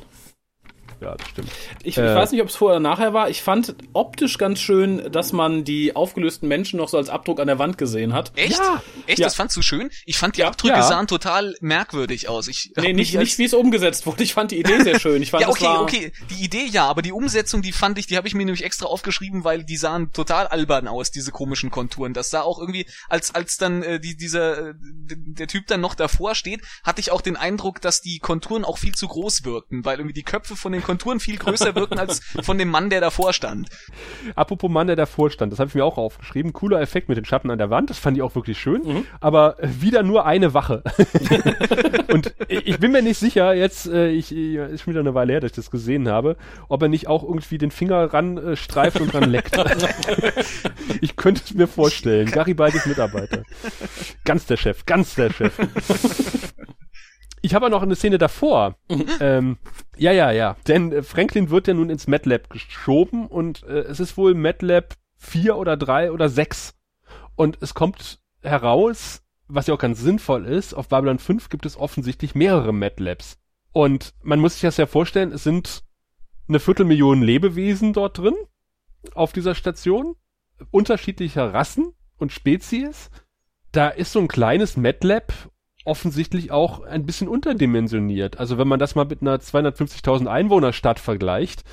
Ja, 1.02 1.16
das 1.16 1.28
stimmt. 1.30 1.50
Ich, 1.84 1.98
Äh. 1.98 2.10
ich 2.10 2.16
weiß 2.16 2.32
nicht, 2.32 2.42
ob 2.42 2.48
es 2.50 2.56
vorher 2.56 2.78
oder 2.80 2.90
nachher 2.90 3.14
war. 3.14 3.30
Ich 3.30 3.42
fand 3.42 3.76
optisch 3.94 4.38
ganz 4.38 4.60
schön, 4.60 5.12
dass 5.12 5.34
man 5.34 5.64
die 5.64 5.96
aufgelösten 5.96 6.48
Menschen 6.48 6.78
noch 6.78 6.90
so 6.90 6.98
als 6.98 7.10
Abdruck 7.10 7.40
an 7.40 7.48
der 7.48 7.58
Wand 7.58 7.78
gesehen 7.80 8.14
hat. 8.14 8.32
Echt? 8.36 8.60
Ja. 8.60 8.84
Echt? 9.08 9.20
Ja. 9.20 9.26
Das 9.26 9.36
fandst 9.36 9.58
du 9.58 9.62
schön? 9.64 9.90
Ich 10.06 10.18
fand 10.18 10.38
die. 10.38 10.44
Abdrücke 10.44 10.76
Ja. 10.76 10.84
sahen 10.84 11.08
total 11.08 11.56
merkwürdig 11.62 12.30
aus. 12.30 12.48
Ich 12.48 12.72
Nee, 12.78 12.94
nicht, 12.94 13.16
nicht 13.16 13.38
wie 13.40 13.46
es 13.46 13.54
umgesetzt 13.54 14.06
wurde. 14.06 14.22
Ich 14.24 14.34
fand 14.34 14.52
die 14.52 14.60
Idee 14.60 14.82
sehr 14.82 15.00
schön. 15.00 15.22
Ich 15.22 15.32
fand, 15.32 15.42
Ja, 15.42 15.50
okay, 15.50 15.64
war, 15.66 15.82
okay. 15.82 16.12
Die 16.30 16.44
Idee 16.44 16.66
ja, 16.66 16.86
aber 16.86 17.02
die 17.02 17.12
Umsetzung, 17.12 17.62
die 17.62 17.72
fand 17.72 17.98
ich, 17.98 18.06
die 18.08 18.18
habe 18.18 18.28
ich 18.28 18.34
mir 18.36 18.46
nämlich 18.46 18.64
extra 18.64 18.86
aufgeschrieben, 18.86 19.44
weil 19.44 19.64
die 19.64 19.78
sahen 19.78 20.12
total 20.14 20.48
albern 20.48 20.88
aus, 20.88 21.10
diese 21.12 21.32
komischen 21.32 21.72
Konturen. 21.72 22.14
Das 22.14 22.30
sah 22.30 22.42
auch 22.42 22.60
irgendwie, 22.60 22.86
als 23.10 23.34
als 23.34 23.58
dann 23.58 23.82
äh, 23.82 24.00
die, 24.00 24.16
dieser 24.18 24.70
äh, 24.70 24.74
der 24.78 25.48
Typ 25.48 25.66
dann 25.68 25.82
noch 25.82 25.96
davor 25.96 26.36
steht, 26.36 26.62
hatte 26.84 27.02
ich 27.02 27.12
auch 27.12 27.22
den 27.22 27.38
Eindruck, 27.38 27.82
dass 27.82 28.02
die 28.02 28.20
Konturen 28.20 28.64
auch 28.66 28.78
viel 28.78 28.94
zu 28.94 29.08
groß 29.08 29.46
wirkten, 29.46 29.84
weil 29.84 29.98
irgendwie 29.98 30.14
die 30.14 30.24
Köpfe 30.24 30.56
von 30.56 30.72
den 30.72 30.82
Konturen 30.92 31.22
viel 31.22 31.38
größer 31.38 31.74
wirken 31.76 32.00
als 32.00 32.20
von 32.42 32.58
dem 32.58 32.70
Mann, 32.70 32.90
der 32.90 33.00
davor 33.00 33.32
stand. 33.32 33.70
Apropos 34.36 34.70
Mann, 34.70 34.88
der 34.88 34.98
davor 34.98 35.32
stand, 35.32 35.54
das 35.54 35.60
habe 35.60 35.70
ich 35.70 35.76
mir 35.76 35.86
auch 35.86 35.98
aufgeschrieben. 35.98 36.52
Cooler 36.52 36.82
Effekt 36.82 37.08
mit 37.08 37.18
den 37.18 37.24
Schatten 37.24 37.50
an 37.50 37.58
der 37.58 37.70
Wand, 37.70 37.90
das 37.90 37.98
fand 37.98 38.18
ich 38.18 38.24
auch 38.24 38.36
wirklich 38.36 38.60
schön. 38.60 38.82
Mhm. 38.82 39.06
Aber 39.22 39.58
äh, 39.64 39.70
wieder 39.80 40.04
nur 40.04 40.26
eine 40.26 40.54
Wache. 40.54 40.84
Und 42.12 42.34
ich 42.50 42.78
bin 42.80 42.92
mir 42.92 43.02
nicht 43.02 43.18
sicher, 43.18 43.54
jetzt, 43.54 43.88
äh, 43.88 44.10
ich, 44.10 44.36
ich 44.36 44.56
ist 44.56 44.82
schon 44.82 44.92
wieder 44.92 45.00
eine 45.00 45.16
Weile 45.16 45.32
her, 45.32 45.40
dass 45.40 45.52
ich 45.52 45.56
das 45.56 45.72
gesehen 45.72 46.10
habe, 46.10 46.36
ob 46.68 46.82
er 46.82 46.90
nicht 46.90 47.08
auch 47.08 47.24
irgendwie 47.24 47.58
den 47.58 47.72
Finger 47.72 48.14
ran 48.14 48.38
äh, 48.38 48.56
streift 48.58 49.00
und 49.00 49.14
dran 49.14 49.30
leckt. 49.30 49.58
ich 51.02 51.16
könnte 51.16 51.42
es 51.46 51.54
mir 51.54 51.68
vorstellen. 51.68 52.30
Garibaldis 52.30 52.86
Mitarbeiter. 52.86 53.44
Ganz 54.26 54.46
der 54.46 54.58
Chef, 54.58 54.86
ganz 54.86 55.16
der 55.16 55.32
Chef. 55.32 55.54
Ich 57.42 57.56
habe 57.56 57.70
noch 57.70 57.82
eine 57.82 57.96
Szene 57.96 58.18
davor. 58.18 58.76
Ähm, 59.20 59.58
ja, 59.98 60.12
ja, 60.12 60.32
ja. 60.32 60.56
Denn 60.68 60.92
äh, 60.92 61.04
Franklin 61.04 61.50
wird 61.50 61.68
ja 61.68 61.74
nun 61.74 61.90
ins 61.90 62.08
MATLAB 62.08 62.50
geschoben 62.50 63.28
und 63.28 63.64
äh, 63.64 63.80
es 63.80 64.00
ist 64.00 64.18
wohl 64.18 64.34
MATLAB 64.34 64.96
4 65.18 65.58
oder 65.58 65.78
3 65.78 66.12
oder 66.12 66.30
6. 66.30 66.74
Und 67.36 67.58
es 67.62 67.74
kommt 67.74 68.20
heraus, 68.42 69.24
was 69.48 69.68
ja 69.68 69.74
auch 69.74 69.80
ganz 69.80 70.00
sinnvoll 70.00 70.46
ist, 70.46 70.74
auf 70.74 70.88
Babylon 70.88 71.20
5 71.20 71.50
gibt 71.50 71.66
es 71.66 71.78
offensichtlich 71.78 72.36
mehrere 72.36 72.74
MATLABs. 72.74 73.38
Und 73.72 74.14
man 74.22 74.40
muss 74.40 74.54
sich 74.54 74.62
das 74.62 74.78
ja 74.78 74.86
vorstellen, 74.86 75.32
es 75.32 75.44
sind 75.44 75.84
eine 76.48 76.60
Viertelmillion 76.60 77.22
Lebewesen 77.22 77.94
dort 77.94 78.18
drin, 78.18 78.36
auf 79.14 79.32
dieser 79.32 79.56
Station, 79.56 80.16
unterschiedlicher 80.70 81.54
Rassen 81.54 81.94
und 82.18 82.32
Spezies. 82.32 83.10
Da 83.72 83.88
ist 83.90 84.12
so 84.12 84.20
ein 84.20 84.28
kleines 84.28 84.78
MATLAB 84.78 85.34
offensichtlich 85.86 86.52
auch 86.52 86.82
ein 86.84 87.06
bisschen 87.06 87.28
unterdimensioniert. 87.28 88.40
Also 88.40 88.58
wenn 88.58 88.68
man 88.68 88.80
das 88.80 88.96
mal 88.96 89.06
mit 89.06 89.22
einer 89.22 89.38
250.000 89.38 90.28
Einwohnerstadt 90.28 91.00
vergleicht, 91.00 91.64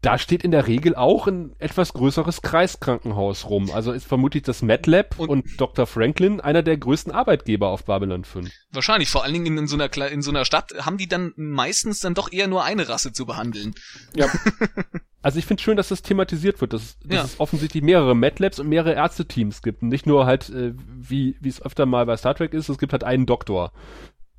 da 0.00 0.16
steht 0.16 0.44
in 0.44 0.52
der 0.52 0.68
Regel 0.68 0.94
auch 0.94 1.26
ein 1.26 1.56
etwas 1.58 1.92
größeres 1.92 2.42
Kreiskrankenhaus 2.42 3.50
rum. 3.50 3.70
Also 3.72 3.90
ist 3.92 4.06
vermutlich 4.06 4.44
das 4.44 4.62
MedLab 4.62 5.18
und, 5.18 5.28
und 5.28 5.60
Dr. 5.60 5.86
Franklin 5.86 6.40
einer 6.40 6.62
der 6.62 6.76
größten 6.76 7.12
Arbeitgeber 7.12 7.68
auf 7.68 7.84
Babylon 7.84 8.24
5. 8.24 8.48
Wahrscheinlich, 8.70 9.10
vor 9.10 9.24
allen 9.24 9.32
Dingen 9.32 9.46
in, 9.46 9.58
in, 9.58 9.66
so 9.66 9.76
einer, 9.76 9.90
in 10.10 10.22
so 10.22 10.30
einer 10.30 10.44
Stadt 10.44 10.72
haben 10.78 10.98
die 10.98 11.08
dann 11.08 11.32
meistens 11.36 11.98
dann 11.98 12.14
doch 12.14 12.30
eher 12.30 12.46
nur 12.46 12.62
eine 12.62 12.88
Rasse 12.88 13.12
zu 13.12 13.26
behandeln. 13.26 13.74
Ja. 14.14 14.28
also 15.28 15.38
ich 15.38 15.44
finde 15.44 15.62
schön, 15.62 15.76
dass 15.76 15.88
das 15.88 16.00
thematisiert 16.00 16.58
wird, 16.62 16.72
dass, 16.72 16.98
dass 17.00 17.14
ja. 17.14 17.22
es 17.22 17.38
offensichtlich 17.38 17.82
mehrere 17.82 18.16
MedLabs 18.16 18.60
und 18.60 18.66
mehrere 18.66 18.94
Ärzteteams 18.94 19.60
gibt. 19.60 19.82
Und 19.82 19.88
nicht 19.88 20.06
nur 20.06 20.24
halt, 20.24 20.48
äh, 20.48 20.72
wie 20.74 21.36
es 21.44 21.60
öfter 21.60 21.84
mal 21.84 22.06
bei 22.06 22.16
Star 22.16 22.34
Trek 22.34 22.54
ist, 22.54 22.70
es 22.70 22.78
gibt 22.78 22.92
halt 22.92 23.04
einen 23.04 23.26
Doktor 23.26 23.74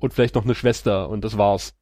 und 0.00 0.12
vielleicht 0.12 0.34
noch 0.34 0.42
eine 0.42 0.56
Schwester 0.56 1.08
und 1.08 1.22
das 1.22 1.38
war's. 1.38 1.74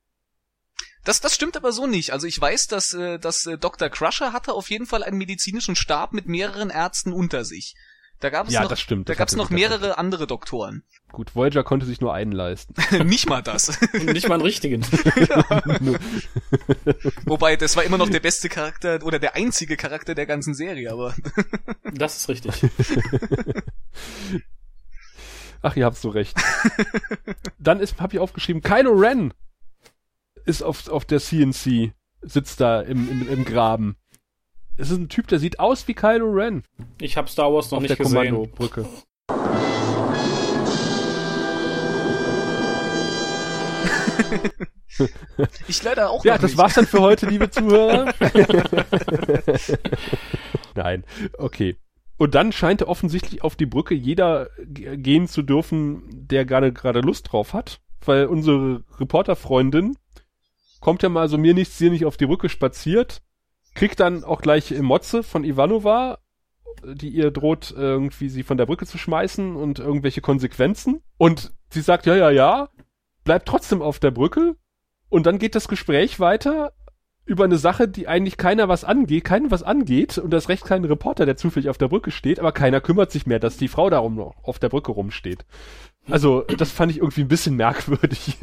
Das, 1.05 1.23
das 1.23 1.35
stimmt 1.35 1.57
aber 1.57 1.73
so 1.73 1.87
nicht. 1.87 2.13
Also 2.13 2.27
ich 2.27 2.39
weiß, 2.39 2.67
dass, 2.67 2.93
äh, 2.93 3.19
dass 3.19 3.47
äh, 3.47 3.57
Dr. 3.57 3.89
Crusher 3.89 4.35
hatte 4.35 4.53
auf 4.53 4.69
jeden 4.69 4.85
Fall 4.85 5.03
einen 5.03 5.17
medizinischen 5.17 5.75
Stab 5.75 6.13
mit 6.13 6.27
mehreren 6.27 6.69
Ärzten 6.69 7.15
unter 7.15 7.47
sich. 7.47 7.77
Da 8.21 8.29
gab 8.29 8.49
es 8.49 8.53
ja, 8.53 8.63
noch, 8.63 9.05
da 9.05 9.15
gab 9.15 9.29
es 9.29 9.37
noch 9.37 9.49
mehrere 9.49 9.97
andere 9.97 10.27
Doktoren. 10.27 10.83
Gut, 11.13 11.35
Voyager 11.35 11.65
konnte 11.65 11.87
sich 11.87 12.01
nur 12.01 12.13
einen 12.13 12.33
leisten. 12.33 12.75
nicht 13.07 13.29
mal 13.29 13.43
das. 13.43 13.81
nicht 13.93 14.29
mal 14.29 14.35
einen 14.35 14.43
richtigen. 14.43 14.83
Wobei, 17.25 17.57
das 17.57 17.77
war 17.77 17.85
immer 17.85 17.99
noch 17.99 18.11
der 18.11 18.21
beste 18.21 18.49
Charakter 18.49 19.03
oder 19.03 19.19
der 19.19 19.35
einzige 19.35 19.77
Charakter 19.77 20.15
der 20.15 20.27
ganzen 20.27 20.55
Serie, 20.55 20.93
aber. 20.93 21.15
das 21.95 22.19
ist 22.19 22.29
richtig. 22.29 22.63
Ach, 25.63 25.77
ihr 25.77 25.85
habt 25.87 25.97
so 25.97 26.11
recht. 26.11 26.37
Dann 27.59 27.81
ist, 27.81 28.01
hab 28.01 28.13
ich 28.13 28.21
aufgeschrieben, 28.21 28.63
Kylo 28.63 28.93
Ren 28.93 29.33
ist 30.45 30.63
auf, 30.63 30.89
auf 30.89 31.05
der 31.05 31.21
CNC, 31.21 31.93
sitzt 32.23 32.61
da 32.61 32.81
im, 32.81 33.11
im, 33.11 33.29
im 33.29 33.45
Graben. 33.45 33.97
Es 34.77 34.91
ist 34.91 34.99
ein 34.99 35.09
Typ, 35.09 35.27
der 35.27 35.41
sieht 35.41 35.59
aus 35.59 35.89
wie 35.89 35.95
Kylo 35.95 36.31
Ren. 36.31 36.63
Ich 37.01 37.17
habe 37.17 37.29
Star 37.29 37.53
Wars 37.53 37.71
noch 37.71 37.79
auf 37.79 37.83
nicht 37.83 37.91
der 37.91 37.97
gesehen. 37.97 38.15
Kommandobrücke. 38.15 38.87
ich 45.69 45.83
leider 45.83 46.11
auch. 46.11 46.25
Ja, 46.25 46.39
das 46.39 46.53
nicht. 46.53 46.59
war's 46.59 46.75
dann 46.75 46.87
für 46.87 47.01
heute, 47.01 47.27
liebe 47.27 47.51
Zuhörer. 47.51 48.13
Nein, 50.75 51.05
okay. 51.39 51.77
Und 52.17 52.35
dann 52.35 52.53
scheint 52.53 52.83
offensichtlich 52.83 53.43
auf 53.43 53.55
die 53.55 53.67
Brücke 53.67 53.95
jeder 53.95 54.51
gehen 54.67 55.29
zu 55.29 55.43
dürfen, 55.43 56.03
der 56.11 56.45
gerade 56.45 56.73
gerade 56.73 57.01
Lust 57.01 57.33
drauf 57.33 57.53
hat, 57.53 57.81
weil 58.05 58.27
unsere 58.27 58.85
Reporterfreundin 58.99 59.97
kommt 60.81 61.03
ja 61.03 61.09
mal 61.09 61.29
so 61.29 61.39
mir 61.39 61.55
nichts, 61.55 61.79
dir 61.79 61.91
nicht 61.91 62.05
auf 62.05 62.17
die 62.17 62.27
Brücke 62.27 62.49
spaziert, 62.49 63.23
kriegt 63.75 64.01
dann 64.01 64.25
auch 64.25 64.43
gleich 64.43 64.77
Motze 64.81 65.23
von 65.23 65.45
Ivanova, 65.45 66.19
die 66.85 67.11
ihr 67.11 67.31
droht, 67.31 67.73
irgendwie 67.77 68.29
sie 68.29 68.43
von 68.43 68.57
der 68.57 68.67
Brücke 68.67 68.87
zu 68.87 68.99
schmeißen 68.99 69.57
und 69.57 69.79
irgendwelche 69.79 70.21
Konsequenzen. 70.21 71.03
Und 71.17 71.53
sie 71.71 71.81
sagt, 71.81 72.07
ja, 72.07 72.17
ja, 72.17 72.31
ja, 72.31 72.69
bleibt 73.29 73.47
trotzdem 73.47 73.83
auf 73.83 73.99
der 73.99 74.11
Brücke. 74.11 74.57
Und 75.11 75.27
dann 75.27 75.39
geht 75.39 75.55
das 75.55 75.69
Gespräch 75.69 76.19
weiter 76.19 76.73
über 77.27 77.45
eine 77.45 77.59
Sache, 77.59 77.87
die 77.87 78.09
eigentlich 78.09 78.39
keiner 78.39 78.71
was 78.71 78.85
angeht, 78.85 79.25
keinen 79.25 79.51
was 79.51 79.63
angeht 79.63 80.17
und 80.17 80.31
das 80.31 80.49
recht 80.49 80.65
kein 80.65 80.83
Reporter, 80.83 81.27
der 81.27 81.37
zufällig 81.37 81.69
auf 81.69 81.77
der 81.77 81.89
Brücke 81.89 82.11
steht, 82.11 82.41
aber 82.41 82.53
keiner 82.53 82.81
kümmert 82.81 83.13
sich 83.13 83.27
mehr, 83.27 83.39
dass 83.39 83.59
die 83.59 83.69
Frau 83.69 83.91
darum 83.91 84.15
noch 84.15 84.43
auf 84.45 84.59
der 84.59 84.71
Brücke 84.71 84.93
rumsteht. 84.93 85.45
Also, 86.11 86.41
das 86.41 86.71
fand 86.71 86.91
ich 86.91 86.99
irgendwie 86.99 87.21
ein 87.21 87.29
bisschen 87.29 87.55
merkwürdig. 87.55 88.39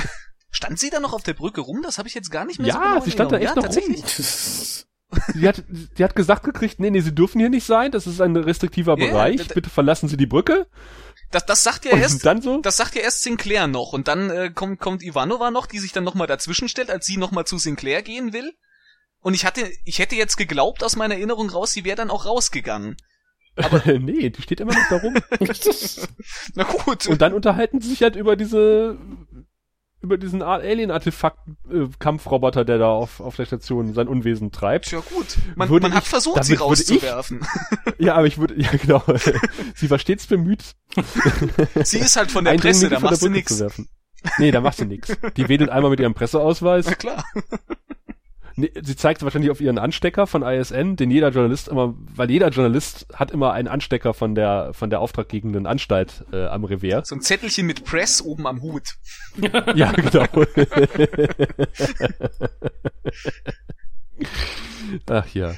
Stand 0.50 0.78
sie 0.78 0.88
da 0.88 1.00
noch 1.00 1.12
auf 1.12 1.22
der 1.22 1.34
Brücke 1.34 1.60
rum? 1.60 1.82
Das 1.82 1.98
habe 1.98 2.08
ich 2.08 2.14
jetzt 2.14 2.30
gar 2.30 2.46
nicht 2.46 2.60
mehr 2.60 2.68
ja, 2.68 2.74
so 2.74 2.80
genau 2.80 3.00
sie 3.04 3.10
stand 3.10 3.32
da 3.32 3.36
echt 3.36 3.44
ja, 3.44 3.54
noch 3.54 3.62
tatsächlich. 3.64 4.02
rum. 5.12 5.20
die 5.34 5.46
hat, 5.46 5.62
die 5.98 6.02
hat 6.02 6.16
gesagt 6.16 6.44
gekriegt, 6.44 6.80
nee, 6.80 6.88
nee, 6.88 7.00
sie 7.00 7.14
dürfen 7.14 7.40
hier 7.40 7.50
nicht 7.50 7.66
sein, 7.66 7.92
das 7.92 8.06
ist 8.06 8.22
ein 8.22 8.34
restriktiver 8.36 8.98
Ja, 8.98 9.06
Bereich, 9.06 9.48
bitte 9.48 9.68
verlassen 9.68 10.08
Sie 10.08 10.16
die 10.16 10.26
Brücke. 10.26 10.66
Das, 11.30 11.46
das 11.46 11.62
sagt 11.62 11.84
ja 11.84 11.92
Und 11.92 12.00
erst, 12.00 12.26
dann 12.26 12.42
so, 12.42 12.60
das 12.60 12.76
sagt 12.76 12.96
ja 12.96 13.02
erst 13.02 13.22
Sinclair 13.22 13.68
noch 13.68 13.92
und 13.92 14.08
dann 14.08 14.30
äh, 14.30 14.50
kommt 14.50 14.80
kommt 14.80 15.02
Ivanova 15.02 15.50
noch, 15.50 15.66
die 15.66 15.78
sich 15.78 15.92
dann 15.92 16.02
nochmal 16.04 16.26
dazwischen 16.26 16.68
stellt, 16.68 16.90
als 16.90 17.06
sie 17.06 17.16
nochmal 17.16 17.46
zu 17.46 17.58
Sinclair 17.58 18.02
gehen 18.02 18.32
will. 18.32 18.52
Und 19.20 19.34
ich 19.34 19.44
hatte, 19.44 19.70
ich 19.84 19.98
hätte 19.98 20.16
jetzt 20.16 20.36
geglaubt 20.36 20.82
aus 20.82 20.96
meiner 20.96 21.14
Erinnerung 21.14 21.50
raus, 21.50 21.72
sie 21.72 21.84
wäre 21.84 21.96
dann 21.96 22.10
auch 22.10 22.26
rausgegangen. 22.26 22.96
nee, 23.84 24.30
die 24.30 24.42
steht 24.42 24.60
immer 24.60 24.74
noch 24.74 24.88
da 24.88 24.96
rum. 24.96 25.14
Na 26.54 26.64
gut. 26.64 27.06
Und 27.06 27.20
dann 27.20 27.32
unterhalten 27.32 27.80
sie 27.80 27.90
sich 27.90 28.02
halt 28.02 28.16
über 28.16 28.36
diese, 28.36 28.98
über 30.02 30.16
diesen 30.18 30.42
Alien-Artefakt-Kampfroboter, 30.42 32.64
der 32.64 32.78
da 32.78 32.88
auf, 32.90 33.20
auf 33.20 33.36
der 33.36 33.44
Station 33.46 33.92
sein 33.94 34.08
Unwesen 34.08 34.50
treibt. 34.52 34.90
ja 34.92 35.00
gut. 35.00 35.36
Man, 35.56 35.68
Würde 35.68 35.88
man 35.88 35.94
hat 35.96 36.04
ich- 36.04 36.08
versucht, 36.08 36.42
sie 36.44 36.52
würde 36.52 36.54
ich- 36.54 36.90
rauszuwerfen. 36.90 37.40
Ja, 37.98 38.14
aber 38.14 38.26
ich 38.26 38.38
würde, 38.38 38.54
ja 38.60 38.70
genau. 38.70 39.02
sie 39.74 39.90
war 39.90 39.98
stets 39.98 40.26
bemüht, 40.26 40.74
sie 41.84 41.98
ist 41.98 42.16
halt 42.16 42.30
von 42.32 42.44
der 42.46 42.54
Presse, 42.54 42.88
da 42.88 42.98
machst 43.00 43.22
du 43.22 43.28
nix. 43.28 43.62
Nee, 44.38 44.50
da 44.50 44.60
macht 44.60 44.76
sie 44.78 44.84
nix. 44.86 45.08
Die 45.36 45.48
wedelt 45.48 45.70
einmal 45.70 45.90
mit 45.90 46.00
ihrem 46.00 46.14
Presseausweis. 46.14 46.86
Na 46.86 46.94
klar. 46.94 47.24
Nee, 48.60 48.70
sie 48.82 48.94
zeigt 48.94 49.22
wahrscheinlich 49.22 49.50
auf 49.50 49.62
ihren 49.62 49.78
Anstecker 49.78 50.26
von 50.26 50.42
ISN, 50.42 50.96
den 50.96 51.10
jeder 51.10 51.30
Journalist 51.30 51.68
immer, 51.68 51.94
weil 52.14 52.30
jeder 52.30 52.50
Journalist 52.50 53.06
hat 53.14 53.30
immer 53.30 53.54
einen 53.54 53.68
Anstecker 53.68 54.12
von 54.12 54.34
der 54.34 54.74
von 54.74 54.90
der 54.90 55.00
auftraggebenden 55.00 55.64
Anstalt 55.66 56.26
äh, 56.30 56.44
am 56.44 56.64
Revier. 56.64 57.00
So 57.06 57.14
ein 57.14 57.22
Zettelchen 57.22 57.66
mit 57.66 57.86
Press 57.86 58.20
oben 58.20 58.46
am 58.46 58.60
Hut. 58.60 58.96
Ja, 59.74 59.92
genau. 59.92 60.26
Ach 65.08 65.26
ja. 65.32 65.54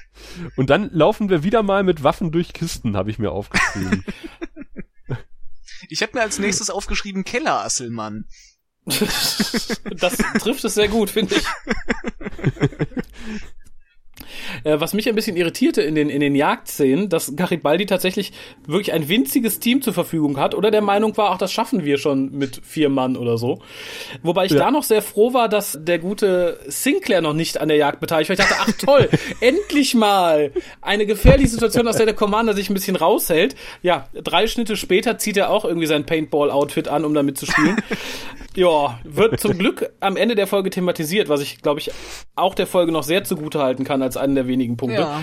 Und 0.56 0.70
dann 0.70 0.90
laufen 0.92 1.28
wir 1.28 1.42
wieder 1.42 1.64
mal 1.64 1.82
mit 1.82 2.04
Waffen 2.04 2.30
durch 2.30 2.52
Kisten, 2.52 2.96
habe 2.96 3.10
ich 3.10 3.18
mir 3.18 3.32
aufgeschrieben. 3.32 4.04
Ich 5.88 6.00
habe 6.00 6.12
mir 6.14 6.22
als 6.22 6.38
nächstes 6.38 6.70
aufgeschrieben 6.70 7.24
Kellerasselmann. 7.24 8.26
Das 8.84 10.16
trifft 10.38 10.64
es 10.64 10.74
sehr 10.74 10.86
gut, 10.88 11.10
finde 11.10 11.34
ich. 11.34 11.44
Äh, 14.64 14.80
Was 14.80 14.94
mich 14.94 15.08
ein 15.08 15.14
bisschen 15.14 15.36
irritierte 15.36 15.82
in 15.82 15.94
den, 15.94 16.10
in 16.10 16.20
den 16.20 16.34
Jagdszenen, 16.34 17.08
dass 17.08 17.34
Garibaldi 17.36 17.86
tatsächlich 17.86 18.32
wirklich 18.66 18.92
ein 18.92 19.08
winziges 19.08 19.60
Team 19.60 19.82
zur 19.82 19.92
Verfügung 19.92 20.38
hat 20.38 20.54
oder 20.54 20.70
der 20.70 20.82
Meinung 20.82 21.16
war, 21.16 21.30
ach, 21.30 21.38
das 21.38 21.52
schaffen 21.52 21.84
wir 21.84 21.98
schon 21.98 22.30
mit 22.32 22.60
vier 22.64 22.88
Mann 22.88 23.16
oder 23.16 23.38
so. 23.38 23.60
Wobei 24.22 24.46
ich 24.46 24.52
Ja. 24.52 24.58
da 24.58 24.70
noch 24.70 24.82
sehr 24.82 25.02
froh 25.02 25.32
war, 25.34 25.48
dass 25.48 25.78
der 25.80 25.98
gute 25.98 26.58
Sinclair 26.66 27.20
noch 27.20 27.34
nicht 27.34 27.60
an 27.60 27.68
der 27.68 27.76
Jagd 27.76 28.00
beteiligt 28.00 28.28
war. 28.30 28.34
Ich 28.34 28.40
dachte, 28.40 28.56
ach 28.60 28.72
toll, 28.84 29.08
endlich 29.40 29.94
mal 29.94 30.52
eine 30.80 31.06
gefährliche 31.06 31.48
Situation, 31.48 31.88
aus 31.88 31.96
der 31.96 32.06
der 32.06 32.14
Commander 32.14 32.54
sich 32.54 32.70
ein 32.70 32.74
bisschen 32.74 32.96
raushält. 32.96 33.54
Ja, 33.82 34.08
drei 34.14 34.46
Schnitte 34.46 34.76
später 34.76 35.18
zieht 35.18 35.36
er 35.36 35.50
auch 35.50 35.64
irgendwie 35.64 35.86
sein 35.86 36.04
Paintball-Outfit 36.06 36.88
an, 36.88 37.04
um 37.04 37.14
damit 37.14 37.38
zu 37.38 37.46
spielen. 37.46 37.76
Ja, 38.54 39.00
wird 39.04 39.40
zum 39.40 39.56
Glück 39.56 39.92
am 40.00 40.14
Ende 40.18 40.34
der 40.34 40.46
Folge 40.46 40.68
thematisiert, 40.68 41.30
was 41.30 41.40
ich, 41.40 41.62
glaube 41.62 41.80
ich, 41.80 41.90
auch 42.36 42.54
der 42.54 42.66
Folge 42.66 42.92
noch 42.92 43.02
sehr 43.02 43.24
zugute 43.24 43.60
halten 43.60 43.84
kann 43.84 44.02
als 44.02 44.18
einen 44.18 44.34
der 44.34 44.46
wenigen 44.52 44.76
Punkte. 44.76 45.00
Ja. 45.00 45.22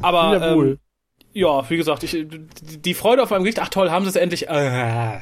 Aber 0.00 0.38
Jawohl. 0.38 0.68
ähm, 0.68 0.78
ja, 1.32 1.68
wie 1.68 1.76
gesagt, 1.76 2.02
ich, 2.02 2.26
die 2.60 2.94
Freude 2.94 3.22
auf 3.22 3.30
meinem 3.30 3.44
Gesicht, 3.44 3.60
ach 3.60 3.68
toll, 3.68 3.90
haben 3.90 4.04
sie 4.04 4.10
es 4.10 4.16
endlich. 4.16 4.48
Äh, 4.48 5.20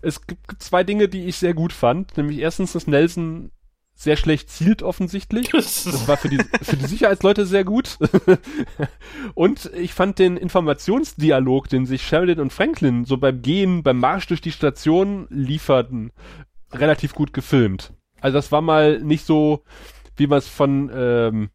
es 0.00 0.26
gibt 0.26 0.62
zwei 0.62 0.84
Dinge, 0.84 1.08
die 1.08 1.26
ich 1.26 1.36
sehr 1.36 1.54
gut 1.54 1.72
fand. 1.72 2.16
Nämlich 2.16 2.38
erstens, 2.38 2.72
dass 2.72 2.86
Nelson 2.86 3.50
sehr 3.94 4.16
schlecht 4.16 4.50
zielt 4.50 4.82
offensichtlich. 4.82 5.50
Das 5.52 6.08
war 6.08 6.16
für 6.16 6.28
die, 6.28 6.38
für 6.62 6.76
die 6.76 6.86
Sicherheitsleute 6.86 7.46
sehr 7.46 7.64
gut. 7.64 7.98
und 9.34 9.70
ich 9.76 9.94
fand 9.94 10.18
den 10.18 10.36
Informationsdialog, 10.36 11.68
den 11.68 11.86
sich 11.86 12.06
Sheridan 12.06 12.40
und 12.40 12.52
Franklin 12.52 13.04
so 13.04 13.16
beim 13.16 13.42
Gehen, 13.42 13.82
beim 13.82 13.98
Marsch 13.98 14.26
durch 14.26 14.40
die 14.40 14.52
Station 14.52 15.26
lieferten, 15.30 16.10
relativ 16.72 17.14
gut 17.14 17.32
gefilmt. 17.32 17.92
Also 18.20 18.38
das 18.38 18.50
war 18.50 18.62
mal 18.62 19.00
nicht 19.00 19.26
so, 19.26 19.62
wie 20.16 20.26
man 20.26 20.38
es 20.38 20.48
von, 20.48 20.90
ähm, 20.94 21.44
äh, 21.44 21.48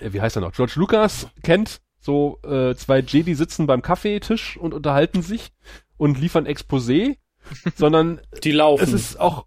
wie 0.00 0.20
heißt 0.20 0.36
er 0.36 0.42
noch, 0.42 0.52
George 0.52 0.74
Lucas 0.76 1.28
kennt. 1.42 1.80
So 2.00 2.38
äh, 2.44 2.74
zwei 2.76 3.00
Jedi 3.00 3.34
sitzen 3.34 3.66
beim 3.66 3.82
Kaffeetisch 3.82 4.56
und 4.56 4.74
unterhalten 4.74 5.22
sich 5.22 5.52
und 5.96 6.18
liefern 6.20 6.46
Exposé, 6.46 7.16
sondern 7.76 8.20
die 8.44 8.52
laufen. 8.52 8.84
es 8.84 8.92
ist 8.92 9.20
auch 9.20 9.46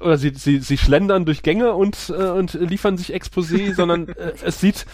oder 0.00 0.18
sie, 0.18 0.30
sie, 0.34 0.58
sie 0.58 0.78
schlendern 0.78 1.24
durch 1.24 1.42
Gänge 1.42 1.74
und, 1.74 2.10
äh, 2.10 2.30
und 2.30 2.54
liefern 2.54 2.96
sich 2.96 3.14
Exposé, 3.14 3.74
sondern 3.74 4.08
äh, 4.08 4.32
es 4.42 4.60
sieht 4.60 4.86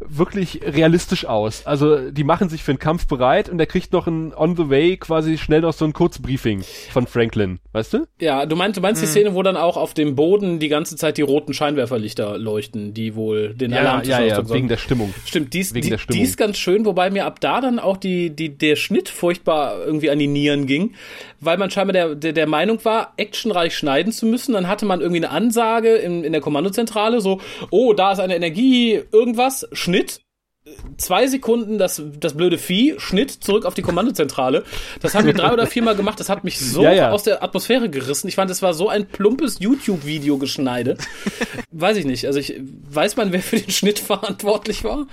wirklich 0.00 0.60
realistisch 0.62 1.26
aus. 1.26 1.66
Also 1.66 2.10
die 2.10 2.24
machen 2.24 2.48
sich 2.48 2.62
für 2.62 2.72
einen 2.72 2.78
Kampf 2.78 3.06
bereit 3.06 3.48
und 3.48 3.58
er 3.58 3.66
kriegt 3.66 3.92
noch 3.92 4.06
ein 4.06 4.34
on 4.34 4.56
the 4.56 4.68
way 4.68 4.96
quasi 4.96 5.38
schnell 5.38 5.60
noch 5.60 5.72
so 5.72 5.84
ein 5.84 5.92
Kurzbriefing 5.92 6.62
von 6.92 7.06
Franklin, 7.06 7.60
weißt 7.72 7.94
du? 7.94 8.06
Ja, 8.20 8.46
du 8.46 8.56
meinst, 8.56 8.76
du 8.76 8.80
meinst 8.80 9.02
die 9.02 9.06
Szene, 9.06 9.34
wo 9.34 9.42
dann 9.42 9.56
auch 9.56 9.76
auf 9.76 9.94
dem 9.94 10.14
Boden 10.14 10.58
die 10.58 10.68
ganze 10.68 10.96
Zeit 10.96 11.18
die 11.18 11.22
roten 11.22 11.54
Scheinwerferlichter 11.54 12.38
leuchten, 12.38 12.94
die 12.94 13.14
wohl 13.14 13.54
den 13.54 13.72
Alarm 13.72 14.02
ja, 14.04 14.20
ja, 14.20 14.36
sollen. 14.36 14.50
wegen 14.50 14.68
der 14.68 14.76
Stimmung. 14.76 15.14
Stimmt, 15.24 15.54
die 15.54 15.60
ist, 15.60 15.74
Wegen 15.74 15.84
die, 15.84 15.90
der 15.90 15.98
Stimmung. 15.98 16.18
die 16.18 16.24
ist 16.24 16.36
ganz 16.36 16.58
schön, 16.58 16.84
wobei 16.84 17.10
mir 17.10 17.24
ab 17.24 17.40
da 17.40 17.60
dann 17.60 17.78
auch 17.78 17.96
die, 17.96 18.30
die, 18.30 18.56
der 18.56 18.76
Schnitt 18.76 19.08
furchtbar 19.08 19.84
irgendwie 19.84 20.10
an 20.10 20.18
die 20.18 20.26
Nieren 20.26 20.66
ging, 20.66 20.94
weil 21.40 21.58
man 21.58 21.70
scheinbar 21.70 21.92
der, 21.92 22.14
der, 22.14 22.32
der 22.32 22.46
Meinung 22.46 22.84
war, 22.84 23.12
actionreich 23.16 23.76
schneiden 23.76 24.12
zu 24.12 24.26
müssen. 24.26 24.52
Dann 24.52 24.68
hatte 24.68 24.86
man 24.86 25.00
irgendwie 25.00 25.24
eine 25.24 25.30
Ansage 25.30 25.94
in, 25.96 26.24
in 26.24 26.32
der 26.32 26.40
Kommandozentrale, 26.40 27.20
so, 27.20 27.40
oh, 27.70 27.92
da 27.92 28.12
ist 28.12 28.20
eine 28.20 28.36
Energie, 28.36 29.00
irgendwas, 29.12 29.66
Schnitt. 29.84 30.20
Zwei 30.96 31.26
Sekunden 31.26 31.76
das, 31.76 32.00
das 32.18 32.34
blöde 32.34 32.56
Vieh, 32.56 32.94
Schnitt 32.96 33.30
zurück 33.30 33.66
auf 33.66 33.74
die 33.74 33.82
Kommandozentrale. 33.82 34.64
Das 35.02 35.14
haben 35.14 35.26
wir 35.26 35.34
drei 35.34 35.52
oder 35.52 35.66
viermal 35.66 35.94
gemacht. 35.94 36.18
Das 36.18 36.30
hat 36.30 36.42
mich 36.42 36.58
so 36.58 36.82
Ja, 36.82 36.92
ja. 36.92 37.10
aus 37.10 37.22
der 37.22 37.42
Atmosphäre 37.42 37.90
gerissen. 37.90 38.28
Ich 38.28 38.36
fand, 38.36 38.50
es 38.50 38.62
war 38.62 38.72
so 38.72 38.88
ein 38.88 39.06
plumpes 39.06 39.58
YouTube-Video 39.60 40.38
geschneide. 40.38 40.96
weiß 41.70 41.98
ich 41.98 42.06
nicht. 42.06 42.26
Also 42.26 42.38
ich 42.38 42.58
weiß 42.90 43.16
man, 43.16 43.30
wer 43.32 43.42
für 43.42 43.58
den 43.60 43.70
Schnitt 43.70 43.98
verantwortlich 43.98 44.84
war. 44.84 45.06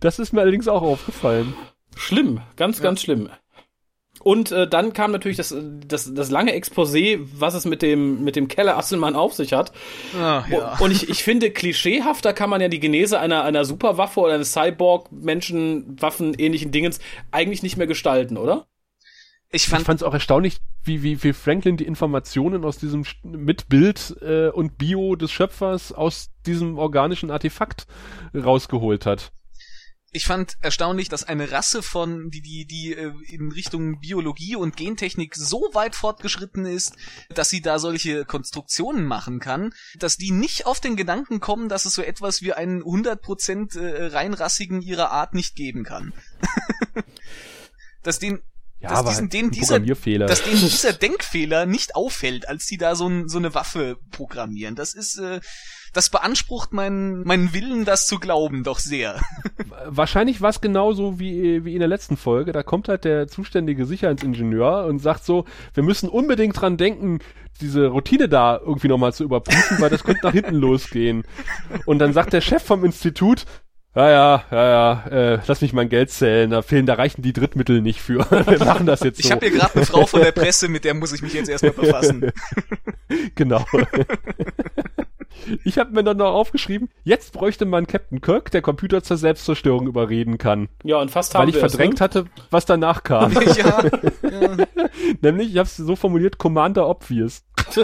Das 0.00 0.18
ist 0.18 0.32
mir 0.32 0.40
allerdings 0.40 0.68
auch 0.68 0.82
aufgefallen. 0.82 1.54
Schlimm, 1.96 2.40
ganz, 2.56 2.80
ganz 2.80 3.02
schlimm. 3.02 3.28
Und 4.22 4.52
äh, 4.52 4.68
dann 4.68 4.92
kam 4.92 5.12
natürlich 5.12 5.38
das, 5.38 5.54
das, 5.86 6.12
das 6.12 6.30
lange 6.30 6.54
Exposé, 6.54 7.20
was 7.34 7.54
es 7.54 7.64
mit 7.64 7.80
dem, 7.80 8.22
mit 8.22 8.36
dem 8.36 8.48
Keller 8.48 8.76
Asselmann 8.76 9.16
auf 9.16 9.32
sich 9.32 9.54
hat. 9.54 9.72
Ah, 10.14 10.44
ja. 10.50 10.76
Und 10.78 10.90
ich, 10.90 11.08
ich 11.08 11.24
finde, 11.24 11.50
klischeehafter 11.50 12.34
kann 12.34 12.50
man 12.50 12.60
ja 12.60 12.68
die 12.68 12.80
Genese 12.80 13.18
einer, 13.18 13.44
einer 13.44 13.64
Superwaffe 13.64 14.20
oder 14.20 14.34
eines 14.34 14.52
Cyborg-Menschen-Waffen 14.52 16.34
ähnlichen 16.34 16.70
Dingens 16.70 17.00
eigentlich 17.30 17.62
nicht 17.62 17.78
mehr 17.78 17.86
gestalten, 17.86 18.36
oder? 18.36 18.66
Ich 19.52 19.66
fand, 19.66 19.88
es 19.88 20.02
auch 20.04 20.14
erstaunlich, 20.14 20.58
wie, 20.84 21.02
wie, 21.02 21.24
wie 21.24 21.32
Franklin 21.32 21.76
die 21.76 21.86
Informationen 21.86 22.64
aus 22.64 22.78
diesem 22.78 23.04
mit 23.24 23.68
Bild 23.68 24.16
äh, 24.20 24.48
und 24.48 24.78
Bio 24.78 25.16
des 25.16 25.32
Schöpfers 25.32 25.92
aus 25.92 26.30
diesem 26.46 26.78
organischen 26.78 27.30
Artefakt 27.32 27.86
rausgeholt 28.32 29.06
hat. 29.06 29.32
Ich 30.12 30.24
fand 30.24 30.56
erstaunlich, 30.60 31.08
dass 31.08 31.24
eine 31.24 31.52
Rasse 31.52 31.82
von, 31.82 32.30
die, 32.30 32.42
die, 32.42 32.66
die 32.66 32.94
äh, 32.94 33.12
in 33.28 33.52
Richtung 33.52 34.00
Biologie 34.00 34.56
und 34.56 34.76
Gentechnik 34.76 35.36
so 35.36 35.70
weit 35.72 35.94
fortgeschritten 35.94 36.66
ist, 36.66 36.96
dass 37.32 37.48
sie 37.48 37.60
da 37.60 37.78
solche 37.78 38.24
Konstruktionen 38.24 39.04
machen 39.04 39.38
kann, 39.38 39.72
dass 39.98 40.16
die 40.16 40.32
nicht 40.32 40.66
auf 40.66 40.80
den 40.80 40.96
Gedanken 40.96 41.38
kommen, 41.38 41.68
dass 41.68 41.84
es 41.84 41.94
so 41.94 42.02
etwas 42.02 42.42
wie 42.42 42.52
einen 42.52 42.82
100% 42.82 43.78
äh, 43.78 44.06
reinrassigen 44.06 44.82
ihrer 44.82 45.12
Art 45.12 45.32
nicht 45.34 45.54
geben 45.54 45.84
kann. 45.84 46.12
dass 48.02 48.18
den, 48.18 48.40
Ja, 48.80 48.90
dass 48.90 49.04
diesen, 49.04 49.22
halt 49.22 49.32
den 49.32 49.50
dieser, 49.52 49.78
dass 49.78 50.42
denen 50.42 50.60
dieser 50.60 50.92
Denkfehler 50.92 51.66
nicht 51.66 51.94
auffällt, 51.94 52.48
als 52.48 52.66
die 52.66 52.78
da 52.78 52.96
so, 52.96 53.08
ein, 53.08 53.28
so 53.28 53.38
eine 53.38 53.54
Waffe 53.54 53.98
programmieren. 54.10 54.74
Das 54.74 54.92
ist, 54.94 55.18
äh, 55.18 55.40
das 55.92 56.10
beansprucht 56.10 56.72
meinen, 56.72 57.26
meinen 57.26 57.52
Willen, 57.52 57.84
das 57.84 58.06
zu 58.06 58.18
glauben, 58.18 58.64
doch 58.64 58.78
sehr. 58.78 59.20
Wahrscheinlich 59.86 60.40
war 60.40 60.50
es 60.50 60.60
genauso 60.60 61.18
wie, 61.18 61.64
wie 61.64 61.74
in 61.74 61.80
der 61.80 61.88
letzten 61.88 62.16
Folge. 62.16 62.52
Da 62.52 62.62
kommt 62.62 62.88
halt 62.88 63.04
der 63.04 63.28
zuständige 63.28 63.86
Sicherheitsingenieur 63.86 64.84
und 64.86 65.00
sagt 65.00 65.24
so, 65.24 65.44
wir 65.74 65.82
müssen 65.82 66.08
unbedingt 66.08 66.60
dran 66.60 66.76
denken, 66.76 67.18
diese 67.60 67.88
Routine 67.88 68.28
da 68.28 68.58
irgendwie 68.58 68.88
nochmal 68.88 69.12
zu 69.12 69.24
überprüfen, 69.24 69.80
weil 69.80 69.90
das 69.90 70.04
könnte 70.04 70.24
nach 70.24 70.32
hinten 70.32 70.54
losgehen. 70.56 71.24
Und 71.86 71.98
dann 71.98 72.12
sagt 72.12 72.32
der 72.32 72.40
Chef 72.40 72.62
vom 72.62 72.84
Institut, 72.84 73.44
ja, 73.96 74.08
ja, 74.08 74.44
ja, 74.52 74.68
ja, 74.68 75.06
äh, 75.10 75.38
lass 75.48 75.62
mich 75.62 75.72
mein 75.72 75.88
Geld 75.88 76.10
zählen, 76.10 76.48
da 76.48 76.62
fehlen, 76.62 76.86
da 76.86 76.94
reichen 76.94 77.22
die 77.22 77.32
Drittmittel 77.32 77.82
nicht 77.82 78.00
für. 78.00 78.20
Wir 78.46 78.64
machen 78.64 78.86
das 78.86 79.00
jetzt 79.00 79.20
so. 79.20 79.26
Ich 79.26 79.32
habe 79.32 79.46
hier 79.46 79.58
gerade 79.58 79.74
eine 79.74 79.84
Frau 79.84 80.06
von 80.06 80.22
der 80.22 80.30
Presse, 80.30 80.68
mit 80.68 80.84
der 80.84 80.94
muss 80.94 81.12
ich 81.12 81.22
mich 81.22 81.34
jetzt 81.34 81.48
erstmal 81.48 81.72
befassen. 81.72 82.30
Genau. 83.34 83.64
Ich 85.64 85.78
habe 85.78 85.92
mir 85.92 86.04
dann 86.04 86.18
noch 86.18 86.32
aufgeschrieben, 86.32 86.88
jetzt 87.04 87.32
bräuchte 87.32 87.64
man 87.64 87.86
Captain 87.86 88.20
Kirk, 88.20 88.50
der 88.50 88.62
Computer 88.62 89.02
zur 89.02 89.16
Selbstzerstörung 89.16 89.86
überreden 89.86 90.38
kann. 90.38 90.68
Ja, 90.82 90.98
und 90.98 91.10
fast 91.10 91.34
haben 91.34 91.42
Weil 91.42 91.48
ich 91.50 91.54
wir 91.56 91.64
es, 91.64 91.72
verdrängt 91.72 92.00
ne? 92.00 92.04
hatte, 92.04 92.24
was 92.50 92.66
danach 92.66 93.02
kam. 93.02 93.32
ja, 93.56 93.82
Nämlich, 95.20 95.50
ich 95.50 95.58
habe 95.58 95.66
es 95.66 95.76
so 95.76 95.96
formuliert, 95.96 96.38
Commander 96.38 96.88
Obvious. 96.88 97.42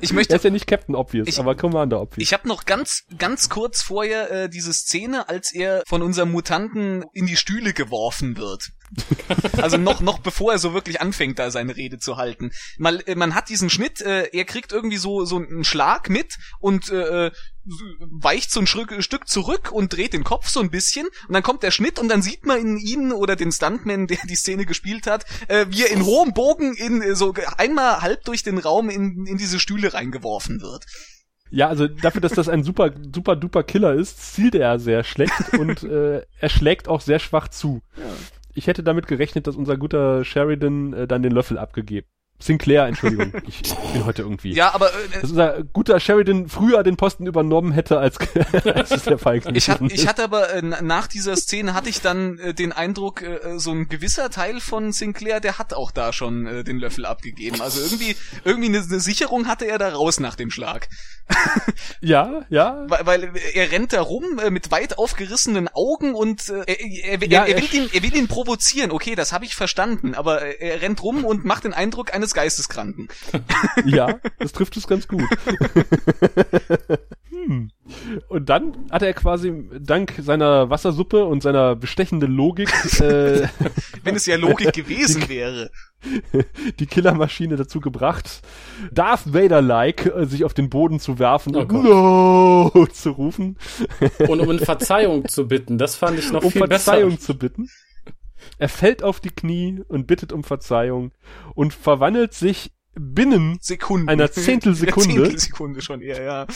ich 0.00 0.10
Er 0.10 0.14
möchte 0.14 0.34
ist 0.36 0.44
ja 0.44 0.50
nicht 0.50 0.66
Captain 0.66 0.94
Obvious, 0.94 1.28
Ich- 1.28 1.38
aber 1.38 1.54
Commander 1.54 2.00
Obvious. 2.00 2.22
Ich 2.26 2.32
habe 2.32 2.48
noch 2.48 2.64
ganz, 2.64 3.04
ganz 3.18 3.48
kurz 3.48 3.82
vorher 3.82 4.30
äh, 4.30 4.48
diese 4.48 4.72
Szene, 4.72 5.28
als 5.28 5.52
er 5.54 5.82
von 5.86 6.02
unserem 6.02 6.32
Mutanten 6.32 7.04
in 7.12 7.26
die 7.26 7.36
Stühle 7.36 7.72
geworfen 7.72 8.36
wird. 8.36 8.70
Also 9.62 9.76
noch, 9.76 10.00
noch 10.00 10.18
bevor 10.18 10.52
er 10.52 10.58
so 10.58 10.72
wirklich 10.72 11.00
anfängt, 11.00 11.38
da 11.38 11.50
seine 11.50 11.76
Rede 11.76 11.98
zu 11.98 12.16
halten. 12.16 12.50
Mal, 12.78 13.02
äh, 13.06 13.14
man 13.14 13.34
hat 13.34 13.48
diesen 13.48 13.70
Schnitt, 13.70 14.00
äh, 14.00 14.28
er 14.32 14.44
kriegt 14.44 14.72
irgendwie 14.72 14.96
so, 14.96 15.24
so 15.24 15.36
einen 15.36 15.64
Schlag 15.64 16.08
mit 16.10 16.36
und 16.60 16.90
äh, 16.90 17.30
weicht 18.00 18.50
so 18.50 18.60
ein 18.60 18.66
Stück, 18.66 19.02
Stück 19.02 19.28
zurück 19.28 19.70
und 19.72 19.92
dreht 19.92 20.12
den 20.12 20.24
Kopf 20.24 20.48
so 20.48 20.60
ein 20.60 20.70
bisschen 20.70 21.06
und 21.26 21.34
dann 21.34 21.42
kommt 21.42 21.62
der 21.62 21.70
Schnitt 21.70 21.98
und 21.98 22.08
dann 22.08 22.22
sieht 22.22 22.46
man 22.46 22.58
in 22.58 22.78
ihn 22.78 23.12
oder 23.12 23.36
den 23.36 23.52
Stuntman, 23.52 24.06
der 24.06 24.18
die 24.28 24.36
Szene 24.36 24.64
gespielt 24.64 25.06
hat, 25.06 25.24
äh, 25.48 25.66
wie 25.68 25.82
er 25.82 25.90
in 25.90 26.04
hohem 26.04 26.32
Bogen 26.32 26.74
in 26.74 27.02
äh, 27.02 27.14
so 27.14 27.34
einmal 27.56 28.00
halb 28.00 28.24
durch 28.24 28.42
den 28.42 28.58
Raum 28.58 28.90
in, 28.90 29.26
in 29.26 29.38
diese 29.38 29.60
Stühle 29.60 29.92
reingeworfen 29.92 30.60
wird. 30.60 30.84
ja, 31.50 31.68
also 31.68 31.88
dafür, 31.88 32.20
dass 32.20 32.32
das 32.32 32.48
ein 32.48 32.62
super, 32.62 32.90
super 33.14 33.36
duper 33.36 33.62
Killer 33.62 33.94
ist, 33.94 34.34
zielt 34.34 34.54
er 34.54 34.78
sehr 34.78 35.04
schlecht 35.04 35.54
und 35.58 35.82
äh, 35.82 36.22
er 36.38 36.48
schlägt 36.48 36.88
auch 36.88 37.00
sehr 37.00 37.18
schwach 37.18 37.48
zu. 37.48 37.82
Ich 38.58 38.66
hätte 38.66 38.82
damit 38.82 39.06
gerechnet, 39.06 39.46
dass 39.46 39.54
unser 39.54 39.76
guter 39.76 40.24
Sheridan 40.24 40.92
äh, 40.92 41.06
dann 41.06 41.22
den 41.22 41.30
Löffel 41.30 41.58
abgegeben. 41.58 42.08
Sinclair, 42.40 42.86
Entschuldigung. 42.86 43.32
Ich 43.48 43.74
bin 43.92 44.04
heute 44.04 44.22
irgendwie. 44.22 44.52
Ja, 44.54 44.74
aber 44.74 44.88
äh, 44.90 45.20
Dass 45.20 45.30
unser 45.30 45.62
guter 45.72 45.98
Sheridan 45.98 46.48
früher 46.48 46.82
den 46.82 46.96
Posten 46.96 47.26
übernommen 47.26 47.72
hätte, 47.72 47.98
als, 47.98 48.16
als 48.64 48.90
es 48.92 49.02
der 49.04 49.18
Fall 49.18 49.40
Ich, 49.54 49.68
hat, 49.68 49.80
ich 49.82 50.06
hatte 50.06 50.22
aber 50.24 50.52
äh, 50.52 50.60
na- 50.62 50.80
nach 50.82 51.06
dieser 51.08 51.36
Szene 51.36 51.74
hatte 51.74 51.88
ich 51.88 52.00
dann 52.00 52.38
äh, 52.38 52.54
den 52.54 52.72
Eindruck, 52.72 53.22
äh, 53.22 53.58
so 53.58 53.72
ein 53.72 53.88
gewisser 53.88 54.30
Teil 54.30 54.60
von 54.60 54.92
Sinclair, 54.92 55.40
der 55.40 55.58
hat 55.58 55.74
auch 55.74 55.90
da 55.90 56.12
schon 56.12 56.46
äh, 56.46 56.64
den 56.64 56.78
Löffel 56.78 57.06
abgegeben. 57.06 57.60
Also 57.60 57.80
irgendwie, 57.80 58.14
irgendwie 58.44 58.68
eine, 58.68 58.78
eine 58.84 59.00
Sicherung 59.00 59.48
hatte 59.48 59.64
er 59.66 59.78
da 59.78 59.88
raus 59.88 60.20
nach 60.20 60.36
dem 60.36 60.50
Schlag. 60.50 60.88
Ja, 62.00 62.42
ja. 62.48 62.84
Weil, 62.88 63.06
weil 63.06 63.32
er 63.54 63.70
rennt 63.72 63.92
da 63.92 64.00
rum 64.00 64.38
äh, 64.38 64.50
mit 64.50 64.70
weit 64.70 64.98
aufgerissenen 64.98 65.68
Augen 65.68 66.14
und 66.14 66.48
äh, 66.48 66.62
er, 67.02 67.20
er, 67.22 67.28
Ja, 67.28 67.44
er, 67.44 67.56
er 67.56 67.62
will 67.62 67.74
ihn, 67.74 67.90
er 67.92 68.02
will 68.02 68.16
ihn 68.16 68.28
provozieren. 68.28 68.90
Okay, 68.92 69.14
das 69.14 69.32
habe 69.32 69.44
ich 69.44 69.54
verstanden. 69.54 70.14
Aber 70.14 70.42
äh, 70.42 70.56
er 70.60 70.80
rennt 70.82 71.02
rum 71.02 71.24
und 71.24 71.44
macht 71.44 71.64
den 71.64 71.74
Eindruck 71.74 72.14
eines 72.14 72.27
Geisteskranken. 72.34 73.08
Ja, 73.84 74.18
das 74.38 74.52
trifft 74.52 74.76
es 74.76 74.86
ganz 74.86 75.06
gut. 75.08 75.22
hm. 77.30 77.70
Und 78.28 78.48
dann 78.48 78.86
hat 78.90 79.02
er 79.02 79.14
quasi 79.14 79.68
dank 79.80 80.14
seiner 80.20 80.68
Wassersuppe 80.70 81.24
und 81.24 81.42
seiner 81.42 81.76
bestechenden 81.76 82.32
Logik 82.34 82.68
äh, 83.00 83.48
Wenn 84.04 84.16
es 84.16 84.26
ja 84.26 84.36
Logik 84.36 84.72
gewesen 84.72 85.28
wäre. 85.28 85.70
die 86.78 86.86
Killermaschine 86.86 87.56
dazu 87.56 87.80
gebracht, 87.80 88.42
Darth 88.92 89.32
Vader-like 89.32 90.06
äh, 90.06 90.26
sich 90.26 90.44
auf 90.44 90.54
den 90.54 90.68
Boden 90.68 91.00
zu 91.00 91.18
werfen 91.18 91.56
Oh 91.56 91.60
und 91.60 91.68
Gott. 91.68 91.84
No 91.84 92.86
zu 92.92 93.10
rufen, 93.10 93.56
Und 94.28 94.40
um 94.40 94.58
Verzeihung 94.58 95.26
zu 95.28 95.46
bitten, 95.48 95.78
das 95.78 95.96
fand 95.96 96.18
ich 96.18 96.30
noch 96.32 96.44
um 96.44 96.50
viel 96.50 96.66
Verzeihung 96.66 97.10
besser. 97.12 97.22
zu 97.22 97.38
bitten. 97.38 97.68
Er 98.58 98.68
fällt 98.68 99.02
auf 99.02 99.20
die 99.20 99.30
Knie 99.30 99.82
und 99.88 100.06
bittet 100.06 100.32
um 100.32 100.44
Verzeihung 100.44 101.12
und 101.54 101.74
verwandelt 101.74 102.34
sich 102.34 102.72
binnen 102.94 103.58
Sekunden. 103.60 104.08
Einer 104.08 104.30
Zehntelsekunde. 104.30 105.14
Zehntelsekunde 105.24 105.82
schon 105.82 106.00
eher, 106.00 106.22
ja. 106.22 106.46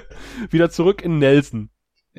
wieder 0.50 0.70
zurück 0.70 1.02
in 1.02 1.18
Nelson. 1.18 1.70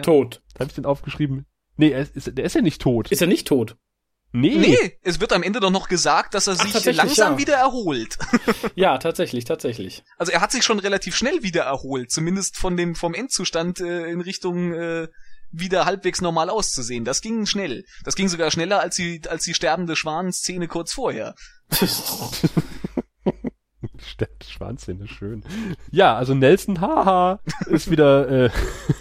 Tot. 0.02 0.42
Da 0.54 0.62
hab 0.62 0.70
ich 0.70 0.76
den 0.76 0.86
aufgeschrieben. 0.86 1.46
Nee, 1.76 1.92
er 1.92 2.02
ist, 2.14 2.38
der 2.38 2.46
ist 2.46 2.56
ja 2.56 2.62
nicht 2.62 2.82
tot. 2.82 3.12
Ist 3.12 3.22
er 3.22 3.28
nicht 3.28 3.48
tot? 3.48 3.78
Nee. 4.32 4.58
Nee, 4.58 5.00
es 5.02 5.20
wird 5.20 5.34
am 5.34 5.42
Ende 5.42 5.60
doch 5.60 5.72
noch 5.72 5.88
gesagt, 5.90 6.36
dass 6.36 6.46
er 6.46 6.54
sich 6.54 6.72
tatsächlich, 6.72 6.98
langsam 6.98 7.34
ja. 7.34 7.40
wieder 7.40 7.56
erholt. 7.56 8.18
Ja, 8.76 8.98
tatsächlich, 8.98 9.46
tatsächlich. 9.46 10.04
Also 10.18 10.32
er 10.32 10.42
hat 10.42 10.52
sich 10.52 10.64
schon 10.64 10.80
relativ 10.80 11.16
schnell 11.16 11.42
wieder 11.44 11.64
erholt, 11.64 12.12
zumindest 12.12 12.58
von 12.58 12.78
dem 12.78 12.96
vom 12.96 13.14
Endzustand 13.14 13.80
äh, 13.80 14.10
in 14.10 14.22
Richtung 14.22 14.74
äh, 14.74 15.08
wieder 15.52 15.86
halbwegs 15.86 16.22
normal 16.22 16.50
auszusehen. 16.50 17.06
Das 17.06 17.22
ging 17.22 17.46
schnell. 17.46 17.84
Das 18.04 18.16
ging 18.16 18.28
sogar 18.28 18.52
schneller 18.52 18.80
als 18.80 18.96
die 18.96 19.22
als 19.28 19.44
die 19.44 19.54
sterbende 19.54 19.96
Schwanenszene 19.96 20.68
kurz 20.68 20.94
vorher. 20.94 21.36
Sterbt 24.02 24.46
Schwanzähne, 24.46 25.08
schön. 25.08 25.44
Ja, 25.92 26.16
also 26.16 26.34
Nelson, 26.34 26.82
haha, 26.82 27.40
ist 27.68 27.90
wieder 27.90 28.46
äh, 28.46 28.50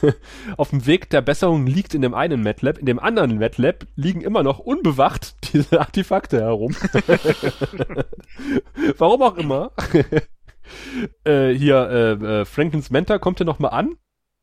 auf 0.57 0.71
dem 0.71 0.87
Weg 0.87 1.11
der 1.11 1.21
Besserung, 1.21 1.67
liegt 1.67 1.95
in 1.95 2.03
dem 2.03 2.15
einen 2.15 2.43
MATLAB. 2.43 2.79
In 2.79 2.87
dem 2.87 2.99
anderen 2.99 3.39
MATLAB 3.39 3.87
liegen 3.97 4.21
immer 4.21 4.43
noch 4.43 4.59
unbewacht 4.59 5.53
diese 5.53 5.81
Artefakte 5.81 6.41
herum. 6.41 6.75
Warum 8.99 9.23
auch 9.23 9.37
immer. 9.37 9.73
äh, 11.25 11.51
hier, 11.51 11.89
äh, 11.91 12.41
äh, 12.41 12.45
Frankens 12.45 12.91
Mentor 12.91 13.19
kommt 13.19 13.39
hier 13.39 13.47
nochmal 13.47 13.73
an 13.73 13.97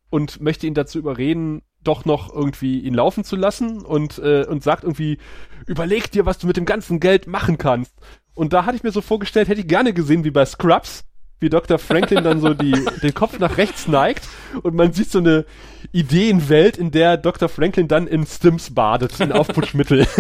und 0.10 0.42
möchte 0.42 0.68
ihn 0.68 0.74
dazu 0.74 1.00
überreden, 1.00 1.62
doch 1.88 2.06
noch 2.06 2.34
irgendwie 2.34 2.80
ihn 2.80 2.94
laufen 2.94 3.24
zu 3.24 3.36
lassen 3.36 3.84
und, 3.84 4.20
äh, 4.20 4.46
und 4.46 4.64
sagt 4.64 4.84
irgendwie, 4.84 5.18
überleg 5.66 6.12
dir, 6.12 6.26
was 6.26 6.38
du 6.38 6.48
mit 6.48 6.58
dem 6.58 6.66
ganzen 6.66 7.00
Geld 7.00 7.28
machen 7.28 7.58
kannst. 7.58 7.94
Und 8.34 8.54
da 8.54 8.66
hatte 8.66 8.76
ich 8.76 8.84
mir 8.84 8.92
so 8.92 9.02
vorgestellt, 9.02 9.48
hätte 9.48 9.62
ich 9.62 9.68
gerne 9.68 9.94
gesehen, 9.94 10.24
wie 10.24 10.32
bei 10.32 10.46
Scrubs, 10.46 11.06
wie 11.40 11.50
Dr. 11.50 11.80
Franklin 11.80 12.24
dann 12.24 12.42
so 12.42 12.54
die, 12.54 12.72
den 13.04 13.14
Kopf 13.14 13.40
nach 13.40 13.58
rechts 13.58 13.88
neigt 13.88 14.28
und 14.64 14.76
man 14.76 14.94
sieht 14.94 15.12
so 15.12 15.20
eine 15.20 15.46
Ideenwelt, 15.92 16.78
in 16.78 16.92
der 16.92 17.18
Dr. 17.18 17.50
Franklin 17.50 17.88
dann 17.88 18.08
in 18.08 18.26
Stims 18.26 18.74
badet, 18.74 19.20
in 19.20 19.32
Aufputschmittel. 19.32 20.08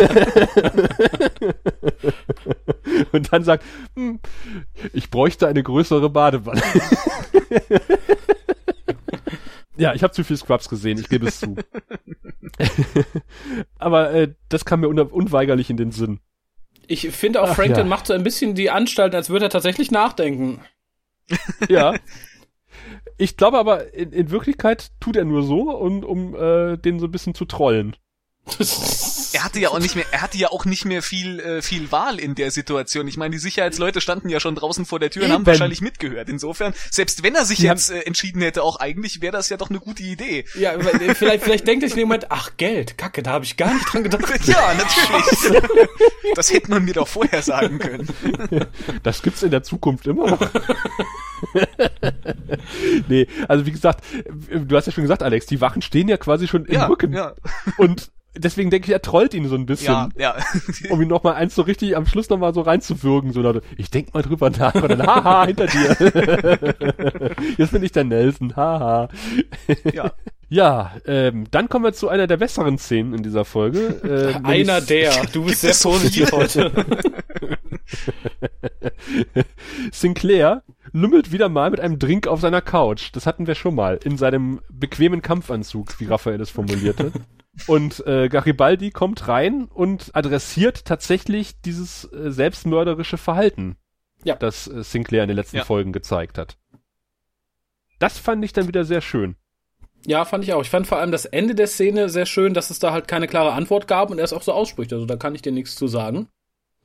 und 3.11 3.34
dann 3.34 3.43
sagt, 3.43 3.63
hm, 3.95 4.20
ich 4.93 5.09
bräuchte 5.09 5.47
eine 5.47 5.63
größere 5.63 6.09
Badewanne. 6.09 6.61
ja, 9.78 9.93
ich 9.93 10.03
habe 10.03 10.13
zu 10.13 10.23
viel 10.23 10.38
Scrubs 10.38 10.69
gesehen, 10.69 10.97
ich 10.99 11.09
gebe 11.09 11.28
es 11.28 11.39
zu. 11.39 11.55
Aber 13.78 14.11
äh, 14.11 14.34
das 14.49 14.65
kam 14.65 14.82
mir 14.82 14.88
un 14.88 14.99
unweigerlich 14.99 15.69
in 15.69 15.78
den 15.78 15.91
Sinn. 15.91 16.19
Ich 16.88 17.09
finde 17.09 17.41
auch, 17.41 17.49
Ach, 17.49 17.55
Franklin 17.55 17.78
ja. 17.78 17.84
macht 17.86 18.07
so 18.07 18.13
ein 18.13 18.23
bisschen 18.23 18.55
die 18.55 18.69
Anstalt, 18.69 19.15
als 19.15 19.30
würde 19.30 19.45
er 19.45 19.49
tatsächlich 19.49 19.91
nachdenken. 19.91 20.61
Ja. 21.69 21.95
Ich 23.17 23.38
glaube 23.38 23.57
aber, 23.57 23.93
in, 23.93 24.11
in 24.11 24.30
Wirklichkeit 24.30 24.91
tut 24.99 25.15
er 25.15 25.26
nur 25.26 25.41
so, 25.41 25.71
um, 25.71 26.03
um 26.03 26.36
äh, 26.36 26.78
den 26.78 26.99
so 26.99 27.07
ein 27.07 27.11
bisschen 27.11 27.34
zu 27.34 27.45
trollen. 27.45 27.95
Er 29.45 29.49
hatte 29.49 29.59
ja 29.59 29.69
auch 29.69 29.77
nicht 29.79 29.95
mehr, 29.95 30.05
er 30.11 30.21
hatte 30.23 30.37
ja 30.39 30.47
auch 30.49 30.65
nicht 30.65 30.85
mehr 30.85 31.03
viel, 31.03 31.39
äh, 31.39 31.61
viel 31.61 31.91
Wahl 31.91 32.19
in 32.19 32.33
der 32.33 32.49
Situation. 32.49 33.07
Ich 33.07 33.15
meine, 33.15 33.31
die 33.33 33.37
Sicherheitsleute 33.37 34.01
standen 34.01 34.27
ja 34.29 34.39
schon 34.39 34.55
draußen 34.55 34.87
vor 34.87 34.99
der 34.99 35.11
Tür 35.11 35.25
und 35.25 35.31
haben 35.31 35.41
Eben. 35.41 35.45
wahrscheinlich 35.45 35.81
mitgehört. 35.81 36.29
Insofern, 36.29 36.73
selbst 36.89 37.21
wenn 37.21 37.35
er 37.35 37.45
sich 37.45 37.59
Die 37.59 37.65
jetzt 37.65 37.91
äh, 37.91 37.99
entschieden 37.99 38.41
hätte, 38.41 38.63
auch 38.63 38.77
eigentlich 38.79 39.21
wäre 39.21 39.33
das 39.33 39.49
ja 39.49 39.57
doch 39.57 39.69
eine 39.69 39.79
gute 39.79 40.01
Idee. 40.01 40.45
Ja, 40.55 40.73
weil- 40.83 41.13
vielleicht, 41.13 41.43
vielleicht 41.43 41.67
denkt 41.67 41.83
er 41.83 41.89
sich 41.89 41.95
in 41.95 42.01
dem 42.01 42.07
Moment, 42.07 42.25
ach 42.31 42.57
Geld, 42.57 42.97
Kacke, 42.97 43.21
da 43.21 43.33
habe 43.33 43.45
ich 43.45 43.55
gar 43.55 43.71
nicht 43.71 43.85
dran 43.93 44.01
gedacht. 44.03 44.23
Ja, 44.47 44.73
natürlich. 44.73 45.67
das 46.35 46.51
hätte 46.51 46.71
man 46.71 46.83
mir 46.83 46.93
doch 46.95 47.07
vorher 47.07 47.43
sagen 47.43 47.77
können. 47.77 48.07
Das 49.03 49.21
gibt's 49.21 49.43
in 49.43 49.51
der 49.51 49.61
Zukunft 49.61 50.07
immer 50.07 50.31
noch. 50.31 50.49
nee, 53.07 53.27
also 53.47 53.65
wie 53.67 53.71
gesagt, 53.71 54.03
du 54.49 54.75
hast 54.75 54.87
ja 54.87 54.91
schon 54.91 55.03
gesagt, 55.03 55.21
Alex, 55.23 55.45
die 55.45 55.61
Wachen 55.61 55.81
stehen 55.83 56.07
ja 56.07 56.17
quasi 56.17 56.47
schon 56.47 56.65
im 56.65 56.73
Ja, 56.73 56.87
Rücken. 56.87 57.13
ja. 57.13 57.33
Und 57.77 58.11
deswegen 58.38 58.69
denke 58.69 58.88
ich, 58.88 58.93
er 58.93 59.01
trollt 59.01 59.33
ihn 59.33 59.47
so 59.47 59.55
ein 59.55 59.65
bisschen. 59.65 59.93
Ja, 59.93 60.09
ja. 60.17 60.36
Um 60.89 61.01
ihn 61.01 61.07
noch 61.07 61.23
mal 61.23 61.33
eins 61.33 61.55
so 61.55 61.61
richtig 61.61 61.95
am 61.95 62.05
Schluss 62.05 62.29
noch 62.29 62.38
mal 62.38 62.53
so 62.53 62.61
reinzuwürgen, 62.61 63.31
so 63.33 63.41
Leute, 63.41 63.61
ich 63.77 63.89
denk 63.89 64.13
mal 64.13 64.21
drüber 64.21 64.49
nach 64.49 64.75
und 64.75 64.89
dann 64.89 65.01
haha 65.05 65.45
hinter 65.45 65.67
dir. 65.67 67.36
Jetzt 67.57 67.71
bin 67.71 67.83
ich 67.83 67.91
der 67.91 68.03
Nelson, 68.03 68.55
haha. 68.55 69.09
ja. 69.93 70.11
Ja, 70.47 70.93
ähm, 71.07 71.45
dann 71.49 71.69
kommen 71.69 71.86
wir 71.86 71.93
zu 71.93 72.07
einer 72.07 72.27
der 72.27 72.38
besseren 72.38 72.77
Szenen 72.77 73.15
in 73.15 73.23
dieser 73.23 73.45
Folge. 73.45 74.38
Äh, 74.45 74.47
Einer 74.47 74.79
der. 74.79 75.25
Du 75.33 75.43
bist 75.45 75.61
sehr 75.61 75.73
positiv 75.73 76.31
heute. 76.31 76.71
Sinclair 79.91 80.61
lümmelt 80.95 81.31
wieder 81.31 81.49
mal 81.49 81.69
mit 81.69 81.79
einem 81.79 81.99
Drink 81.99 82.25
auf 82.27 82.39
seiner 82.39 82.61
Couch. 82.61 83.09
Das 83.13 83.25
hatten 83.25 83.47
wir 83.47 83.55
schon 83.55 83.75
mal. 83.75 83.99
In 84.03 84.17
seinem 84.17 84.61
bequemen 84.71 85.21
Kampfanzug, 85.21 85.99
wie 85.99 86.05
Raphael 86.05 86.39
es 86.41 86.49
formulierte. 86.49 87.11
Und 87.67 88.05
äh, 88.05 88.27
Garibaldi 88.27 88.91
kommt 88.91 89.29
rein 89.29 89.63
und 89.73 90.13
adressiert 90.13 90.83
tatsächlich 90.83 91.61
dieses 91.61 92.03
äh, 92.11 92.29
selbstmörderische 92.29 93.17
Verhalten, 93.17 93.77
Ja. 94.25 94.35
das 94.35 94.67
äh, 94.67 94.83
Sinclair 94.83 95.23
in 95.23 95.29
den 95.29 95.37
letzten 95.37 95.57
Ja. 95.57 95.63
Folgen 95.63 95.93
gezeigt 95.93 96.37
hat. 96.37 96.57
Das 97.97 98.17
fand 98.19 98.43
ich 98.43 98.51
dann 98.51 98.67
wieder 98.67 98.83
sehr 98.83 98.99
schön. 98.99 99.37
Ja, 100.05 100.25
fand 100.25 100.43
ich 100.43 100.51
auch. 100.53 100.61
Ich 100.63 100.69
fand 100.69 100.85
vor 100.85 100.97
allem 100.99 101.11
das 101.13 101.23
Ende 101.25 101.55
der 101.55 101.67
Szene 101.67 102.09
sehr 102.09 102.25
schön, 102.25 102.53
dass 102.53 102.71
es 102.71 102.79
da 102.79 102.91
halt 102.91 103.07
keine 103.07 103.27
klare 103.27 103.53
Antwort 103.53 103.87
gab 103.87 104.11
und 104.11 104.17
er 104.17 104.25
es 104.25 104.33
auch 104.33 104.43
so 104.43 104.51
ausspricht. 104.51 104.91
Also 104.91 105.05
da 105.05 105.15
kann 105.15 105.33
ich 105.33 105.41
dir 105.41 105.53
nichts 105.53 105.75
zu 105.75 105.87
sagen. 105.87 106.27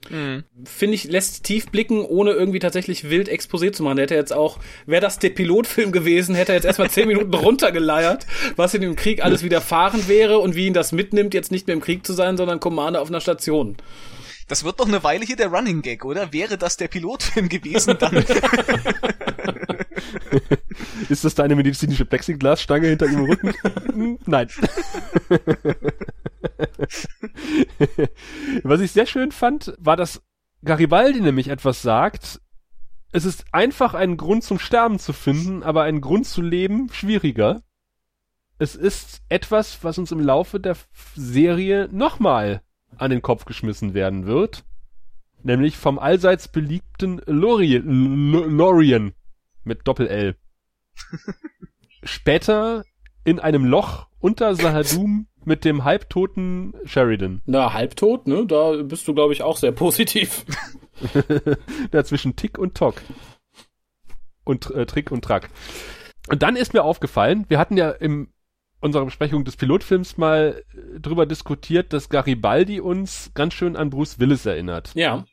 Mhm. 0.08 0.44
Finde 0.64 0.94
ich, 0.94 1.04
lässt 1.04 1.44
tief 1.44 1.66
blicken, 1.66 2.04
ohne 2.04 2.32
irgendwie 2.32 2.58
tatsächlich 2.58 3.10
wild 3.10 3.28
Exposé 3.28 3.72
zu 3.72 3.82
machen. 3.82 3.96
Der 3.96 4.04
hätte 4.04 4.14
jetzt 4.14 4.32
auch, 4.32 4.58
wäre 4.86 5.02
das 5.02 5.18
der 5.18 5.30
Pilotfilm 5.30 5.92
gewesen, 5.92 6.34
hätte 6.34 6.52
er 6.52 6.56
jetzt 6.56 6.64
erstmal 6.64 6.90
zehn 6.90 7.06
Minuten 7.06 7.34
runtergeleiert, 7.34 8.26
was 8.56 8.74
in 8.74 8.80
dem 8.80 8.96
Krieg 8.96 9.22
alles 9.24 9.42
widerfahren 9.42 10.08
wäre 10.08 10.38
und 10.38 10.54
wie 10.54 10.66
ihn 10.66 10.74
das 10.74 10.92
mitnimmt, 10.92 11.34
jetzt 11.34 11.52
nicht 11.52 11.66
mehr 11.66 11.74
im 11.74 11.82
Krieg 11.82 12.06
zu 12.06 12.12
sein, 12.12 12.36
sondern 12.36 12.60
Commander 12.60 13.02
auf 13.02 13.08
einer 13.08 13.20
Station. 13.20 13.76
Das 14.48 14.64
wird 14.64 14.80
doch 14.80 14.88
eine 14.88 15.04
Weile 15.04 15.24
hier 15.24 15.36
der 15.36 15.48
Running 15.48 15.80
Gag, 15.80 16.04
oder? 16.04 16.32
Wäre 16.32 16.58
das 16.58 16.76
der 16.76 16.88
Pilotfilm 16.88 17.48
gewesen, 17.48 17.96
dann. 17.98 18.16
Ist 21.08 21.24
das 21.24 21.34
deine 21.36 21.54
medizinische 21.54 22.04
Plexiglasstange 22.04 22.88
hinter 22.88 23.06
ihrem 23.06 23.26
Rücken? 23.26 23.54
Nein. 24.26 24.48
Was 28.62 28.80
ich 28.80 28.92
sehr 28.92 29.06
schön 29.06 29.32
fand, 29.32 29.74
war, 29.78 29.96
dass 29.96 30.22
Garibaldi 30.64 31.20
nämlich 31.20 31.48
etwas 31.48 31.82
sagt. 31.82 32.40
Es 33.12 33.24
ist 33.24 33.44
einfach 33.52 33.94
einen 33.94 34.16
Grund 34.16 34.44
zum 34.44 34.58
Sterben 34.58 34.98
zu 34.98 35.12
finden, 35.12 35.62
aber 35.62 35.82
einen 35.82 36.00
Grund 36.00 36.26
zu 36.26 36.42
leben 36.42 36.88
schwieriger. 36.92 37.62
Es 38.58 38.76
ist 38.76 39.22
etwas, 39.28 39.82
was 39.82 39.98
uns 39.98 40.12
im 40.12 40.20
Laufe 40.20 40.60
der 40.60 40.76
Serie 41.14 41.88
nochmal 41.90 42.62
an 42.98 43.10
den 43.10 43.22
Kopf 43.22 43.46
geschmissen 43.46 43.94
werden 43.94 44.26
wird. 44.26 44.64
Nämlich 45.42 45.78
vom 45.78 45.98
allseits 45.98 46.48
beliebten 46.48 47.22
Lorien, 47.26 48.32
Lorien 48.32 49.14
mit 49.64 49.88
Doppel-L. 49.88 50.36
Später 52.02 52.84
in 53.24 53.40
einem 53.40 53.64
Loch 53.64 54.08
unter 54.18 54.54
Sahadum 54.54 55.26
mit 55.44 55.64
dem 55.64 55.84
halbtoten 55.84 56.74
Sheridan. 56.84 57.42
Na, 57.46 57.72
halbtot, 57.72 58.26
ne? 58.26 58.46
Da 58.46 58.82
bist 58.82 59.08
du, 59.08 59.14
glaube 59.14 59.32
ich, 59.32 59.42
auch 59.42 59.56
sehr 59.56 59.72
positiv. 59.72 60.44
Dazwischen 61.90 62.36
Tick 62.36 62.58
und 62.58 62.74
Tock. 62.76 63.02
Und 64.44 64.70
äh, 64.70 64.86
Trick 64.86 65.10
und 65.10 65.24
Track. 65.24 65.50
Und 66.28 66.42
dann 66.42 66.56
ist 66.56 66.74
mir 66.74 66.82
aufgefallen, 66.82 67.46
wir 67.48 67.58
hatten 67.58 67.76
ja 67.76 67.90
in 67.90 68.28
unserer 68.80 69.04
Besprechung 69.04 69.44
des 69.44 69.56
Pilotfilms 69.56 70.16
mal 70.16 70.62
äh, 70.72 71.00
drüber 71.00 71.26
diskutiert, 71.26 71.92
dass 71.92 72.08
Garibaldi 72.08 72.80
uns 72.80 73.30
ganz 73.34 73.54
schön 73.54 73.76
an 73.76 73.90
Bruce 73.90 74.18
Willis 74.18 74.46
erinnert. 74.46 74.92
Ja. 74.94 75.24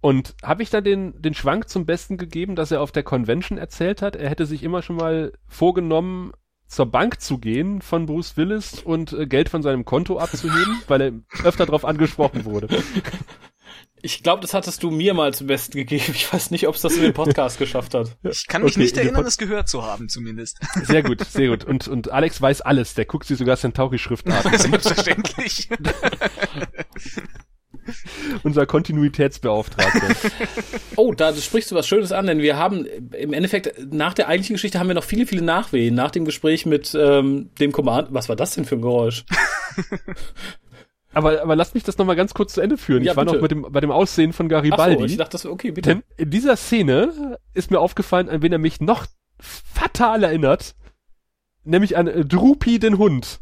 Und 0.00 0.34
habe 0.42 0.62
ich 0.62 0.70
dann 0.70 0.84
den, 0.84 1.20
den 1.20 1.34
Schwank 1.34 1.68
zum 1.68 1.84
Besten 1.84 2.16
gegeben, 2.16 2.56
dass 2.56 2.70
er 2.70 2.80
auf 2.80 2.92
der 2.92 3.02
Convention 3.02 3.58
erzählt 3.58 4.00
hat, 4.00 4.16
er 4.16 4.30
hätte 4.30 4.46
sich 4.46 4.62
immer 4.62 4.80
schon 4.80 4.96
mal 4.96 5.32
vorgenommen, 5.46 6.32
zur 6.70 6.86
Bank 6.86 7.20
zu 7.20 7.38
gehen 7.38 7.82
von 7.82 8.06
Bruce 8.06 8.36
Willis 8.36 8.80
und 8.82 9.12
äh, 9.12 9.26
Geld 9.26 9.48
von 9.48 9.62
seinem 9.62 9.84
Konto 9.84 10.18
abzuheben, 10.18 10.80
weil 10.88 11.00
er 11.00 11.12
öfter 11.44 11.66
darauf 11.66 11.84
angesprochen 11.84 12.44
wurde. 12.44 12.68
Ich 14.02 14.22
glaube, 14.22 14.40
das 14.40 14.54
hattest 14.54 14.82
du 14.82 14.90
mir 14.90 15.12
mal 15.12 15.34
zum 15.34 15.48
Besten 15.48 15.76
gegeben. 15.76 16.04
Ich 16.14 16.32
weiß 16.32 16.52
nicht, 16.52 16.68
ob 16.68 16.76
es 16.76 16.80
das 16.80 16.96
in 16.96 17.02
den 17.02 17.12
Podcast 17.12 17.58
geschafft 17.58 17.92
hat. 17.94 18.16
Ich 18.30 18.46
kann 18.46 18.62
mich 18.62 18.72
Okay, 18.72 18.80
nicht 18.80 18.96
erinnern, 18.96 19.26
es 19.26 19.36
gehört 19.36 19.68
zu 19.68 19.82
haben, 19.82 20.08
zumindest. 20.08 20.58
Sehr 20.84 21.02
gut, 21.02 21.22
sehr 21.24 21.48
gut. 21.48 21.64
Und, 21.64 21.88
und 21.88 22.10
Alex 22.10 22.40
weiß 22.40 22.62
alles, 22.62 22.94
der 22.94 23.04
guckt 23.04 23.26
sich 23.26 23.36
sogar 23.36 23.56
Centauri-Schriftarten 23.56 24.52
an. 24.52 24.58
Selbstverständlich. 24.70 25.68
Unser 28.42 28.66
Kontinuitätsbeauftragter. 28.66 30.30
Oh, 30.96 31.12
da 31.12 31.34
sprichst 31.34 31.70
du 31.70 31.74
was 31.74 31.86
Schönes 31.86 32.12
an, 32.12 32.26
denn 32.26 32.40
wir 32.40 32.56
haben 32.56 32.84
im 32.84 33.32
Endeffekt 33.32 33.92
nach 33.92 34.14
der 34.14 34.28
eigentlichen 34.28 34.54
Geschichte 34.54 34.78
haben 34.78 34.88
wir 34.88 34.94
noch 34.94 35.04
viele, 35.04 35.26
viele 35.26 35.42
Nachwehen. 35.42 35.94
Nach 35.94 36.10
dem 36.10 36.24
Gespräch 36.24 36.66
mit 36.66 36.94
ähm, 36.94 37.50
dem 37.60 37.72
Command. 37.72 38.08
Was 38.10 38.28
war 38.28 38.36
das 38.36 38.54
denn 38.54 38.64
für 38.64 38.76
ein 38.76 38.82
Geräusch? 38.82 39.24
Aber, 41.12 41.42
aber 41.42 41.56
lass 41.56 41.74
mich 41.74 41.82
das 41.82 41.98
nochmal 41.98 42.14
ganz 42.14 42.34
kurz 42.34 42.54
zu 42.54 42.60
Ende 42.60 42.78
führen. 42.78 43.02
Ja, 43.02 43.12
ich 43.12 43.16
war 43.16 43.24
bitte. 43.24 43.36
noch 43.36 43.42
mit 43.42 43.50
dem, 43.50 43.62
bei 43.62 43.80
dem 43.80 43.90
Aussehen 43.90 44.32
von 44.32 44.46
Ach 44.46 44.50
Garibaldi. 44.50 44.98
so, 45.00 45.04
ich 45.06 45.16
dachte, 45.16 45.32
das 45.32 45.44
okay, 45.46 45.72
bitte. 45.72 45.88
Denn 45.88 46.02
in 46.16 46.30
dieser 46.30 46.54
Szene 46.56 47.36
ist 47.52 47.72
mir 47.72 47.80
aufgefallen, 47.80 48.28
an 48.28 48.42
wen 48.42 48.52
er 48.52 48.58
mich 48.58 48.80
noch 48.80 49.06
fatal 49.40 50.22
erinnert. 50.22 50.76
Nämlich 51.64 51.96
an 51.96 52.06
äh, 52.06 52.24
Drupi 52.24 52.78
den 52.78 52.96
Hund. 52.98 53.40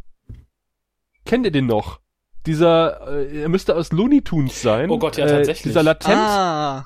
Kennt 1.26 1.44
ihr 1.44 1.52
den 1.52 1.66
noch? 1.66 2.00
Dieser, 2.48 3.06
äh, 3.08 3.42
er 3.42 3.48
müsste 3.48 3.76
aus 3.76 3.92
Looney 3.92 4.22
Tunes 4.22 4.60
sein. 4.62 4.90
Oh 4.90 4.98
Gott, 4.98 5.16
ja, 5.18 5.26
Äh, 5.26 5.28
tatsächlich. 5.28 5.64
dieser 5.64 5.82
latent 5.84 6.16
Ah, 6.16 6.84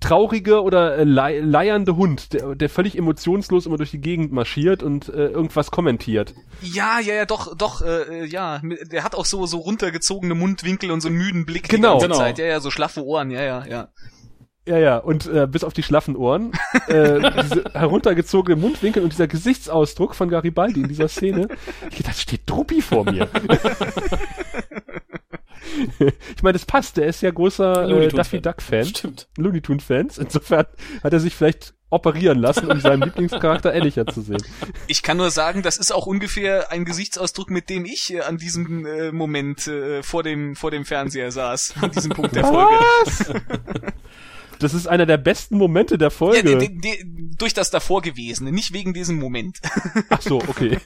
traurige 0.00 0.62
oder 0.62 0.96
äh, 0.98 1.04
lei- 1.04 1.38
leiernde 1.40 1.96
Hund, 1.96 2.32
der, 2.32 2.54
der 2.54 2.68
völlig 2.68 2.98
emotionslos 2.98 3.66
immer 3.66 3.76
durch 3.76 3.90
die 3.92 4.00
Gegend 4.00 4.32
marschiert 4.32 4.82
und 4.82 5.08
äh, 5.08 5.26
irgendwas 5.28 5.70
kommentiert. 5.70 6.34
ja, 6.62 6.98
ja, 6.98 7.14
ja, 7.14 7.24
doch, 7.26 7.56
doch, 7.56 7.82
äh, 7.82 8.24
ja. 8.26 8.60
Der 8.90 9.04
hat 9.04 9.14
auch 9.14 9.24
so, 9.26 9.46
so 9.46 9.58
runtergezogene 9.58 10.34
Mundwinkel 10.34 10.90
und 10.90 11.00
so 11.00 11.08
einen 11.08 11.18
müden 11.18 11.46
Blick 11.46 11.68
Genau. 11.68 11.94
die 11.98 12.00
ganze 12.00 12.06
Genau. 12.08 12.18
Zeit. 12.18 12.38
Ja, 12.38 12.46
ja, 12.46 12.60
so 12.60 12.70
schlaffe 12.70 13.04
Ohren, 13.04 13.30
ja, 13.30 13.42
ja, 13.42 13.64
ja. 13.66 13.88
Ja, 14.64 14.78
ja, 14.78 14.98
und 14.98 15.26
äh, 15.26 15.48
bis 15.48 15.64
auf 15.64 15.72
die 15.72 15.82
schlaffen 15.82 16.14
Ohren, 16.14 16.52
äh, 16.86 17.18
diese 17.42 17.64
heruntergezogene 17.74 18.54
Mundwinkel 18.54 19.02
und 19.02 19.12
dieser 19.12 19.26
Gesichtsausdruck 19.26 20.14
von 20.14 20.28
Garibaldi 20.28 20.82
in 20.82 20.88
dieser 20.88 21.08
Szene, 21.08 21.48
ich 21.90 21.96
dachte, 21.96 22.02
da 22.04 22.12
steht 22.12 22.41
Druppi 22.52 22.82
vor 22.82 23.04
mir. 23.04 23.28
ich 26.36 26.42
meine, 26.42 26.52
das 26.54 26.66
passt, 26.66 26.96
der 26.96 27.06
ist 27.06 27.22
ja 27.22 27.30
großer 27.30 27.88
äh, 27.88 28.24
Fan. 28.24 28.42
Duck-Fan, 28.42 28.84
Stimmt. 28.84 29.28
Looney 29.36 29.60
Tunes-Fans. 29.60 30.18
Insofern 30.18 30.66
hat 31.02 31.12
er 31.12 31.20
sich 31.20 31.34
vielleicht 31.34 31.74
operieren 31.88 32.38
lassen, 32.38 32.70
um 32.70 32.80
seinen 32.80 33.02
Lieblingscharakter 33.02 33.72
ähnlicher 33.74 34.06
zu 34.06 34.22
sehen. 34.22 34.42
Ich 34.86 35.02
kann 35.02 35.18
nur 35.18 35.30
sagen, 35.30 35.62
das 35.62 35.76
ist 35.76 35.92
auch 35.92 36.06
ungefähr 36.06 36.72
ein 36.72 36.84
Gesichtsausdruck, 36.84 37.50
mit 37.50 37.68
dem 37.68 37.84
ich 37.84 38.12
äh, 38.14 38.20
an 38.20 38.38
diesem 38.38 38.86
äh, 38.86 39.12
Moment 39.12 39.66
äh, 39.66 40.02
vor 40.02 40.22
dem 40.22 40.56
vor 40.56 40.70
dem 40.70 40.84
Fernseher 40.86 41.30
saß, 41.30 41.74
an 41.80 41.90
diesem 41.90 42.12
Punkt 42.12 42.34
der 42.34 42.44
Folge. 42.44 42.74
Was? 43.04 43.32
Das 44.58 44.74
ist 44.74 44.86
einer 44.86 45.06
der 45.06 45.18
besten 45.18 45.58
Momente 45.58 45.98
der 45.98 46.06
Ja, 46.06 46.10
Folge. 46.10 46.42
de, 46.56 46.68
de, 46.68 46.78
de, 46.78 47.04
durch 47.36 47.52
das 47.52 47.70
davor 47.70 48.00
gewesene, 48.00 48.52
nicht 48.52 48.72
wegen 48.72 48.94
diesem 48.94 49.18
Moment. 49.18 49.58
Ach 50.08 50.22
so, 50.22 50.36
okay. 50.36 50.78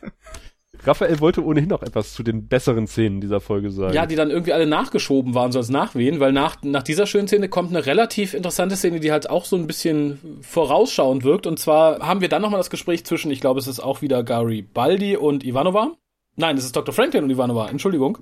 Raphael 0.87 1.21
wollte 1.21 1.45
ohnehin 1.45 1.69
noch 1.69 1.83
etwas 1.83 2.13
zu 2.13 2.23
den 2.23 2.49
besseren 2.49 2.87
Szenen 2.87 3.21
dieser 3.21 3.41
Folge 3.41 3.71
sagen. 3.71 3.95
Ja, 3.95 4.07
die 4.07 4.17
dann 4.17 4.31
irgendwie 4.31 4.53
alle 4.53 4.67
nachgeschoben 4.67 5.35
waren, 5.35 5.53
so 5.53 5.59
als 5.59 5.69
Nachwehen, 5.69 6.21
weil 6.21 6.33
nach, 6.33 6.57
nach 6.63 6.83
dieser 6.83 7.07
schönen 7.07 7.29
Szene 7.29 7.49
kommt 7.49 7.71
eine 7.71 7.87
relativ 7.87 8.35
interessante 8.35 8.77
Szene, 8.77 9.01
die 9.01 9.13
halt 9.13 9.29
auch 9.29 9.45
so 9.45 9.57
ein 9.57 9.67
bisschen 9.67 10.39
vorausschauend 10.43 11.25
wirkt. 11.25 11.47
Und 11.47 11.59
zwar 11.59 12.01
haben 12.01 12.21
wir 12.21 12.29
dann 12.29 12.43
nochmal 12.43 12.61
das 12.61 12.71
Gespräch 12.71 13.05
zwischen, 13.05 13.31
ich 13.31 13.41
glaube, 13.41 13.61
es 13.61 13.67
ist 13.67 13.81
auch 13.81 14.03
wieder 14.03 14.23
Gary 14.23 14.63
Baldi 14.63 15.17
und 15.17 15.45
Ivanova. 15.45 15.93
Nein, 16.37 16.59
es 16.59 16.65
ist 16.65 16.77
Dr. 16.77 16.95
Franklin 16.95 17.25
und 17.25 17.31
Ivanova, 17.31 17.69
Entschuldigung. 17.69 18.19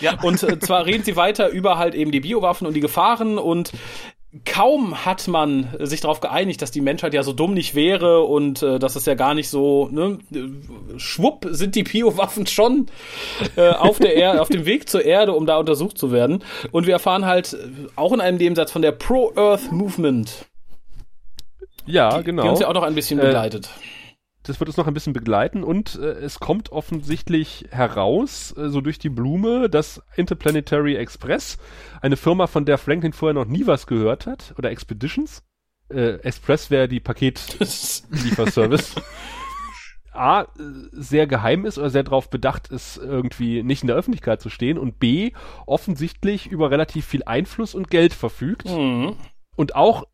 ja. 0.00 0.20
Und 0.22 0.42
äh, 0.42 0.58
zwar 0.58 0.84
reden 0.84 1.02
sie 1.02 1.16
weiter 1.16 1.48
über 1.48 1.78
halt 1.78 1.94
eben 1.94 2.12
die 2.12 2.20
Biowaffen 2.20 2.66
und 2.66 2.74
die 2.74 2.80
Gefahren 2.80 3.38
und 3.38 3.72
kaum 4.44 5.06
hat 5.06 5.26
man 5.26 5.68
sich 5.78 6.02
darauf 6.02 6.20
geeinigt, 6.20 6.60
dass 6.60 6.70
die 6.70 6.82
Menschheit 6.82 7.14
ja 7.14 7.22
so 7.22 7.32
dumm 7.32 7.54
nicht 7.54 7.74
wäre 7.74 8.20
und 8.20 8.62
äh, 8.62 8.78
dass 8.78 8.94
es 8.94 9.06
ja 9.06 9.14
gar 9.14 9.32
nicht 9.34 9.48
so, 9.48 9.88
ne, 9.90 10.18
schwupp 10.98 11.46
sind 11.50 11.74
die 11.74 11.82
Biowaffen 11.82 12.46
schon 12.46 12.88
äh, 13.56 13.70
auf 13.70 13.98
der 13.98 14.14
Erde, 14.16 14.42
auf 14.42 14.48
dem 14.48 14.66
Weg 14.66 14.88
zur 14.88 15.02
Erde, 15.04 15.32
um 15.32 15.46
da 15.46 15.56
untersucht 15.56 15.96
zu 15.96 16.12
werden. 16.12 16.44
Und 16.72 16.86
wir 16.86 16.92
erfahren 16.92 17.24
halt 17.24 17.54
äh, 17.54 17.88
auch 17.96 18.12
in 18.12 18.20
einem 18.20 18.36
Nebensatz 18.36 18.70
von 18.70 18.82
der 18.82 18.92
Pro-Earth 18.92 19.72
Movement, 19.72 20.44
ja 21.86 22.20
genau. 22.20 22.42
die 22.42 22.48
uns 22.50 22.60
ja 22.60 22.68
auch 22.68 22.74
noch 22.74 22.82
ein 22.82 22.94
bisschen 22.94 23.18
Äh, 23.18 23.22
begleitet. 23.22 23.70
Das 24.48 24.58
wird 24.60 24.68
uns 24.68 24.76
noch 24.76 24.86
ein 24.86 24.94
bisschen 24.94 25.12
begleiten 25.12 25.62
und 25.62 25.96
äh, 25.96 26.06
es 26.06 26.40
kommt 26.40 26.72
offensichtlich 26.72 27.66
heraus, 27.70 28.54
äh, 28.56 28.70
so 28.70 28.80
durch 28.80 28.98
die 28.98 29.10
Blume, 29.10 29.68
dass 29.68 30.02
Interplanetary 30.16 30.96
Express, 30.96 31.58
eine 32.00 32.16
Firma, 32.16 32.46
von 32.46 32.64
der 32.64 32.78
Franklin 32.78 33.12
vorher 33.12 33.34
noch 33.34 33.44
nie 33.44 33.66
was 33.66 33.86
gehört 33.86 34.26
hat, 34.26 34.54
oder 34.56 34.70
Expeditions, 34.70 35.42
äh, 35.90 36.14
Express 36.20 36.70
wäre 36.70 36.88
die 36.88 37.00
Paketlieferservice, 37.00 38.94
A, 40.12 40.46
sehr 40.90 41.26
geheim 41.28 41.64
ist 41.64 41.78
oder 41.78 41.90
sehr 41.90 42.02
darauf 42.02 42.28
bedacht 42.28 42.68
ist, 42.68 42.96
irgendwie 42.96 43.62
nicht 43.62 43.82
in 43.82 43.86
der 43.86 43.94
Öffentlichkeit 43.96 44.40
zu 44.40 44.48
stehen 44.50 44.76
und 44.76 44.98
B, 44.98 45.30
offensichtlich 45.66 46.48
über 46.48 46.70
relativ 46.72 47.06
viel 47.06 47.22
Einfluss 47.24 47.74
und 47.74 47.88
Geld 47.90 48.14
verfügt 48.14 48.64
Mhm. 48.68 49.14
und 49.54 49.76
auch 49.76 50.04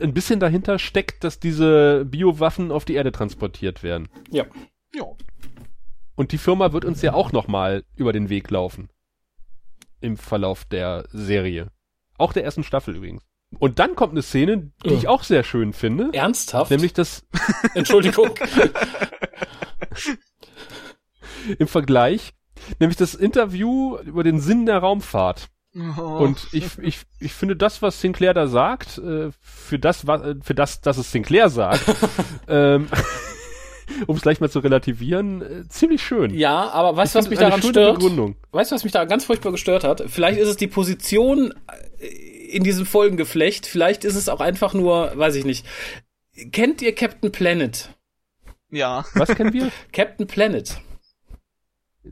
ein 0.00 0.14
bisschen 0.14 0.40
dahinter 0.40 0.78
steckt, 0.78 1.24
dass 1.24 1.40
diese 1.40 2.04
Biowaffen 2.04 2.70
auf 2.70 2.84
die 2.84 2.94
Erde 2.94 3.12
transportiert 3.12 3.82
werden. 3.82 4.08
Ja. 4.30 4.44
ja. 4.94 5.04
Und 6.14 6.32
die 6.32 6.38
Firma 6.38 6.72
wird 6.72 6.84
uns 6.84 7.02
ja 7.02 7.14
auch 7.14 7.32
nochmal 7.32 7.84
über 7.96 8.12
den 8.12 8.28
Weg 8.28 8.50
laufen. 8.50 8.88
Im 10.00 10.16
Verlauf 10.16 10.64
der 10.64 11.06
Serie. 11.10 11.70
Auch 12.18 12.32
der 12.32 12.44
ersten 12.44 12.64
Staffel 12.64 12.96
übrigens. 12.96 13.22
Und 13.58 13.78
dann 13.78 13.94
kommt 13.94 14.12
eine 14.12 14.22
Szene, 14.22 14.72
die 14.84 14.94
ich 14.94 15.08
auch 15.08 15.22
sehr 15.22 15.44
schön 15.44 15.72
finde. 15.72 16.10
Ernsthaft? 16.12 16.70
Nämlich 16.70 16.92
das 16.92 17.26
Entschuldigung. 17.74 18.30
im 21.58 21.68
Vergleich, 21.68 22.34
nämlich 22.80 22.96
das 22.96 23.14
Interview 23.14 23.98
über 23.98 24.24
den 24.24 24.40
Sinn 24.40 24.66
der 24.66 24.78
Raumfahrt. 24.78 25.48
Oh. 25.98 26.00
Und 26.00 26.48
ich, 26.52 26.78
ich, 26.78 27.00
ich 27.20 27.32
finde 27.32 27.54
das, 27.54 27.82
was 27.82 28.00
Sinclair 28.00 28.32
da 28.32 28.46
sagt, 28.46 28.98
äh, 28.98 29.30
für 29.40 29.78
das, 29.78 30.06
was, 30.06 30.22
für 30.42 30.54
das, 30.54 30.80
dass 30.80 30.96
es 30.96 31.12
Sinclair 31.12 31.50
sagt, 31.50 31.84
ähm, 32.48 32.88
um 34.06 34.16
es 34.16 34.22
gleich 34.22 34.40
mal 34.40 34.48
zu 34.48 34.60
relativieren, 34.60 35.42
äh, 35.42 35.68
ziemlich 35.68 36.02
schön. 36.02 36.32
ja, 36.34 36.70
aber 36.70 36.96
weißt 36.96 37.14
du, 37.14 37.18
was 37.18 37.26
Ich 37.26 37.30
mich 37.30 37.38
daran 37.38 37.54
eine 37.54 37.62
schöne 37.62 37.72
stört? 37.72 37.98
Begründung. 37.98 38.36
Weißt 38.52 38.70
du, 38.70 38.74
was 38.74 38.84
mich 38.84 38.92
da 38.92 39.04
ganz 39.04 39.26
furchtbar 39.26 39.52
gestört 39.52 39.84
hat? 39.84 40.02
Vielleicht 40.06 40.38
ist 40.38 40.48
es 40.48 40.56
die 40.56 40.66
Position 40.66 41.52
äh, 41.98 42.06
in 42.06 42.62
diesem 42.62 42.86
Folgengeflecht. 42.86 43.66
Vielleicht 43.66 44.04
ist 44.04 44.16
es 44.16 44.28
auch 44.30 44.40
einfach 44.40 44.72
nur, 44.72 45.12
weiß 45.14 45.34
ich 45.34 45.44
nicht. 45.44 45.66
Kennt 46.52 46.80
ihr 46.80 46.94
Captain 46.94 47.32
Planet? 47.32 47.90
Ja. 48.70 49.04
Was 49.14 49.28
kennen 49.28 49.52
wir? 49.52 49.70
Captain 49.92 50.26
Planet. 50.26 50.80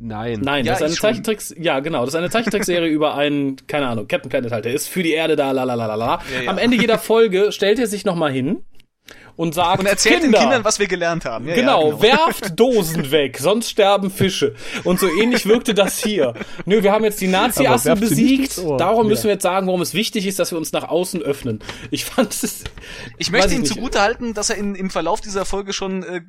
Nein. 0.01 0.41
Nein, 0.43 0.65
Ja, 0.65 0.73
das 0.73 0.81
ist 0.83 1.05
eine. 1.05 1.15
Zeichentricks, 1.15 1.55
ja 1.59 1.81
genau, 1.81 2.01
das 2.05 2.15
ist 2.15 2.19
eine 2.19 2.31
Zeichentrickserie 2.31 2.89
über 2.91 3.15
einen, 3.15 3.57
keine 3.67 3.87
Ahnung, 3.87 4.09
Captain 4.09 4.29
Planet 4.31 4.53
halt, 4.53 4.65
der 4.65 4.75
ist 4.75 4.89
für 4.89 5.03
die 5.03 5.13
Erde 5.13 5.37
da, 5.37 5.53
la 5.53 5.65
la 5.65 5.75
la 5.75 5.87
la 5.87 5.95
la. 5.95 6.21
Am 6.47 6.59
Ende 6.59 6.77
jeder 6.77 6.99
Folge 6.99 7.53
stellt 7.53 7.79
er 7.79 7.87
sich 7.87 8.05
nochmal 8.05 8.33
hin 8.33 8.65
und 9.37 9.55
sagt, 9.55 9.81
Und 9.81 9.87
erzählt 9.87 10.21
Kinder, 10.23 10.39
den 10.39 10.43
Kindern, 10.43 10.65
was 10.65 10.79
wir 10.79 10.87
gelernt 10.87 11.25
haben. 11.25 11.49
Ja, 11.49 11.55
genau, 11.57 11.91
ja, 11.93 12.03
werft 12.03 12.53
Dosen 12.61 13.11
weg, 13.11 13.39
sonst 13.41 13.69
sterben 13.71 14.11
Fische. 14.11 14.55
Und 14.85 15.01
so 15.01 15.09
ähnlich 15.21 15.47
wirkte 15.47 15.75
das 15.75 15.99
hier. 15.99 16.35
Nö, 16.67 16.83
wir 16.85 16.93
haben 16.93 17.03
jetzt 17.05 17.21
die 17.21 17.27
Nazi-Assen 17.27 17.99
besiegt, 17.99 18.59
darum 18.79 19.05
Ja. 19.07 19.09
müssen 19.11 19.25
wir 19.25 19.33
jetzt 19.33 19.43
sagen, 19.43 19.67
warum 19.67 19.81
es 19.83 19.93
wichtig 19.95 20.27
ist, 20.27 20.39
dass 20.39 20.53
wir 20.53 20.59
uns 20.59 20.71
nach 20.73 20.85
außen 20.89 21.21
öffnen. 21.23 21.59
Ich 21.91 22.05
fand 22.05 22.33
es, 22.33 22.63
Ich 23.19 23.31
möchte 23.33 23.55
ihm 23.55 23.63
nicht. 23.63 23.73
zugute 23.75 24.01
halten, 24.01 24.35
dass 24.35 24.51
er 24.51 24.57
in, 24.57 24.75
im 24.77 24.89
Verlauf 24.91 25.21
dieser 25.21 25.45
Folge 25.45 25.73
schon 25.73 26.03
äh, 26.05 26.17
äh, 26.19 26.23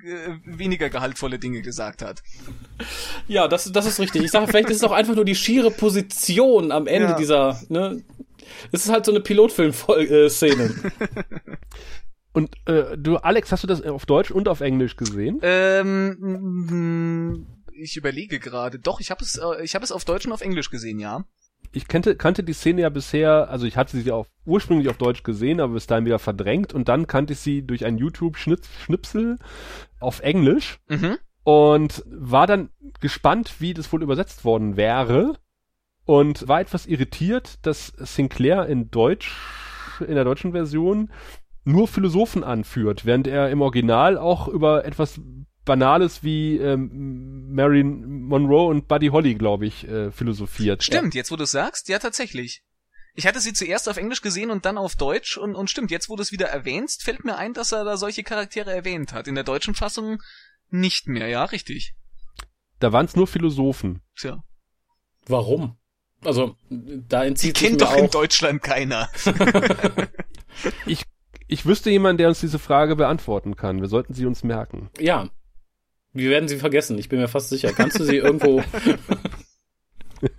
weniger 0.45 0.89
gehaltvolle 0.89 1.37
Dinge 1.37 1.61
gesagt 1.61 2.01
hat. 2.01 2.23
ja, 3.27 3.47
das, 3.47 3.71
das 3.71 3.85
ist 3.85 3.99
richtig. 3.99 4.23
Ich 4.23 4.31
sage, 4.31 4.47
vielleicht 4.47 4.69
ist 4.69 4.77
es 4.77 4.83
auch 4.83 4.91
einfach 4.91 5.13
nur 5.15 5.25
die 5.25 5.35
schiere 5.35 5.69
Position 5.69 6.71
am 6.71 6.87
Ende 6.87 7.09
Ja. 7.09 7.17
dieser, 7.17 7.59
ne, 7.69 8.01
es 8.71 8.85
ist 8.85 8.91
halt 8.91 9.05
so 9.05 9.11
eine 9.11 9.19
Pilotfilm-Szene. 9.21 10.75
Und 12.35 12.49
äh, 12.67 12.97
du, 12.97 13.15
Alex, 13.15 13.53
hast 13.53 13.63
du 13.63 13.67
das 13.67 13.81
auf 13.81 14.05
Deutsch 14.05 14.29
und 14.29 14.49
auf 14.49 14.59
Englisch 14.59 14.97
gesehen? 14.97 15.39
Ähm, 15.41 16.17
mm, 16.19 17.47
ich 17.71 17.95
überlege 17.95 18.39
gerade. 18.39 18.77
Doch, 18.77 18.99
ich 18.99 19.09
habe 19.09 19.23
es, 19.23 19.37
äh, 19.37 19.63
ich 19.63 19.73
habe 19.73 19.85
es 19.85 19.93
auf 19.93 20.03
Deutsch 20.03 20.25
und 20.25 20.33
auf 20.33 20.41
Englisch 20.41 20.69
gesehen, 20.69 20.99
ja. 20.99 21.23
Ich 21.71 21.87
kannte, 21.87 22.17
kannte 22.17 22.43
die 22.43 22.51
Szene 22.51 22.81
ja 22.81 22.89
bisher, 22.89 23.49
also 23.49 23.65
ich 23.65 23.77
hatte 23.77 23.97
sie 23.97 24.11
auf, 24.11 24.27
ursprünglich 24.45 24.89
auf 24.89 24.97
Deutsch 24.97 25.23
gesehen, 25.23 25.61
aber 25.61 25.75
bis 25.75 25.87
dahin 25.87 26.05
wieder 26.05 26.19
verdrängt 26.19 26.73
und 26.73 26.89
dann 26.89 27.07
kannte 27.07 27.31
ich 27.33 27.39
sie 27.39 27.61
durch 27.65 27.85
einen 27.85 27.97
YouTube-Schnipsel 27.97 29.37
auf 30.01 30.19
Englisch 30.19 30.79
Mhm. 30.89 31.17
und 31.43 32.03
war 32.05 32.47
dann 32.47 32.69
gespannt, 32.99 33.55
wie 33.59 33.73
das 33.73 33.93
wohl 33.93 34.03
übersetzt 34.03 34.43
worden 34.43 34.75
wäre 34.75 35.37
und 36.03 36.49
war 36.49 36.59
etwas 36.59 36.85
irritiert, 36.85 37.65
dass 37.65 37.87
Sinclair 37.97 38.65
in 38.67 38.91
Deutsch, 38.91 39.33
in 40.05 40.15
der 40.15 40.25
deutschen 40.25 40.51
Version 40.51 41.09
nur 41.65 41.87
Philosophen 41.87 42.43
anführt, 42.43 43.05
während 43.05 43.27
er 43.27 43.49
im 43.49 43.61
Original 43.61 44.17
auch 44.17 44.47
über 44.47 44.85
etwas 44.85 45.19
Banales 45.65 46.23
wie 46.23 46.57
ähm, 46.57 47.51
Marilyn 47.53 48.21
Monroe 48.21 48.67
und 48.67 48.87
Buddy 48.87 49.07
Holly, 49.07 49.33
glaube 49.33 49.65
ich, 49.65 49.87
äh, 49.87 50.11
philosophiert. 50.11 50.83
Stimmt, 50.83 51.15
jetzt 51.15 51.31
wo 51.31 51.35
du 51.35 51.45
sagst, 51.45 51.89
ja 51.89 51.97
tatsächlich. 51.97 52.63
Ich 53.15 53.25
hatte 53.25 53.39
sie 53.39 53.53
zuerst 53.53 53.89
auf 53.89 53.97
Englisch 53.97 54.21
gesehen 54.21 54.51
und 54.51 54.65
dann 54.65 54.77
auf 54.77 54.95
Deutsch 54.95 55.37
und, 55.37 55.55
und 55.55 55.69
stimmt, 55.69 55.89
jetzt 55.89 56.09
wo 56.09 56.15
du 56.15 56.21
es 56.21 56.31
wieder 56.31 56.47
erwähnst, 56.47 57.03
fällt 57.03 57.25
mir 57.25 57.37
ein, 57.37 57.53
dass 57.53 57.71
er 57.71 57.83
da 57.83 57.97
solche 57.97 58.23
Charaktere 58.23 58.71
erwähnt 58.71 59.13
hat. 59.13 59.27
In 59.27 59.35
der 59.35 59.43
deutschen 59.43 59.73
Fassung 59.73 60.21
nicht 60.69 61.07
mehr, 61.07 61.27
ja, 61.27 61.45
richtig. 61.45 61.95
Da 62.79 62.91
waren 62.91 63.05
es 63.05 63.15
nur 63.15 63.25
Philosophen. 63.25 64.01
Tja. 64.15 64.43
Warum? 65.27 65.77
Also, 66.23 66.55
da 66.69 67.21
Die 67.21 67.27
entzieht 67.27 67.57
sich 67.57 67.67
kennt 67.67 67.81
doch 67.81 67.95
in 67.95 68.05
auch, 68.05 68.11
Deutschland 68.11 68.61
keiner. 68.61 69.09
Ich 70.85 71.03
wüsste 71.65 71.89
jemanden, 71.89 72.17
der 72.17 72.27
uns 72.27 72.39
diese 72.39 72.59
Frage 72.59 72.95
beantworten 72.95 73.55
kann. 73.55 73.81
Wir 73.81 73.87
sollten 73.87 74.13
sie 74.13 74.25
uns 74.25 74.43
merken. 74.43 74.89
ja. 74.99 75.29
Wir 76.17 76.29
werden 76.29 76.47
sie 76.47 76.55
vergessen, 76.55 76.97
ich 76.97 77.09
bin 77.09 77.19
mir 77.19 77.27
fast 77.27 77.49
sicher. 77.49 77.73
Kannst 77.73 77.99
du 77.99 78.05
sie 78.05 78.15
irgendwo, 78.15 78.63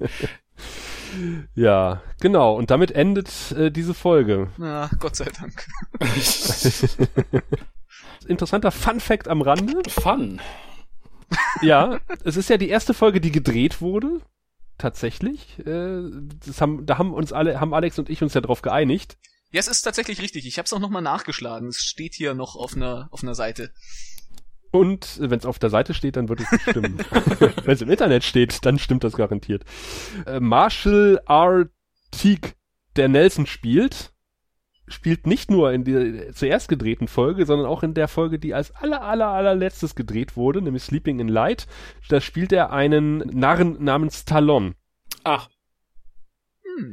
Ja, 1.55 2.03
genau. 2.21 2.55
Und 2.57 2.71
damit 2.71 2.93
endet 2.93 3.53
äh, 3.53 3.71
diese 3.71 3.95
Folge. 3.95 4.49
Na, 4.59 4.91
Gott 4.99 5.17
sei 5.17 5.27
Dank. 5.41 5.67
Interessanter 8.29 8.71
Fun 8.71 9.01
Fact 9.01 9.29
am 9.29 9.41
Rande. 9.41 9.83
Fun. 9.89 10.41
Ja, 11.63 11.99
es 12.25 12.37
ist 12.37 12.51
ja 12.51 12.57
die 12.57 12.69
erste 12.69 12.93
Folge, 12.95 13.21
die 13.21 13.33
gedreht 13.33 13.81
wurde. 13.81 14.21
Tatsächlich. 14.79 15.59
Äh, 15.67 16.03
das 16.45 16.61
haben, 16.61 16.85
da 16.87 16.99
haben 16.99 17.15
uns 17.15 17.33
alle, 17.33 17.61
haben 17.61 17.73
Alex 17.73 17.99
und 17.99 18.11
ich 18.11 18.23
uns 18.23 18.35
ja 18.35 18.41
drauf 18.41 18.63
geeinigt. 18.63 19.17
Ja, 19.51 19.61
es 19.61 19.69
ist 19.69 19.83
tatsächlich 19.83 20.21
richtig. 20.21 20.47
Ich 20.47 20.59
habe 20.59 20.67
es 20.67 20.73
auch 20.73 20.81
nochmal 20.81 21.03
nachgeschlagen. 21.03 21.69
Es 21.69 21.79
steht 21.79 22.15
hier 22.15 22.35
noch 22.35 22.57
auf 22.57 22.75
einer 22.75 23.09
auf 23.11 23.23
einer 23.23 23.35
Seite. 23.35 23.73
Und 24.73 25.19
wenn 25.21 25.39
es 25.39 25.47
auf 25.47 25.59
der 25.59 25.71
Seite 25.71 25.95
steht, 25.95 26.17
dann 26.17 26.29
wird 26.29 26.41
es 26.41 26.53
nicht 26.53 26.71
stimmen. 26.71 26.99
wenn 27.65 27.75
es 27.75 27.83
im 27.83 27.91
Internet 27.91 28.25
steht, 28.25 28.65
dann 28.67 28.79
stimmt 28.79 29.05
das 29.05 29.15
garantiert. 29.15 29.65
Äh, 30.27 30.41
Marshall 30.41 31.21
R. 31.27 31.69
Teague, 32.11 32.53
der 32.97 33.09
Nelson 33.09 33.47
spielt, 33.47 34.13
spielt 34.89 35.27
nicht 35.27 35.51
nur 35.51 35.73
in 35.73 35.85
der 35.85 36.33
zuerst 36.33 36.69
gedrehten 36.69 37.09
Folge, 37.09 37.47
sondern 37.47 37.67
auch 37.67 37.83
in 37.83 37.95
der 37.95 38.09
Folge, 38.09 38.39
die 38.39 38.55
als 38.55 38.75
aller, 38.75 39.03
aller, 39.03 39.29
allerletztes 39.29 39.95
gedreht 39.95 40.37
wurde, 40.37 40.63
nämlich 40.63 40.83
Sleeping 40.83 41.19
in 41.21 41.29
Light. 41.29 41.67
Da 42.09 42.21
spielt 42.21 42.53
er 42.53 42.73
einen 42.73 43.19
Narren 43.19 43.83
namens 43.83 44.25
Talon. 44.25 44.75
Ach, 45.25 45.49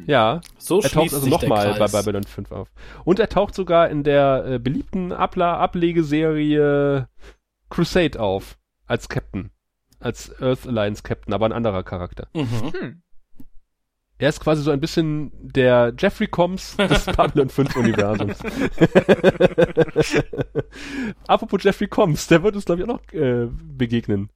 Ja, 0.07 0.41
So 0.57 0.81
er 0.81 0.89
taucht 0.89 1.13
also 1.13 1.27
nochmal 1.27 1.75
bei. 1.77 1.87
Babylon 1.87 2.23
5 2.23 2.51
auf. 2.51 2.69
Und 3.03 3.19
er 3.19 3.29
taucht 3.29 3.55
sogar 3.55 3.89
in 3.89 4.03
der 4.03 4.45
äh, 4.45 4.59
beliebten 4.59 5.11
Abla 5.11 5.57
Ablegeserie 5.57 7.07
Crusade 7.69 8.19
auf. 8.19 8.57
Als 8.85 9.09
Captain. 9.09 9.51
Als 9.99 10.31
Earth 10.41 10.67
Alliance 10.67 11.03
Captain, 11.03 11.33
aber 11.33 11.45
ein 11.45 11.53
anderer 11.53 11.83
Charakter. 11.83 12.27
Mhm. 12.33 12.73
Hm. 12.73 13.01
Er 14.19 14.29
ist 14.29 14.39
quasi 14.39 14.61
so 14.61 14.71
ein 14.71 14.79
bisschen 14.79 15.31
der 15.33 15.93
Jeffrey 15.97 16.27
Combs 16.27 16.77
des 16.77 17.05
Babylon 17.05 17.49
5 17.49 17.75
Universums. 17.75 18.37
Apropos 21.27 21.63
Jeffrey 21.63 21.87
Combs, 21.87 22.27
der 22.27 22.43
wird 22.43 22.55
uns, 22.55 22.65
glaube 22.65 22.81
ich, 22.81 22.87
auch 22.87 22.93
noch 22.93 23.13
äh, 23.13 23.47
begegnen. 23.49 24.29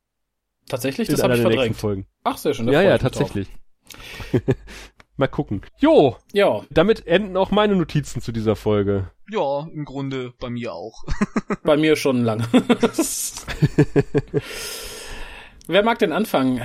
Tatsächlich, 0.67 1.07
in 1.07 1.15
das 1.15 1.23
habe 1.23 1.35
ich 1.35 1.41
verdrängt. 1.41 1.77
Folgen. 1.77 2.07
Ach, 2.23 2.37
sehr 2.37 2.53
schön. 2.53 2.67
Ja, 2.67 2.81
ja, 2.81 2.97
tatsächlich. 2.97 3.47
Mal 5.17 5.27
gucken. 5.27 5.61
Jo, 5.79 6.15
Ja, 6.31 6.61
damit 6.69 7.07
enden 7.07 7.37
auch 7.37 7.49
meine 7.49 7.75
Notizen 7.75 8.21
zu 8.21 8.31
dieser 8.31 8.55
Folge. 8.55 9.09
Ja, 9.29 9.67
im 9.73 9.83
Grunde 9.83 10.33
bei 10.39 10.49
mir 10.49 10.73
auch. 10.73 11.03
bei 11.63 11.75
mir 11.75 11.95
schon 11.95 12.23
lange. 12.23 12.47
Wer 15.67 15.83
mag 15.83 15.97
denn 15.99 16.13
anfangen? 16.13 16.61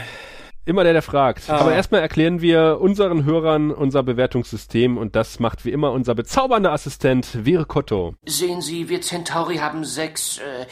Immer 0.64 0.84
der, 0.84 0.92
der 0.92 1.02
fragt. 1.02 1.48
Ah. 1.48 1.56
Aber 1.56 1.74
erstmal 1.74 2.02
erklären 2.02 2.40
wir 2.40 2.78
unseren 2.80 3.24
Hörern 3.24 3.72
unser 3.72 4.02
Bewertungssystem 4.02 4.96
und 4.96 5.16
das 5.16 5.40
macht 5.40 5.64
wie 5.64 5.72
immer 5.72 5.90
unser 5.90 6.14
bezaubernder 6.14 6.72
Assistent 6.72 7.26
Vere 7.44 7.64
Kotto. 7.64 8.14
Sehen 8.26 8.60
Sie, 8.60 8.88
wir 8.88 9.00
Centauri 9.00 9.56
haben 9.56 9.84
sechs. 9.84 10.38
Äh, 10.38 10.66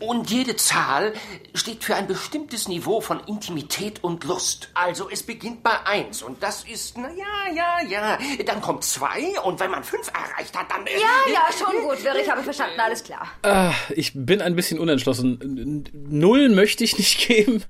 und 0.00 0.30
jede 0.30 0.56
Zahl 0.56 1.12
steht 1.54 1.84
für 1.84 1.94
ein 1.94 2.06
bestimmtes 2.06 2.68
Niveau 2.68 3.00
von 3.00 3.20
Intimität 3.26 4.02
und 4.02 4.24
Lust. 4.24 4.70
Also 4.74 5.08
es 5.10 5.22
beginnt 5.22 5.62
bei 5.62 5.72
eins 5.84 6.22
und 6.22 6.42
das 6.42 6.64
ist, 6.64 6.96
na 6.98 7.08
ja, 7.10 7.54
ja, 7.54 7.88
ja. 7.88 8.18
Dann 8.44 8.60
kommt 8.60 8.84
zwei 8.84 9.38
und 9.44 9.60
wenn 9.60 9.70
man 9.70 9.84
fünf 9.84 10.08
erreicht 10.08 10.56
hat, 10.56 10.70
dann... 10.70 10.86
äh, 10.86 10.90
Ja, 10.92 11.32
ja, 11.32 11.48
schon 11.56 11.82
gut, 11.82 11.98
ich 12.20 12.30
habe 12.30 12.42
verstanden, 12.42 12.80
alles 12.80 13.02
klar. 13.04 13.28
Ah, 13.42 13.72
ich 13.94 14.12
bin 14.14 14.40
ein 14.42 14.56
bisschen 14.56 14.78
unentschlossen. 14.78 15.84
Null 15.92 16.48
möchte 16.48 16.84
ich 16.84 16.96
nicht 16.98 17.18
geben. 17.28 17.62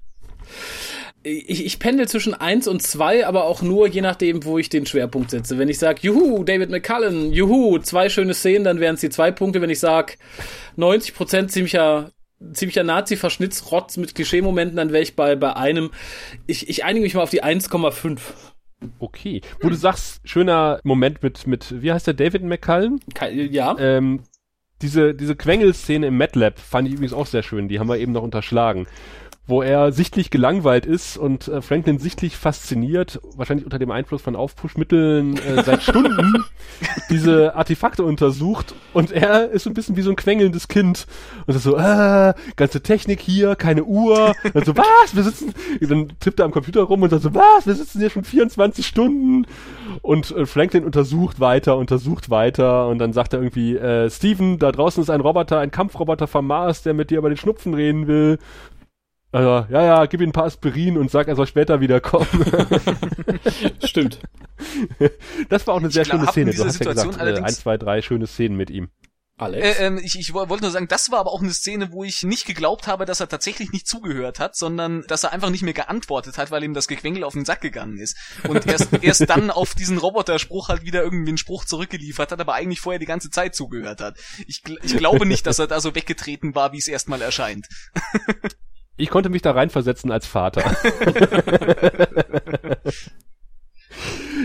Ich, 1.22 1.66
ich 1.66 1.78
pendel 1.78 2.08
zwischen 2.08 2.32
eins 2.32 2.66
und 2.66 2.80
zwei, 2.82 3.26
aber 3.26 3.44
auch 3.44 3.60
nur 3.60 3.86
je 3.86 4.00
nachdem, 4.00 4.42
wo 4.44 4.56
ich 4.56 4.70
den 4.70 4.86
Schwerpunkt 4.86 5.30
setze. 5.30 5.58
Wenn 5.58 5.68
ich 5.68 5.78
sage, 5.78 5.98
juhu, 6.00 6.44
David 6.44 6.70
McCullen, 6.70 7.30
juhu, 7.32 7.78
zwei 7.78 8.08
schöne 8.08 8.32
Szenen, 8.32 8.64
dann 8.64 8.80
wären 8.80 8.94
es 8.94 9.02
die 9.02 9.10
zwei 9.10 9.30
Punkte. 9.30 9.60
Wenn 9.60 9.68
ich 9.68 9.80
sage, 9.80 10.14
90% 10.78 11.48
ziemlicher, 11.48 12.10
ziemlicher 12.52 12.82
Nazi-Verschnittsrotz 12.84 13.96
mit 13.96 14.14
Klischee-Momenten, 14.14 14.76
dann 14.76 14.92
wäre 14.92 15.02
ich 15.02 15.16
bei, 15.16 15.36
bei 15.36 15.56
einem. 15.56 15.90
Ich, 16.46 16.68
ich 16.68 16.84
einige 16.84 17.02
mich 17.04 17.14
mal 17.14 17.22
auf 17.22 17.30
die 17.30 17.42
1,5. 17.44 18.18
Okay. 18.98 19.42
Wo 19.60 19.68
du 19.68 19.74
sagst, 19.74 20.20
schöner 20.24 20.80
Moment 20.84 21.22
mit, 21.22 21.46
mit, 21.46 21.82
wie 21.82 21.92
heißt 21.92 22.06
der, 22.06 22.14
David 22.14 22.42
McCullen? 22.42 23.00
Ke- 23.14 23.30
Ja? 23.30 23.76
Ähm, 23.78 24.20
diese, 24.80 25.14
diese 25.14 25.36
Quengelszene 25.36 26.06
im 26.06 26.16
MATLAB 26.16 26.58
fand 26.58 26.88
ich 26.88 26.94
übrigens 26.94 27.12
auch 27.12 27.26
sehr 27.26 27.42
schön. 27.42 27.68
Die 27.68 27.78
haben 27.78 27.88
wir 27.88 27.98
eben 27.98 28.12
noch 28.12 28.22
unterschlagen. 28.22 28.86
Wo 29.46 29.62
er 29.62 29.90
sichtlich 29.90 30.30
gelangweilt 30.30 30.86
ist 30.86 31.16
und 31.16 31.48
äh, 31.48 31.60
Franklin 31.60 31.98
sichtlich 31.98 32.36
fasziniert, 32.36 33.20
wahrscheinlich 33.34 33.64
unter 33.64 33.80
dem 33.80 33.90
Einfluss 33.90 34.22
von 34.22 34.36
Aufpushmitteln 34.36 35.38
äh, 35.38 35.62
seit 35.64 35.82
Stunden 35.82 36.44
diese 37.10 37.56
Artefakte 37.56 38.04
untersucht 38.04 38.74
und 38.92 39.10
er 39.10 39.50
ist 39.50 39.64
so 39.64 39.70
ein 39.70 39.74
bisschen 39.74 39.96
wie 39.96 40.02
so 40.02 40.10
ein 40.10 40.16
quengelndes 40.16 40.68
Kind 40.68 41.06
und 41.46 41.56
ist 41.56 41.64
so, 41.64 41.76
äh, 41.76 42.34
ganze 42.56 42.82
Technik 42.82 43.20
hier, 43.20 43.56
keine 43.56 43.84
Uhr. 43.84 44.34
Und 44.54 44.64
so, 44.64 44.76
was? 44.76 45.14
Wir 45.14 45.22
sitzen, 45.22 45.54
dann 45.80 46.12
tippt 46.20 46.40
er 46.40 46.44
am 46.44 46.52
Computer 46.52 46.82
rum 46.82 47.02
und 47.02 47.10
sagt 47.10 47.22
so, 47.22 47.34
was? 47.34 47.66
Wir 47.66 47.74
sitzen 47.74 48.00
hier 48.00 48.10
schon 48.10 48.24
24 48.24 48.86
Stunden. 48.86 49.46
Und 50.02 50.30
äh, 50.30 50.46
Franklin 50.46 50.84
untersucht 50.84 51.40
weiter, 51.40 51.76
untersucht 51.76 52.30
weiter 52.30 52.88
und 52.88 52.98
dann 52.98 53.12
sagt 53.12 53.32
er 53.32 53.40
irgendwie, 53.40 53.76
äh, 53.76 54.08
Steven, 54.10 54.58
da 54.58 54.72
draußen 54.72 55.02
ist 55.02 55.10
ein 55.10 55.20
Roboter, 55.20 55.58
ein 55.58 55.70
Kampfroboter 55.70 56.26
vom 56.26 56.46
Mars, 56.46 56.82
der 56.82 56.94
mit 56.94 57.10
dir 57.10 57.18
über 57.18 57.28
den 57.28 57.36
Schnupfen 57.36 57.74
reden 57.74 58.06
will. 58.06 58.38
Also, 59.32 59.66
ja, 59.72 59.84
ja, 59.84 60.06
gib 60.06 60.20
ihm 60.20 60.30
ein 60.30 60.32
paar 60.32 60.44
Aspirin 60.46 60.98
und 60.98 61.10
sag, 61.10 61.28
er 61.28 61.36
soll 61.36 61.46
später 61.46 61.80
wiederkommen. 61.80 62.26
Stimmt. 63.84 64.18
Das 65.48 65.66
war 65.66 65.74
auch 65.74 65.78
eine 65.78 65.88
Ich 65.88 65.94
sehr 65.94 66.04
glaub, 66.04 66.20
schöne 66.20 66.32
Szene. 66.32 66.52
Du 66.54 66.64
hast 66.64 66.66
ja 66.66 66.72
Situation 66.72 67.06
gesagt, 67.08 67.16
äh, 67.18 67.20
allerdings- 67.20 67.46
ein, 67.48 67.54
zwei, 67.54 67.76
drei 67.76 68.02
schöne 68.02 68.26
Szenen 68.26 68.56
mit 68.56 68.70
ihm. 68.70 68.88
Alex. 69.36 69.64
Äh, 69.78 69.86
ähm, 69.86 69.98
ich 70.02 70.18
ich 70.18 70.34
woll- 70.34 70.50
wollte 70.50 70.64
nur 70.64 70.70
sagen, 70.70 70.86
das 70.88 71.10
war 71.10 71.20
aber 71.20 71.32
auch 71.32 71.40
eine 71.40 71.54
Szene, 71.54 71.92
wo 71.92 72.04
ich 72.04 72.24
nicht 72.24 72.44
geglaubt 72.44 72.86
habe, 72.86 73.06
dass 73.06 73.20
er 73.20 73.28
tatsächlich 73.28 73.72
nicht 73.72 73.86
zugehört 73.88 74.38
hat, 74.38 74.54
sondern 74.54 75.02
dass 75.08 75.24
er 75.24 75.32
einfach 75.32 75.48
nicht 75.48 75.62
mehr 75.62 75.72
geantwortet 75.72 76.36
hat, 76.36 76.50
weil 76.50 76.62
ihm 76.62 76.74
das 76.74 76.88
Gequengel 76.88 77.24
auf 77.24 77.32
den 77.32 77.46
Sack 77.46 77.62
gegangen 77.62 77.96
ist. 77.98 78.18
Und 78.46 78.66
erst, 78.66 78.88
erst 79.02 79.30
dann 79.30 79.50
auf 79.50 79.74
diesen 79.74 79.96
Roboterspruch 79.96 80.68
halt 80.68 80.82
wieder 80.82 81.02
irgendwie 81.02 81.30
einen 81.30 81.38
Spruch 81.38 81.64
zurückgeliefert 81.64 82.32
hat, 82.32 82.40
aber 82.40 82.52
eigentlich 82.52 82.80
vorher 82.80 82.98
die 82.98 83.06
ganze 83.06 83.30
Zeit 83.30 83.54
zugehört 83.54 84.02
hat. 84.02 84.18
Ich, 84.46 84.62
ich 84.82 84.96
glaube 84.98 85.24
nicht, 85.24 85.46
dass 85.46 85.58
er 85.58 85.68
da 85.68 85.80
so 85.80 85.94
weggetreten 85.94 86.54
war, 86.54 86.72
wie 86.72 86.78
es 86.78 86.88
erstmal 86.88 87.22
erscheint. 87.22 87.66
Ich 89.00 89.08
konnte 89.08 89.30
mich 89.30 89.40
da 89.40 89.52
reinversetzen 89.52 90.12
als 90.12 90.26
Vater. 90.26 90.62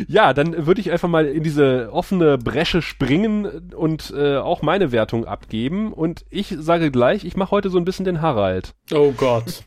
ja, 0.08 0.34
dann 0.34 0.66
würde 0.66 0.82
ich 0.82 0.92
einfach 0.92 1.10
mal 1.10 1.26
in 1.26 1.44
diese 1.44 1.90
offene 1.92 2.38
Bresche 2.38 2.82
springen 2.82 3.74
und 3.76 4.14
äh, 4.16 4.38
auch 4.38 4.62
meine 4.62 4.92
Wertung 4.92 5.26
abgeben. 5.26 5.94
Und 5.94 6.26
ich 6.30 6.56
sage 6.60 6.92
gleich, 6.92 7.26
ich 7.26 7.36
mache 7.38 7.52
heute 7.52 7.70
so 7.70 7.78
ein 7.78 7.86
bisschen 7.86 8.06
den 8.06 8.22
Harald. 8.22 8.74
oh 8.94 9.12
Gott. 9.12 9.64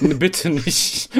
Bitte 0.00 0.50
nicht. 0.50 1.10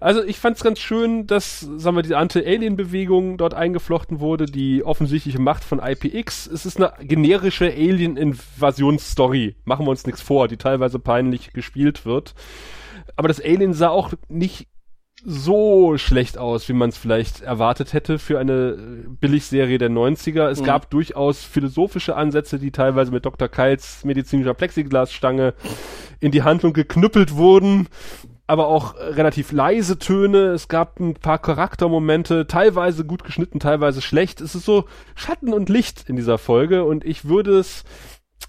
Also 0.00 0.22
ich 0.22 0.38
fand 0.38 0.56
es 0.56 0.62
ganz 0.62 0.78
schön, 0.78 1.26
dass, 1.26 1.60
sagen 1.60 1.96
wir, 1.96 2.02
die 2.02 2.14
Anti-Alien-Bewegung 2.14 3.38
dort 3.38 3.54
eingeflochten 3.54 4.20
wurde, 4.20 4.46
die 4.46 4.84
offensichtliche 4.84 5.40
Macht 5.40 5.64
von 5.64 5.80
IPX. 5.80 6.46
Es 6.46 6.66
ist 6.66 6.80
eine 6.80 6.92
generische 7.00 7.66
Alien-Invasionsstory. 7.66 9.56
Machen 9.64 9.86
wir 9.86 9.90
uns 9.90 10.06
nichts 10.06 10.22
vor, 10.22 10.48
die 10.48 10.56
teilweise 10.56 10.98
peinlich 10.98 11.52
gespielt 11.52 12.06
wird. 12.06 12.34
Aber 13.16 13.28
das 13.28 13.40
Alien 13.40 13.74
sah 13.74 13.88
auch 13.88 14.12
nicht 14.28 14.68
so 15.24 15.96
schlecht 15.98 16.38
aus, 16.38 16.68
wie 16.68 16.72
man 16.72 16.90
es 16.90 16.96
vielleicht 16.96 17.40
erwartet 17.42 17.92
hätte 17.92 18.18
für 18.18 18.38
eine 18.38 18.52
äh, 18.52 18.76
Billigserie 19.08 19.78
der 19.78 19.90
90er. 19.90 20.48
Es 20.48 20.60
Mhm. 20.60 20.64
gab 20.64 20.90
durchaus 20.90 21.44
philosophische 21.44 22.16
Ansätze, 22.16 22.58
die 22.58 22.70
teilweise 22.70 23.12
mit 23.12 23.24
Dr. 23.24 23.48
Keils 23.48 24.04
medizinischer 24.04 24.54
Plexiglasstange 24.54 25.54
in 26.20 26.30
die 26.32 26.42
Handlung 26.42 26.72
geknüppelt 26.72 27.36
wurden 27.36 27.88
aber 28.46 28.66
auch 28.66 28.96
relativ 28.96 29.52
leise 29.52 30.00
Töne. 30.00 30.48
Es 30.48 30.66
gab 30.66 30.98
ein 30.98 31.14
paar 31.14 31.38
Charaktermomente, 31.38 32.48
teilweise 32.48 33.04
gut 33.04 33.22
geschnitten, 33.22 33.60
teilweise 33.60 34.02
schlecht. 34.02 34.40
Es 34.40 34.56
ist 34.56 34.64
so 34.64 34.86
Schatten 35.14 35.52
und 35.52 35.68
Licht 35.68 36.08
in 36.08 36.16
dieser 36.16 36.36
Folge 36.36 36.82
und 36.82 37.04
ich 37.04 37.26
würde 37.26 37.56
es 37.60 37.84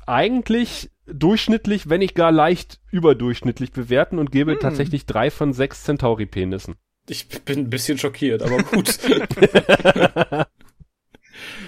eigentlich 0.07 0.89
durchschnittlich, 1.06 1.89
wenn 1.89 1.99
nicht 1.99 2.16
gar 2.16 2.32
leicht 2.32 2.80
überdurchschnittlich 2.91 3.72
bewerten 3.72 4.20
und 4.20 4.32
gebe 4.32 4.58
tatsächlich 4.60 5.06
drei 5.06 5.30
von 5.32 5.54
sechs 5.54 5.84
Centauri-Penissen. 5.84 6.76
Ich 7.10 7.28
bin 7.45 7.60
ein 7.60 7.70
bisschen 7.70 7.97
schockiert, 7.97 8.41
aber 8.43 8.58
gut. 8.64 8.97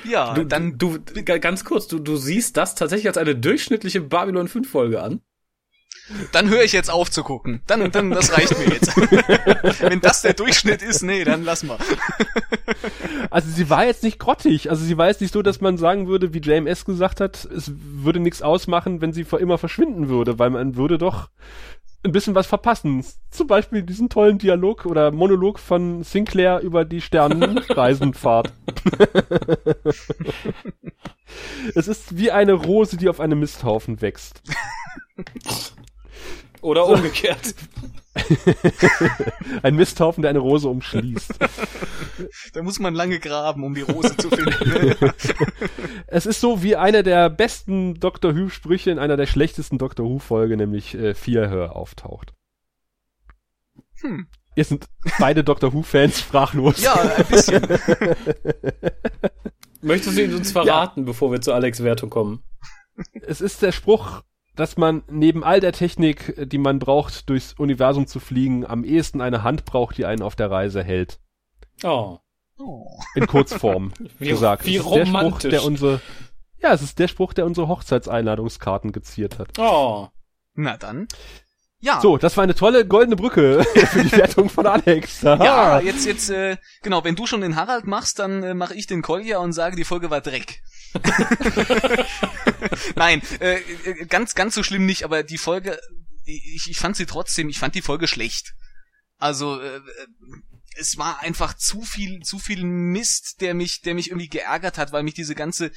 Ja, 0.03 0.33
Du, 0.33 0.43
dann 0.43 0.77
du, 0.77 0.97
du, 0.97 1.23
ga- 1.23 1.37
ganz 1.37 1.63
kurz, 1.65 1.87
du, 1.87 1.97
du 1.99 2.15
siehst 2.17 2.57
das 2.57 2.75
tatsächlich 2.75 3.07
als 3.07 3.17
eine 3.17 3.35
durchschnittliche 3.35 4.01
Babylon 4.01 4.47
5 4.47 4.69
Folge 4.69 5.01
an. 5.01 5.21
Dann 6.31 6.49
höre 6.49 6.63
ich 6.63 6.73
jetzt 6.73 6.89
auf 6.89 7.09
zu 7.09 7.23
gucken. 7.23 7.61
Dann, 7.65 7.91
dann, 7.91 8.11
das 8.11 8.37
reicht 8.37 8.57
mir 8.57 8.73
jetzt. 8.73 8.95
Wenn 9.81 10.01
das 10.01 10.21
der 10.21 10.33
Durchschnitt 10.33 10.81
ist, 10.81 11.01
nee, 11.01 11.23
dann 11.23 11.43
lass 11.43 11.63
mal. 11.63 11.77
Also 13.29 13.49
sie 13.49 13.69
war 13.69 13.85
jetzt 13.85 14.03
nicht 14.03 14.19
grottig. 14.19 14.69
Also 14.69 14.83
sie 14.83 14.97
war 14.97 15.07
jetzt 15.07 15.21
nicht 15.21 15.33
so, 15.33 15.41
dass 15.41 15.61
man 15.61 15.77
sagen 15.77 16.07
würde, 16.07 16.33
wie 16.33 16.39
JMS 16.39 16.85
gesagt 16.85 17.21
hat, 17.21 17.45
es 17.45 17.71
würde 17.75 18.19
nichts 18.19 18.41
ausmachen, 18.41 19.01
wenn 19.01 19.13
sie 19.13 19.23
für 19.23 19.37
immer 19.37 19.57
verschwinden 19.57 20.09
würde, 20.09 20.39
weil 20.39 20.49
man 20.49 20.75
würde 20.75 20.97
doch 20.97 21.29
ein 22.03 22.11
bisschen 22.11 22.35
was 22.35 22.47
verpassen. 22.47 23.05
Zum 23.31 23.47
Beispiel 23.47 23.81
diesen 23.81 24.09
tollen 24.09 24.37
Dialog 24.37 24.85
oder 24.85 25.11
Monolog 25.11 25.57
von 25.57 26.03
Sinclair 26.03 26.59
über 26.59 26.83
die 26.83 26.99
Sternenreisenfahrt. 26.99 28.51
es 31.75 31.87
ist 31.87 32.17
wie 32.17 32.31
eine 32.31 32.53
Rose, 32.53 32.97
die 32.97 33.07
auf 33.07 33.21
einem 33.21 33.39
Misthaufen 33.39 34.01
wächst. 34.01 34.41
Oder 36.63 36.87
umgekehrt. 36.87 37.55
Ein 39.63 39.75
Misthaufen, 39.75 40.21
der 40.21 40.29
eine 40.29 40.39
Rose 40.39 40.69
umschließt. 40.69 41.33
Da 42.53 42.63
muss 42.63 42.79
man 42.79 42.93
lange 42.93 43.19
graben, 43.19 43.63
um 43.63 43.73
die 43.73 43.81
Rose 43.81 44.15
zu 44.15 44.29
finden. 44.29 44.95
Es 46.07 46.25
ist 46.25 46.39
so 46.39 46.61
wie 46.61 46.75
einer 46.75 47.01
der 47.01 47.29
besten 47.29 47.99
Doctor 47.99 48.35
Who-Sprüche 48.35 48.91
in 48.91 48.99
einer 48.99 49.17
der 49.17 49.25
schlechtesten 49.25 49.79
Doctor 49.79 50.05
Who-Folge, 50.05 50.55
nämlich 50.57 50.93
äh, 50.93 51.15
Vierhör 51.15 51.75
auftaucht. 51.75 52.33
Hm. 54.01 54.27
Ihr 54.55 54.63
sind 54.63 54.87
beide 55.17 55.43
Doctor 55.43 55.73
Who-Fans 55.73 56.19
sprachlos. 56.19 56.81
ja, 56.81 56.93
ein 56.93 57.25
bisschen. 57.25 57.67
Möchtest 59.81 60.17
du 60.17 60.23
ihn 60.23 60.35
uns 60.35 60.51
verraten, 60.51 61.05
bevor 61.05 61.31
wir 61.31 61.41
zur 61.41 61.55
Alex-Wertung 61.55 62.11
kommen? 62.11 62.43
Es 63.13 63.41
ist 63.41 63.63
der 63.63 63.71
Spruch, 63.71 64.21
dass 64.55 64.77
man 64.77 65.03
neben 65.09 65.43
all 65.43 65.59
der 65.59 65.71
Technik, 65.73 66.35
die 66.49 66.57
man 66.57 66.79
braucht, 66.79 67.29
durchs 67.29 67.53
Universum 67.53 68.07
zu 68.07 68.19
fliegen, 68.19 68.65
am 68.65 68.83
ehesten 68.83 69.21
eine 69.21 69.43
Hand 69.43 69.65
braucht, 69.65 69.97
die 69.97 70.05
einen 70.05 70.21
auf 70.21 70.35
der 70.35 70.51
Reise 70.51 70.83
hält. 70.83 71.19
Oh. 71.83 72.19
In 73.15 73.27
Kurzform 73.27 73.91
Wie- 74.19 74.29
gesagt. 74.29 74.65
wie 74.65 74.75
Es 74.77 74.85
ist 74.85 74.93
der 74.93 75.05
Spruch, 75.05 75.15
romantisch. 75.23 75.49
der 75.51 75.63
unsere, 75.65 76.01
ja, 76.61 76.71
es 76.73 76.81
ist 76.81 76.99
der 76.99 77.07
Spruch, 77.07 77.33
der 77.33 77.45
unsere 77.45 77.67
Hochzeitseinladungskarten 77.67 78.91
geziert 78.91 79.39
hat. 79.39 79.57
Oh. 79.57 80.07
Na 80.55 80.77
dann. 80.77 81.07
Ja. 81.83 81.99
So, 81.99 82.17
das 82.17 82.37
war 82.37 82.45
eine 82.45 82.55
tolle 82.55 82.87
goldene 82.87 83.17
Brücke 83.17 83.61
für 83.91 84.03
die 84.05 84.11
Wertung 84.13 84.49
von 84.49 84.65
Alex. 84.65 85.21
Ja, 85.21 85.81
jetzt, 85.81 86.05
jetzt, 86.05 86.29
äh, 86.29 86.55
genau, 86.81 87.03
wenn 87.03 87.17
du 87.17 87.27
schon 87.27 87.41
den 87.41 87.57
Harald 87.57 87.85
machst, 87.85 88.19
dann 88.19 88.41
äh, 88.41 88.53
mache 88.53 88.73
ich 88.73 88.87
den 88.87 89.01
Kolja 89.01 89.39
und 89.39 89.51
sage, 89.51 89.75
die 89.75 89.83
Folge 89.83 90.09
war 90.09 90.21
Dreck. 90.21 90.61
Nein, 92.95 93.21
äh, 93.41 93.55
äh, 93.83 94.05
ganz, 94.05 94.33
ganz 94.33 94.55
so 94.55 94.63
schlimm 94.63 94.85
nicht, 94.85 95.03
aber 95.03 95.23
die 95.23 95.37
Folge, 95.37 95.77
ich, 96.23 96.69
ich 96.69 96.77
fand 96.77 96.95
sie 96.95 97.05
trotzdem, 97.05 97.49
ich 97.49 97.59
fand 97.59 97.75
die 97.75 97.81
Folge 97.81 98.07
schlecht. 98.07 98.53
Also, 99.17 99.59
äh, 99.59 99.75
äh, 99.75 99.81
es 100.77 100.97
war 100.97 101.19
einfach 101.19 101.53
zu 101.53 101.81
viel, 101.81 102.21
zu 102.21 102.39
viel 102.39 102.63
Mist, 102.63 103.41
der 103.41 103.53
mich, 103.53 103.81
der 103.81 103.93
mich 103.93 104.07
irgendwie 104.07 104.29
geärgert 104.29 104.77
hat, 104.77 104.93
weil 104.93 105.03
mich 105.03 105.15
diese 105.15 105.35
ganze, 105.35 105.69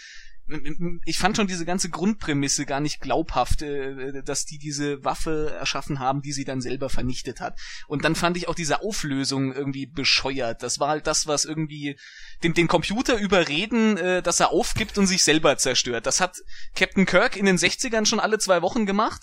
ich 1.04 1.18
fand 1.18 1.36
schon 1.36 1.48
diese 1.48 1.64
ganze 1.64 1.90
Grundprämisse 1.90 2.66
gar 2.66 2.80
nicht 2.80 3.00
glaubhaft, 3.00 3.62
äh, 3.62 4.22
dass 4.22 4.44
die 4.44 4.58
diese 4.58 5.04
Waffe 5.04 5.52
erschaffen 5.58 5.98
haben, 5.98 6.22
die 6.22 6.32
sie 6.32 6.44
dann 6.44 6.60
selber 6.60 6.88
vernichtet 6.88 7.40
hat. 7.40 7.58
Und 7.88 8.04
dann 8.04 8.14
fand 8.14 8.36
ich 8.36 8.48
auch 8.48 8.54
diese 8.54 8.80
Auflösung 8.80 9.52
irgendwie 9.52 9.86
bescheuert. 9.86 10.62
Das 10.62 10.78
war 10.78 10.88
halt 10.88 11.06
das, 11.06 11.26
was 11.26 11.44
irgendwie 11.44 11.98
den, 12.44 12.54
den 12.54 12.68
Computer 12.68 13.18
überreden, 13.18 13.96
äh, 13.96 14.22
dass 14.22 14.40
er 14.40 14.50
aufgibt 14.50 14.98
und 14.98 15.06
sich 15.06 15.24
selber 15.24 15.56
zerstört. 15.56 16.06
Das 16.06 16.20
hat 16.20 16.36
Captain 16.76 17.06
Kirk 17.06 17.36
in 17.36 17.46
den 17.46 17.56
60ern 17.56 18.06
schon 18.06 18.20
alle 18.20 18.38
zwei 18.38 18.62
Wochen 18.62 18.86
gemacht. 18.86 19.22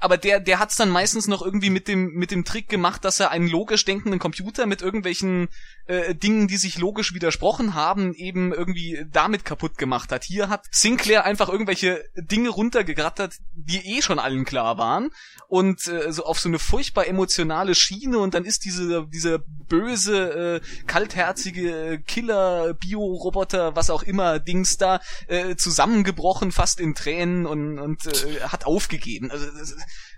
Aber 0.00 0.16
der, 0.16 0.40
der 0.40 0.58
hat's 0.58 0.76
dann 0.76 0.88
meistens 0.88 1.28
noch 1.28 1.42
irgendwie 1.42 1.70
mit 1.70 1.86
dem, 1.86 2.14
mit 2.14 2.30
dem 2.30 2.44
Trick 2.44 2.68
gemacht, 2.68 3.04
dass 3.04 3.20
er 3.20 3.30
einen 3.30 3.48
logisch 3.48 3.84
denkenden 3.84 4.18
Computer 4.18 4.64
mit 4.64 4.80
irgendwelchen 4.80 5.48
äh, 5.86 6.14
Dingen, 6.14 6.48
die 6.48 6.56
sich 6.56 6.78
logisch 6.78 7.12
widersprochen 7.12 7.74
haben, 7.74 8.14
eben 8.14 8.52
irgendwie 8.52 9.04
damit 9.10 9.44
kaputt 9.44 9.76
gemacht 9.76 10.10
hat. 10.10 10.24
Hier 10.24 10.48
hat 10.48 10.66
Sinclair 10.70 11.24
einfach 11.24 11.50
irgendwelche 11.50 12.04
Dinge 12.16 12.48
runtergegrattert, 12.48 13.34
die 13.54 13.96
eh 13.96 14.00
schon 14.00 14.18
allen 14.18 14.44
klar 14.44 14.78
waren 14.78 15.10
und 15.48 15.86
äh, 15.88 16.12
so 16.12 16.24
auf 16.24 16.40
so 16.40 16.48
eine 16.48 16.58
furchtbar 16.58 17.06
emotionale 17.06 17.74
Schiene 17.74 18.18
und 18.18 18.34
dann 18.34 18.44
ist 18.44 18.64
diese, 18.64 19.06
diese 19.06 19.44
böse, 19.68 20.60
äh, 20.62 20.84
kaltherzige 20.86 22.02
Killer, 22.06 22.72
Bio-Roboter, 22.74 23.76
was 23.76 23.90
auch 23.90 24.02
immer, 24.02 24.38
Dings 24.38 24.78
da, 24.78 25.00
äh, 25.26 25.56
zusammengebrochen, 25.56 26.52
fast 26.52 26.80
in 26.80 26.94
Tränen 26.94 27.46
und, 27.46 27.78
und 27.78 28.06
äh, 28.06 28.40
hat 28.42 28.64
aufgegeben. 28.64 29.30
Also 29.30 29.46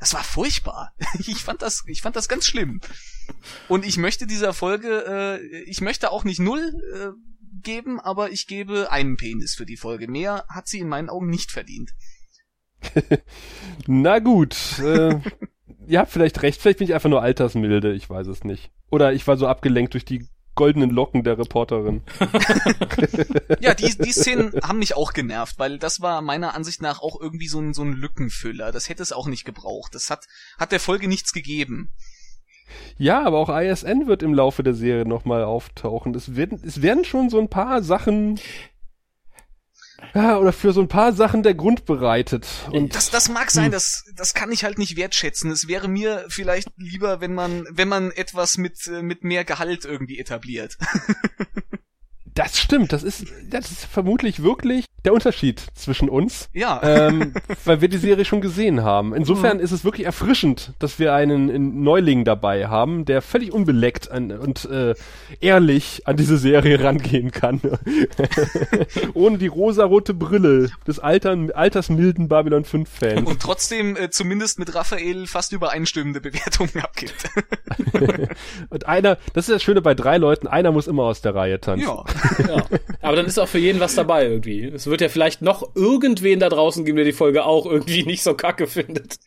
das, 0.00 0.14
war 0.14 0.24
furchtbar. 0.24 0.94
Ich 1.18 1.42
fand 1.44 1.62
das, 1.62 1.84
ich 1.86 2.02
fand 2.02 2.16
das 2.16 2.28
ganz 2.28 2.46
schlimm. 2.46 2.80
Und 3.68 3.84
ich 3.84 3.96
möchte 3.96 4.26
dieser 4.26 4.52
Folge, 4.52 5.04
äh, 5.40 5.62
ich 5.64 5.80
möchte 5.80 6.10
auch 6.10 6.24
nicht 6.24 6.40
null 6.40 6.72
äh, 6.94 7.08
geben, 7.62 8.00
aber 8.00 8.30
ich 8.30 8.46
gebe 8.46 8.90
einen 8.90 9.16
Penis 9.16 9.54
für 9.54 9.66
die 9.66 9.76
Folge. 9.76 10.08
Mehr 10.08 10.44
hat 10.48 10.68
sie 10.68 10.80
in 10.80 10.88
meinen 10.88 11.08
Augen 11.08 11.28
nicht 11.30 11.50
verdient. 11.50 11.92
Na 13.86 14.18
gut. 14.18 14.78
Äh, 14.80 15.20
ihr 15.86 15.98
habt 15.98 16.10
vielleicht 16.10 16.42
recht. 16.42 16.60
Vielleicht 16.60 16.78
bin 16.78 16.88
ich 16.88 16.94
einfach 16.94 17.10
nur 17.10 17.22
altersmilde. 17.22 17.92
Ich 17.92 18.08
weiß 18.08 18.26
es 18.26 18.44
nicht. 18.44 18.70
Oder 18.90 19.12
ich 19.12 19.26
war 19.26 19.36
so 19.36 19.46
abgelenkt 19.46 19.94
durch 19.94 20.04
die 20.04 20.26
goldenen 20.54 20.90
Locken 20.90 21.24
der 21.24 21.38
Reporterin. 21.38 22.02
Ja, 23.60 23.74
die, 23.74 23.96
die 23.96 24.12
Szenen 24.12 24.52
haben 24.62 24.80
mich 24.80 24.96
auch 24.96 25.12
genervt, 25.12 25.58
weil 25.58 25.78
das 25.78 26.00
war 26.00 26.20
meiner 26.20 26.54
Ansicht 26.54 26.82
nach 26.82 27.00
auch 27.00 27.20
irgendwie 27.20 27.46
so 27.46 27.60
ein, 27.60 27.74
so 27.74 27.82
ein 27.82 27.92
Lückenfüller. 27.92 28.72
Das 28.72 28.88
hätte 28.88 29.02
es 29.02 29.12
auch 29.12 29.28
nicht 29.28 29.44
gebraucht. 29.44 29.94
Das 29.94 30.10
hat, 30.10 30.26
hat 30.58 30.72
der 30.72 30.80
Folge 30.80 31.06
nichts 31.06 31.32
gegeben. 31.32 31.92
Ja, 32.96 33.24
aber 33.24 33.38
auch 33.38 33.48
ISN 33.48 34.06
wird 34.06 34.22
im 34.22 34.34
Laufe 34.34 34.62
der 34.62 34.74
Serie 34.74 35.06
nochmal 35.06 35.44
auftauchen. 35.44 36.14
Es 36.14 36.34
werden, 36.34 36.60
es 36.64 36.82
werden 36.82 37.04
schon 37.04 37.30
so 37.30 37.38
ein 37.38 37.48
paar 37.48 37.82
Sachen, 37.82 38.40
ja, 40.14 40.38
oder 40.38 40.52
für 40.52 40.72
so 40.72 40.80
ein 40.80 40.88
paar 40.88 41.12
Sachen 41.12 41.42
der 41.42 41.54
Grund 41.54 41.84
bereitet. 41.84 42.46
Und 42.70 42.94
Das, 42.94 43.10
das 43.10 43.28
mag 43.28 43.50
sein, 43.50 43.70
das, 43.70 44.04
das 44.14 44.34
kann 44.34 44.52
ich 44.52 44.64
halt 44.64 44.78
nicht 44.78 44.96
wertschätzen. 44.96 45.50
Es 45.50 45.68
wäre 45.68 45.88
mir 45.88 46.24
vielleicht 46.28 46.68
lieber, 46.76 47.20
wenn 47.20 47.34
man, 47.34 47.66
wenn 47.70 47.88
man 47.88 48.10
etwas 48.10 48.58
mit, 48.58 48.86
äh, 48.88 49.02
mit 49.02 49.24
mehr 49.24 49.44
Gehalt 49.44 49.84
irgendwie 49.84 50.18
etabliert. 50.18 50.76
das 52.34 52.58
stimmt, 52.58 52.92
das 52.92 53.02
ist, 53.02 53.26
das 53.48 53.70
ist 53.70 53.84
vermutlich 53.84 54.42
wirklich 54.42 54.86
der 55.04 55.12
Unterschied 55.12 55.62
zwischen 55.74 56.08
uns. 56.08 56.48
Ja. 56.52 56.80
ähm, 56.82 57.34
weil 57.64 57.80
wir 57.80 57.88
die 57.88 57.98
Serie 57.98 58.24
schon 58.24 58.40
gesehen 58.40 58.82
haben. 58.82 59.14
Insofern 59.14 59.58
ist 59.58 59.72
es 59.72 59.84
wirklich 59.84 60.06
erfrischend, 60.06 60.72
dass 60.78 60.98
wir 60.98 61.14
einen, 61.14 61.82
Neuling 61.82 62.24
dabei 62.24 62.68
haben, 62.68 63.04
der 63.04 63.20
völlig 63.20 63.52
unbeleckt 63.52 64.10
an, 64.10 64.30
und 64.30 64.64
äh, 64.66 64.94
ehrlich 65.40 66.02
an 66.06 66.16
diese 66.16 66.38
Serie 66.38 66.82
rangehen 66.82 67.32
kann. 67.32 67.60
Ohne 69.14 69.38
die 69.38 69.48
rosarote 69.48 70.14
Brille 70.14 70.70
des 70.86 70.98
altern, 71.00 71.50
altersmilden 71.50 72.28
Babylon 72.28 72.64
5 72.64 72.88
Fans. 72.88 73.28
Und 73.28 73.42
trotzdem 73.42 73.96
äh, 73.96 74.10
zumindest 74.10 74.58
mit 74.58 74.74
Raphael 74.74 75.26
fast 75.26 75.52
übereinstimmende 75.52 76.20
Bewertungen 76.20 76.76
abgibt. 76.82 77.28
Und 78.70 78.86
einer, 78.86 79.18
das 79.34 79.48
ist 79.48 79.54
das 79.54 79.62
Schöne 79.62 79.82
bei 79.82 79.94
drei 79.94 80.18
Leuten, 80.18 80.46
einer 80.46 80.72
muss 80.72 80.86
immer 80.86 81.04
aus 81.04 81.20
der 81.20 81.34
Reihe 81.34 81.60
tanzen. 81.60 81.86
ja. 81.86 82.04
Ja. 82.48 82.64
Aber 83.00 83.16
dann 83.16 83.26
ist 83.26 83.38
auch 83.38 83.48
für 83.48 83.58
jeden 83.58 83.80
was 83.80 83.94
dabei 83.94 84.26
irgendwie. 84.26 84.64
Es 84.64 84.86
wird 84.86 85.00
ja 85.00 85.08
vielleicht 85.08 85.42
noch 85.42 85.74
irgendwen 85.74 86.40
da 86.40 86.48
draußen 86.48 86.84
geben, 86.84 86.96
der 86.96 87.04
die 87.04 87.12
Folge 87.12 87.44
auch 87.44 87.66
irgendwie 87.66 88.02
nicht 88.06 88.22
so 88.22 88.34
kacke 88.34 88.66
findet. 88.66 89.18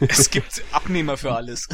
Es 0.00 0.30
gibt 0.30 0.62
Abnehmer 0.72 1.16
für 1.16 1.32
alles. 1.32 1.68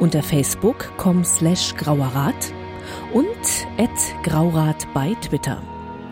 unter 0.00 0.22
facebook.com 0.22 1.24
slash 1.24 1.74
grauerrat 1.76 2.52
und 3.12 3.26
at 3.78 3.90
graurat 4.22 4.86
bei 4.92 5.14
Twitter. 5.22 5.62